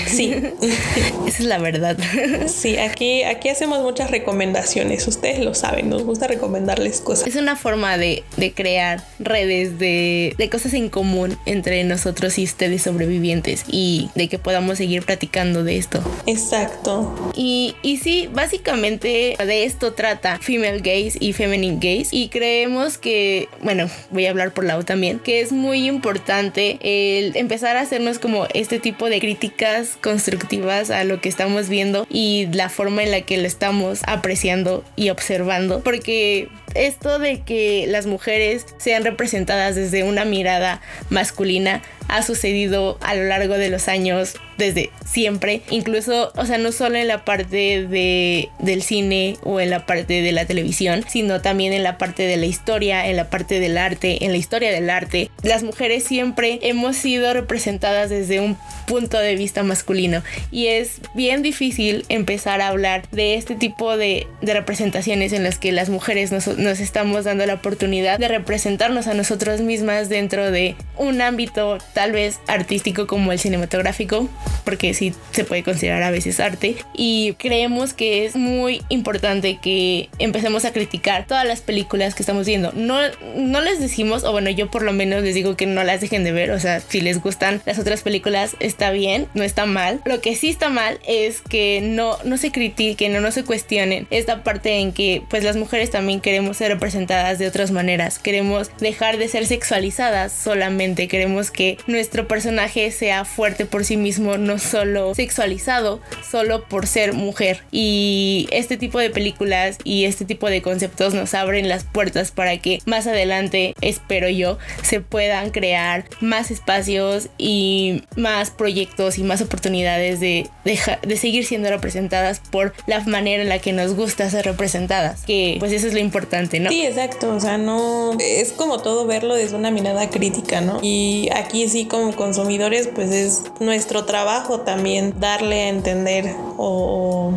Sí. 0.07 0.33
Esa 1.27 1.43
es 1.43 1.45
la 1.45 1.57
verdad. 1.65 1.97
Sí, 2.47 2.77
aquí, 2.77 3.23
aquí 3.23 3.49
hacemos 3.49 3.81
muchas 3.81 4.11
recomendaciones, 4.11 5.07
ustedes 5.07 5.39
lo 5.39 5.53
saben, 5.53 5.89
nos 5.89 6.03
gusta 6.03 6.27
recomendarles 6.27 7.01
cosas. 7.01 7.27
Es 7.27 7.35
una 7.35 7.55
forma 7.55 7.97
de, 7.97 8.23
de 8.37 8.53
crear 8.53 9.03
redes 9.19 9.79
de, 9.79 10.35
de 10.37 10.49
cosas 10.49 10.73
en 10.73 10.89
común 10.89 11.37
entre 11.45 11.83
nosotros 11.83 12.37
y 12.37 12.43
ustedes 12.43 12.83
sobrevivientes 12.83 13.65
y 13.67 14.09
de 14.15 14.27
que 14.27 14.37
podamos 14.37 14.77
seguir 14.77 15.03
platicando 15.03 15.63
de 15.63 15.77
esto. 15.77 16.03
Exacto. 16.27 17.33
Y, 17.35 17.75
y 17.81 17.97
sí, 17.97 18.29
básicamente 18.31 19.35
de 19.37 19.63
esto 19.63 19.93
trata 19.93 20.37
Female 20.39 20.79
Gaze 20.79 21.17
y 21.19 21.33
Feminine 21.33 21.77
Gaze 21.77 22.09
y 22.11 22.29
creemos 22.29 22.97
que, 22.97 23.49
bueno, 23.61 23.89
voy 24.11 24.27
a 24.27 24.29
hablar 24.29 24.53
por 24.53 24.65
lado 24.65 24.83
también, 24.83 25.19
que 25.19 25.41
es 25.41 25.51
muy 25.51 25.87
importante 25.87 26.77
el 26.81 27.35
empezar 27.35 27.75
a 27.77 27.81
hacernos 27.81 28.19
como 28.19 28.47
este 28.53 28.79
tipo 28.79 29.09
de 29.09 29.19
críticas 29.19 29.97
constructivas 30.01 30.91
a 30.91 31.03
lo 31.03 31.21
que 31.21 31.29
estamos 31.29 31.54
viendo 31.69 32.05
y 32.09 32.47
la 32.51 32.69
forma 32.69 33.03
en 33.03 33.11
la 33.11 33.21
que 33.21 33.37
lo 33.37 33.47
estamos 33.47 34.01
apreciando 34.05 34.83
y 34.95 35.09
observando, 35.09 35.81
porque 35.81 36.49
esto 36.73 37.19
de 37.19 37.41
que 37.41 37.85
las 37.87 38.05
mujeres 38.05 38.65
sean 38.77 39.03
representadas 39.03 39.75
desde 39.75 40.03
una 40.03 40.25
mirada 40.25 40.81
masculina 41.09 41.81
ha 42.07 42.21
sucedido 42.21 42.97
a 43.01 43.15
lo 43.15 43.23
largo 43.23 43.57
de 43.57 43.69
los 43.69 43.87
años 43.87 44.35
desde 44.57 44.91
siempre, 45.05 45.61
incluso, 45.69 46.31
o 46.35 46.45
sea, 46.45 46.57
no 46.57 46.71
solo 46.71 46.97
en 46.97 47.07
la 47.07 47.25
parte 47.25 47.85
de, 47.87 48.49
del 48.59 48.81
cine 48.81 49.37
o 49.43 49.59
en 49.59 49.69
la 49.69 49.85
parte 49.85 50.21
de 50.21 50.31
la 50.31 50.45
televisión, 50.45 51.03
sino 51.07 51.41
también 51.41 51.73
en 51.73 51.83
la 51.83 51.97
parte 51.97 52.23
de 52.23 52.37
la 52.37 52.45
historia, 52.45 53.07
en 53.07 53.15
la 53.15 53.29
parte 53.29 53.59
del 53.59 53.77
arte, 53.77 54.25
en 54.25 54.31
la 54.31 54.37
historia 54.37 54.71
del 54.71 54.89
arte. 54.89 55.29
Las 55.43 55.63
mujeres 55.63 56.03
siempre 56.03 56.59
hemos 56.61 56.95
sido 56.95 57.33
representadas 57.33 58.09
desde 58.09 58.39
un 58.39 58.57
punto 58.87 59.17
de 59.17 59.35
vista 59.35 59.63
masculino 59.63 60.21
y 60.51 60.67
es 60.67 61.01
bien 61.13 61.41
difícil 61.41 62.05
empezar 62.09 62.61
a 62.61 62.67
hablar 62.67 63.07
de 63.11 63.35
este 63.35 63.55
tipo 63.55 63.97
de, 63.97 64.27
de 64.41 64.53
representaciones 64.53 65.33
en 65.33 65.43
las 65.43 65.57
que 65.57 65.71
las 65.71 65.89
mujeres 65.89 66.31
nos, 66.31 66.47
nos 66.57 66.79
estamos 66.79 67.25
dando 67.25 67.45
la 67.45 67.55
oportunidad 67.55 68.19
de 68.19 68.27
representarnos 68.27 69.07
a 69.07 69.13
nosotros 69.13 69.61
mismas 69.61 70.09
dentro 70.09 70.51
de 70.51 70.75
un 70.97 71.21
ámbito 71.21 71.77
tal 71.93 72.11
vez 72.11 72.39
artístico 72.47 73.07
como 73.07 73.31
el 73.31 73.39
cinematográfico 73.39 74.29
porque 74.63 74.93
sí 74.93 75.13
se 75.31 75.43
puede 75.43 75.63
considerar 75.63 76.03
a 76.03 76.11
veces 76.11 76.39
arte. 76.39 76.75
Y 76.93 77.33
creemos 77.33 77.93
que 77.93 78.25
es 78.25 78.35
muy 78.35 78.81
importante 78.89 79.59
que 79.61 80.09
empecemos 80.19 80.65
a 80.65 80.73
criticar 80.73 81.27
todas 81.27 81.45
las 81.45 81.61
películas 81.61 82.15
que 82.15 82.23
estamos 82.23 82.45
viendo. 82.45 82.71
No, 82.73 82.97
no 83.35 83.61
les 83.61 83.79
decimos, 83.79 84.23
o 84.23 84.31
bueno, 84.31 84.49
yo 84.49 84.69
por 84.69 84.81
lo 84.81 84.91
menos 84.91 85.23
les 85.23 85.35
digo 85.35 85.55
que 85.55 85.65
no 85.65 85.83
las 85.83 86.01
dejen 86.01 86.23
de 86.23 86.31
ver. 86.31 86.51
O 86.51 86.59
sea, 86.59 86.79
si 86.79 87.01
les 87.01 87.21
gustan 87.21 87.61
las 87.65 87.79
otras 87.79 88.01
películas, 88.01 88.55
está 88.59 88.91
bien, 88.91 89.27
no 89.33 89.43
está 89.43 89.65
mal. 89.65 90.01
Lo 90.05 90.21
que 90.21 90.35
sí 90.35 90.49
está 90.49 90.69
mal 90.69 90.99
es 91.07 91.41
que 91.41 91.81
no, 91.81 92.17
no 92.23 92.37
se 92.37 92.51
critiquen 92.51 93.15
o 93.15 93.21
no 93.21 93.31
se 93.31 93.43
cuestionen 93.43 94.07
esta 94.09 94.43
parte 94.43 94.79
en 94.79 94.91
que 94.91 95.21
pues 95.29 95.43
las 95.43 95.55
mujeres 95.55 95.91
también 95.91 96.21
queremos 96.21 96.57
ser 96.57 96.71
representadas 96.71 97.39
de 97.39 97.47
otras 97.47 97.71
maneras. 97.71 98.19
Queremos 98.19 98.71
dejar 98.79 99.17
de 99.17 99.27
ser 99.27 99.45
sexualizadas 99.45 100.33
solamente. 100.33 101.07
Queremos 101.07 101.51
que 101.51 101.77
nuestro 101.87 102.27
personaje 102.27 102.91
sea 102.91 103.25
fuerte 103.25 103.65
por 103.65 103.85
sí 103.85 103.97
mismo 103.97 104.34
no 104.37 104.59
solo 104.59 105.15
sexualizado, 105.15 105.99
solo 106.29 106.63
por 106.65 106.87
ser 106.87 107.13
mujer. 107.13 107.63
Y 107.71 108.47
este 108.51 108.77
tipo 108.77 108.99
de 108.99 109.09
películas 109.09 109.77
y 109.83 110.05
este 110.05 110.25
tipo 110.25 110.49
de 110.49 110.61
conceptos 110.61 111.13
nos 111.13 111.33
abren 111.33 111.69
las 111.69 111.83
puertas 111.83 112.31
para 112.31 112.57
que 112.57 112.79
más 112.85 113.07
adelante, 113.07 113.73
espero 113.81 114.29
yo, 114.29 114.57
se 114.83 114.99
puedan 115.01 115.51
crear 115.51 116.05
más 116.21 116.51
espacios 116.51 117.29
y 117.37 118.03
más 118.15 118.51
proyectos 118.51 119.17
y 119.17 119.23
más 119.23 119.41
oportunidades 119.41 120.19
de, 120.19 120.49
de, 120.63 121.17
seguir 121.17 121.45
siendo 121.45 121.69
representadas 121.69 122.41
por 122.51 122.73
la 122.87 122.99
manera 123.01 123.43
en 123.43 123.49
la 123.49 123.59
que 123.59 123.73
nos 123.73 123.93
gusta 123.95 124.29
ser 124.29 124.45
representadas. 124.45 125.23
Que 125.23 125.57
pues 125.59 125.71
eso 125.71 125.87
es 125.87 125.93
lo 125.93 125.99
importante, 125.99 126.59
¿no? 126.59 126.69
Sí, 126.69 126.85
exacto. 126.85 127.33
O 127.35 127.39
sea, 127.39 127.57
no 127.57 128.15
es 128.19 128.51
como 128.51 128.79
todo 128.79 129.05
verlo 129.05 129.35
desde 129.35 129.55
una 129.55 129.71
mirada 129.71 130.09
crítica, 130.09 130.61
¿no? 130.61 130.79
Y 130.81 131.29
aquí 131.33 131.67
sí 131.69 131.85
como 131.85 132.15
consumidores 132.15 132.89
pues 132.93 133.11
es 133.11 133.43
nuestro 133.59 134.05
trabajo 134.05 134.24
también 134.65 135.13
darle 135.19 135.63
a 135.63 135.69
entender 135.69 136.35
o, 136.57 137.31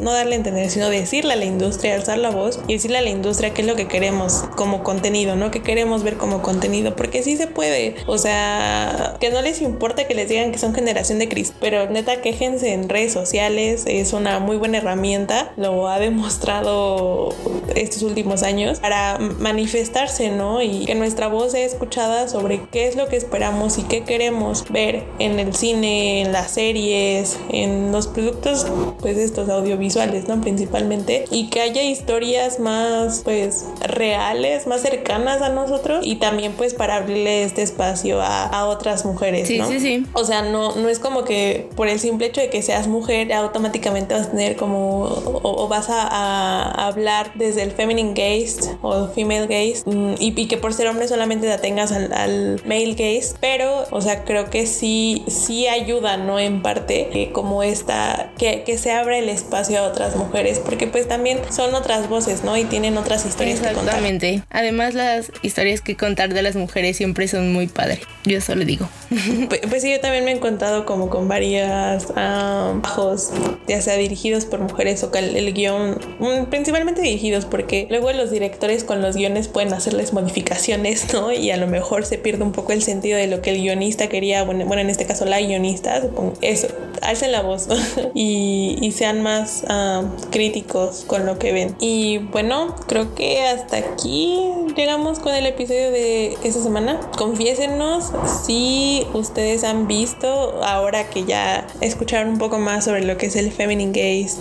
no 0.00 0.12
darle 0.12 0.34
a 0.34 0.36
entender, 0.36 0.70
sino 0.70 0.90
decirle 0.90 1.32
a 1.32 1.36
la 1.36 1.44
industria, 1.44 1.94
alzar 1.94 2.18
la 2.18 2.30
voz 2.30 2.60
y 2.68 2.74
decirle 2.74 2.98
a 2.98 3.02
la 3.02 3.10
industria 3.10 3.54
qué 3.54 3.62
es 3.62 3.68
lo 3.68 3.76
que 3.76 3.88
queremos 3.88 4.44
como 4.56 4.82
contenido, 4.82 5.36
¿no? 5.36 5.50
Que 5.50 5.62
queremos 5.62 6.02
ver 6.02 6.16
como 6.16 6.42
contenido, 6.42 6.96
porque 6.96 7.22
sí 7.22 7.36
se 7.36 7.46
puede. 7.46 7.96
O 8.06 8.18
sea, 8.18 9.16
que 9.20 9.30
no 9.30 9.40
les 9.42 9.62
importa 9.62 10.06
que 10.06 10.14
les 10.14 10.28
digan 10.28 10.52
que 10.52 10.58
son 10.58 10.74
generación 10.74 11.18
de 11.18 11.28
Cristo, 11.28 11.56
pero 11.60 11.88
neta 11.88 12.20
quejense 12.20 12.72
en 12.72 12.88
redes 12.88 13.12
sociales, 13.12 13.84
es 13.86 14.12
una 14.12 14.38
muy 14.38 14.56
buena 14.56 14.78
herramienta, 14.78 15.52
lo 15.56 15.88
ha 15.88 15.98
demostrado 15.98 17.34
estos 17.74 18.02
últimos 18.02 18.42
años 18.42 18.80
para 18.80 19.18
manifestarse, 19.18 20.30
¿no? 20.30 20.60
Y 20.62 20.84
que 20.84 20.94
nuestra 20.94 21.28
voz 21.28 21.52
sea 21.52 21.64
escuchada 21.64 22.28
sobre 22.28 22.60
qué 22.70 22.86
es 22.88 22.96
lo 22.96 23.08
que 23.08 23.16
esperamos 23.16 23.78
y 23.78 23.82
qué 23.84 24.04
queremos 24.04 24.64
ver 24.70 25.04
en 25.18 25.38
el 25.38 25.54
cine, 25.54 26.22
en 26.22 26.33
las 26.34 26.50
series, 26.50 27.38
en 27.48 27.92
los 27.92 28.08
productos, 28.08 28.66
pues 28.98 29.16
estos 29.16 29.48
audiovisuales, 29.48 30.26
¿no? 30.26 30.40
Principalmente. 30.40 31.26
Y 31.30 31.48
que 31.48 31.60
haya 31.60 31.82
historias 31.82 32.58
más, 32.58 33.22
pues, 33.22 33.64
reales, 33.80 34.66
más 34.66 34.82
cercanas 34.82 35.40
a 35.42 35.50
nosotros. 35.50 36.04
Y 36.04 36.16
también, 36.16 36.52
pues, 36.52 36.74
para 36.74 36.96
abrirle 36.96 37.44
este 37.44 37.62
espacio 37.62 38.20
a, 38.20 38.46
a 38.46 38.66
otras 38.66 39.04
mujeres, 39.04 39.46
sí, 39.46 39.58
¿no? 39.58 39.68
Sí, 39.68 39.78
sí, 39.78 40.04
O 40.12 40.24
sea, 40.24 40.42
no, 40.42 40.74
no 40.74 40.88
es 40.88 40.98
como 40.98 41.22
que 41.22 41.68
por 41.76 41.86
el 41.86 42.00
simple 42.00 42.26
hecho 42.26 42.40
de 42.40 42.50
que 42.50 42.62
seas 42.62 42.88
mujer, 42.88 43.32
automáticamente 43.32 44.14
vas 44.14 44.26
a 44.26 44.30
tener 44.30 44.56
como, 44.56 45.04
o, 45.04 45.68
vas 45.68 45.88
a, 45.88 46.02
a, 46.02 46.86
hablar 46.88 47.30
desde 47.36 47.62
el 47.62 47.70
feminine 47.70 48.12
gaze 48.12 48.76
o 48.82 49.06
female 49.06 49.46
gaze. 49.46 49.84
Mm, 49.86 50.14
y, 50.18 50.34
y, 50.40 50.48
que 50.48 50.56
por 50.56 50.74
ser 50.74 50.88
hombre 50.88 51.06
solamente 51.06 51.46
te 51.46 51.52
atengas 51.52 51.92
al, 51.92 52.12
al 52.12 52.60
male 52.64 52.94
gaze. 52.94 53.36
Pero, 53.40 53.84
o 53.92 54.00
sea, 54.00 54.24
creo 54.24 54.50
que 54.50 54.66
sí, 54.66 55.24
sí 55.28 55.68
ayuda, 55.68 56.16
¿no? 56.24 56.38
En 56.38 56.62
parte, 56.62 57.30
como 57.32 57.62
esta, 57.62 58.32
que, 58.38 58.62
que, 58.64 58.78
se 58.78 58.92
abre 58.92 59.20
el 59.20 59.28
espacio 59.28 59.78
a 59.78 59.82
otras 59.82 60.16
mujeres, 60.16 60.58
porque 60.58 60.86
pues 60.86 61.08
también 61.08 61.38
son 61.50 61.74
otras 61.74 62.08
voces, 62.08 62.44
¿no? 62.44 62.56
Y 62.56 62.64
tienen 62.64 62.96
otras 62.96 63.24
historias 63.24 63.60
que 63.60 63.66
contar. 63.66 63.84
Exactamente. 63.84 64.42
Además, 64.50 64.94
las 64.94 65.30
historias 65.42 65.80
que 65.80 65.96
contar 65.96 66.34
de 66.34 66.42
las 66.42 66.56
mujeres 66.56 66.96
siempre 66.96 67.28
son 67.28 67.52
muy 67.52 67.66
padres. 67.66 68.00
Yo 68.24 68.40
solo 68.40 68.64
digo. 68.64 68.88
Pues, 69.48 69.60
pues, 69.68 69.82
sí, 69.82 69.90
yo 69.90 70.00
también 70.00 70.24
me 70.24 70.32
he 70.32 70.34
encontrado 70.34 70.86
como 70.86 71.10
con 71.10 71.28
varias 71.28 72.08
bajos, 72.14 73.30
ya 73.68 73.80
sea 73.80 73.96
dirigidos 73.96 74.44
por 74.46 74.60
mujeres 74.60 75.02
o 75.04 75.12
el, 75.14 75.36
el 75.36 75.52
guion, 75.52 75.98
mm, 76.18 76.46
principalmente 76.46 77.02
dirigidos, 77.02 77.44
porque 77.44 77.86
luego 77.90 78.12
los 78.12 78.30
directores 78.30 78.84
con 78.84 79.02
los 79.02 79.16
guiones 79.16 79.48
pueden 79.48 79.72
hacerles 79.72 80.12
modificaciones, 80.12 81.12
¿no? 81.12 81.32
Y 81.32 81.50
a 81.50 81.56
lo 81.56 81.66
mejor 81.66 82.04
se 82.06 82.18
pierde 82.18 82.42
un 82.42 82.52
poco 82.52 82.72
el 82.72 82.82
sentido 82.82 83.18
de 83.18 83.26
lo 83.26 83.42
que 83.42 83.50
el 83.50 83.60
guionista 83.60 84.08
quería, 84.08 84.42
bueno, 84.44 84.64
bueno 84.66 84.82
en 84.82 84.90
este 84.90 85.06
caso 85.06 85.24
la 85.24 85.40
guionista, 85.40 86.03
eso, 86.40 86.68
alcen 87.02 87.32
la 87.32 87.42
voz 87.42 87.68
y, 88.14 88.78
y, 88.80 88.92
sean 88.92 89.22
más 89.22 89.64
uh, 89.64 90.06
críticos 90.30 91.04
con 91.06 91.26
lo 91.26 91.38
que 91.38 91.52
ven. 91.52 91.76
Y 91.80 92.18
bueno, 92.18 92.74
creo 92.86 93.14
que 93.14 93.42
hasta 93.42 93.78
aquí 93.78 94.38
llegamos 94.76 95.18
con 95.18 95.34
el 95.34 95.46
episodio 95.46 95.90
de 95.90 96.36
esta 96.42 96.62
semana. 96.62 97.00
Confiésenos 97.16 98.12
si 98.44 99.06
ustedes 99.14 99.64
han 99.64 99.86
visto, 99.86 100.62
ahora 100.64 101.08
que 101.10 101.24
ya 101.24 101.66
escucharon 101.80 102.32
un 102.32 102.38
poco 102.38 102.58
más 102.58 102.84
sobre 102.84 103.04
lo 103.04 103.16
que 103.16 103.26
es 103.26 103.36
el 103.36 103.52
feminine 103.52 103.92
gaze 103.92 104.36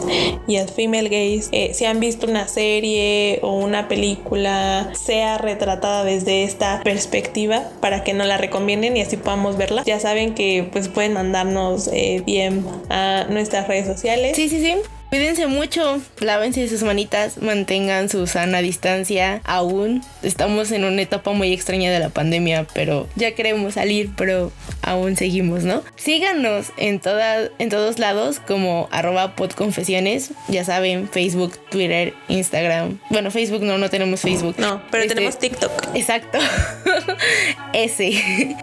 y 0.47 0.55
el 0.55 0.69
female 0.69 1.09
gaze, 1.09 1.49
eh, 1.51 1.73
si 1.73 1.85
han 1.85 1.99
visto 1.99 2.27
una 2.27 2.47
serie 2.47 3.39
o 3.41 3.53
una 3.53 3.87
película, 3.87 4.91
sea 4.93 5.37
retratada 5.37 6.03
desde 6.03 6.43
esta 6.43 6.81
perspectiva 6.83 7.63
para 7.81 8.03
que 8.03 8.13
no 8.13 8.23
la 8.25 8.37
recomienden 8.37 8.97
y 8.97 9.01
así 9.01 9.17
podamos 9.17 9.57
verla. 9.57 9.83
Ya 9.85 9.99
saben 9.99 10.33
que 10.33 10.67
pues 10.71 10.87
pueden 10.87 11.13
mandarnos 11.13 11.52
eh, 11.91 12.21
bien 12.25 12.65
a 12.89 13.25
nuestras 13.29 13.67
redes 13.67 13.87
sociales. 13.87 14.35
Sí, 14.35 14.49
sí, 14.49 14.61
sí. 14.61 14.75
Cuídense 15.13 15.45
mucho, 15.45 16.01
lávense 16.21 16.67
sus 16.67 16.81
manitas, 16.81 17.37
mantengan 17.37 18.09
su 18.09 18.25
sana 18.25 18.63
distancia. 18.63 19.41
Aún 19.43 20.01
estamos 20.23 20.71
en 20.71 20.85
una 20.85 21.03
etapa 21.03 21.33
muy 21.33 21.53
extraña 21.53 21.91
de 21.91 21.99
la 21.99 22.09
pandemia, 22.09 22.65
pero 22.73 23.07
ya 23.15 23.35
queremos 23.35 23.75
salir, 23.75 24.09
pero 24.17 24.51
aún 24.81 25.15
seguimos, 25.15 25.65
¿no? 25.65 25.83
Síganos 25.97 26.71
en, 26.77 26.99
toda, 26.99 27.47
en 27.59 27.69
todos 27.69 27.99
lados 27.99 28.39
como 28.39 28.87
arroba 28.89 29.35
podconfesiones. 29.35 30.31
Ya 30.47 30.63
saben, 30.63 31.07
Facebook, 31.07 31.59
Twitter, 31.69 32.15
Instagram. 32.27 32.97
Bueno, 33.11 33.29
Facebook 33.29 33.61
no, 33.61 33.77
no 33.77 33.91
tenemos 33.91 34.21
Facebook. 34.21 34.55
No, 34.57 34.81
pero 34.89 35.03
este, 35.03 35.13
tenemos 35.13 35.37
TikTok. 35.37 35.71
Exacto. 35.93 36.39
Ese. 37.73 38.55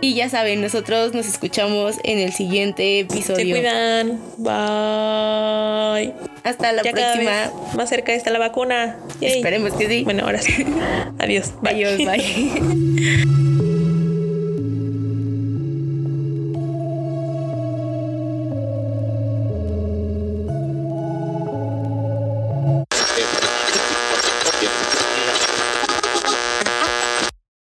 Y 0.00 0.14
ya 0.14 0.28
saben, 0.28 0.60
nosotros 0.60 1.12
nos 1.12 1.26
escuchamos 1.26 1.96
en 2.04 2.18
el 2.18 2.32
siguiente 2.32 3.00
episodio. 3.00 3.56
Se 3.56 3.60
cuidan. 3.60 4.20
Bye. 4.36 6.14
Hasta 6.44 6.72
la 6.72 6.82
próxima. 6.82 7.50
más 7.76 7.88
cerca 7.88 8.14
está 8.14 8.30
la 8.30 8.38
vacuna. 8.38 8.96
Esperemos 9.20 9.72
que 9.72 9.88
sí. 9.88 10.04
Bueno, 10.04 10.24
ahora 10.24 10.40
sí. 10.40 10.64
Adiós. 11.18 11.52
Bye. 11.62 11.84
Adiós, 11.84 11.98
bye. 12.06 13.68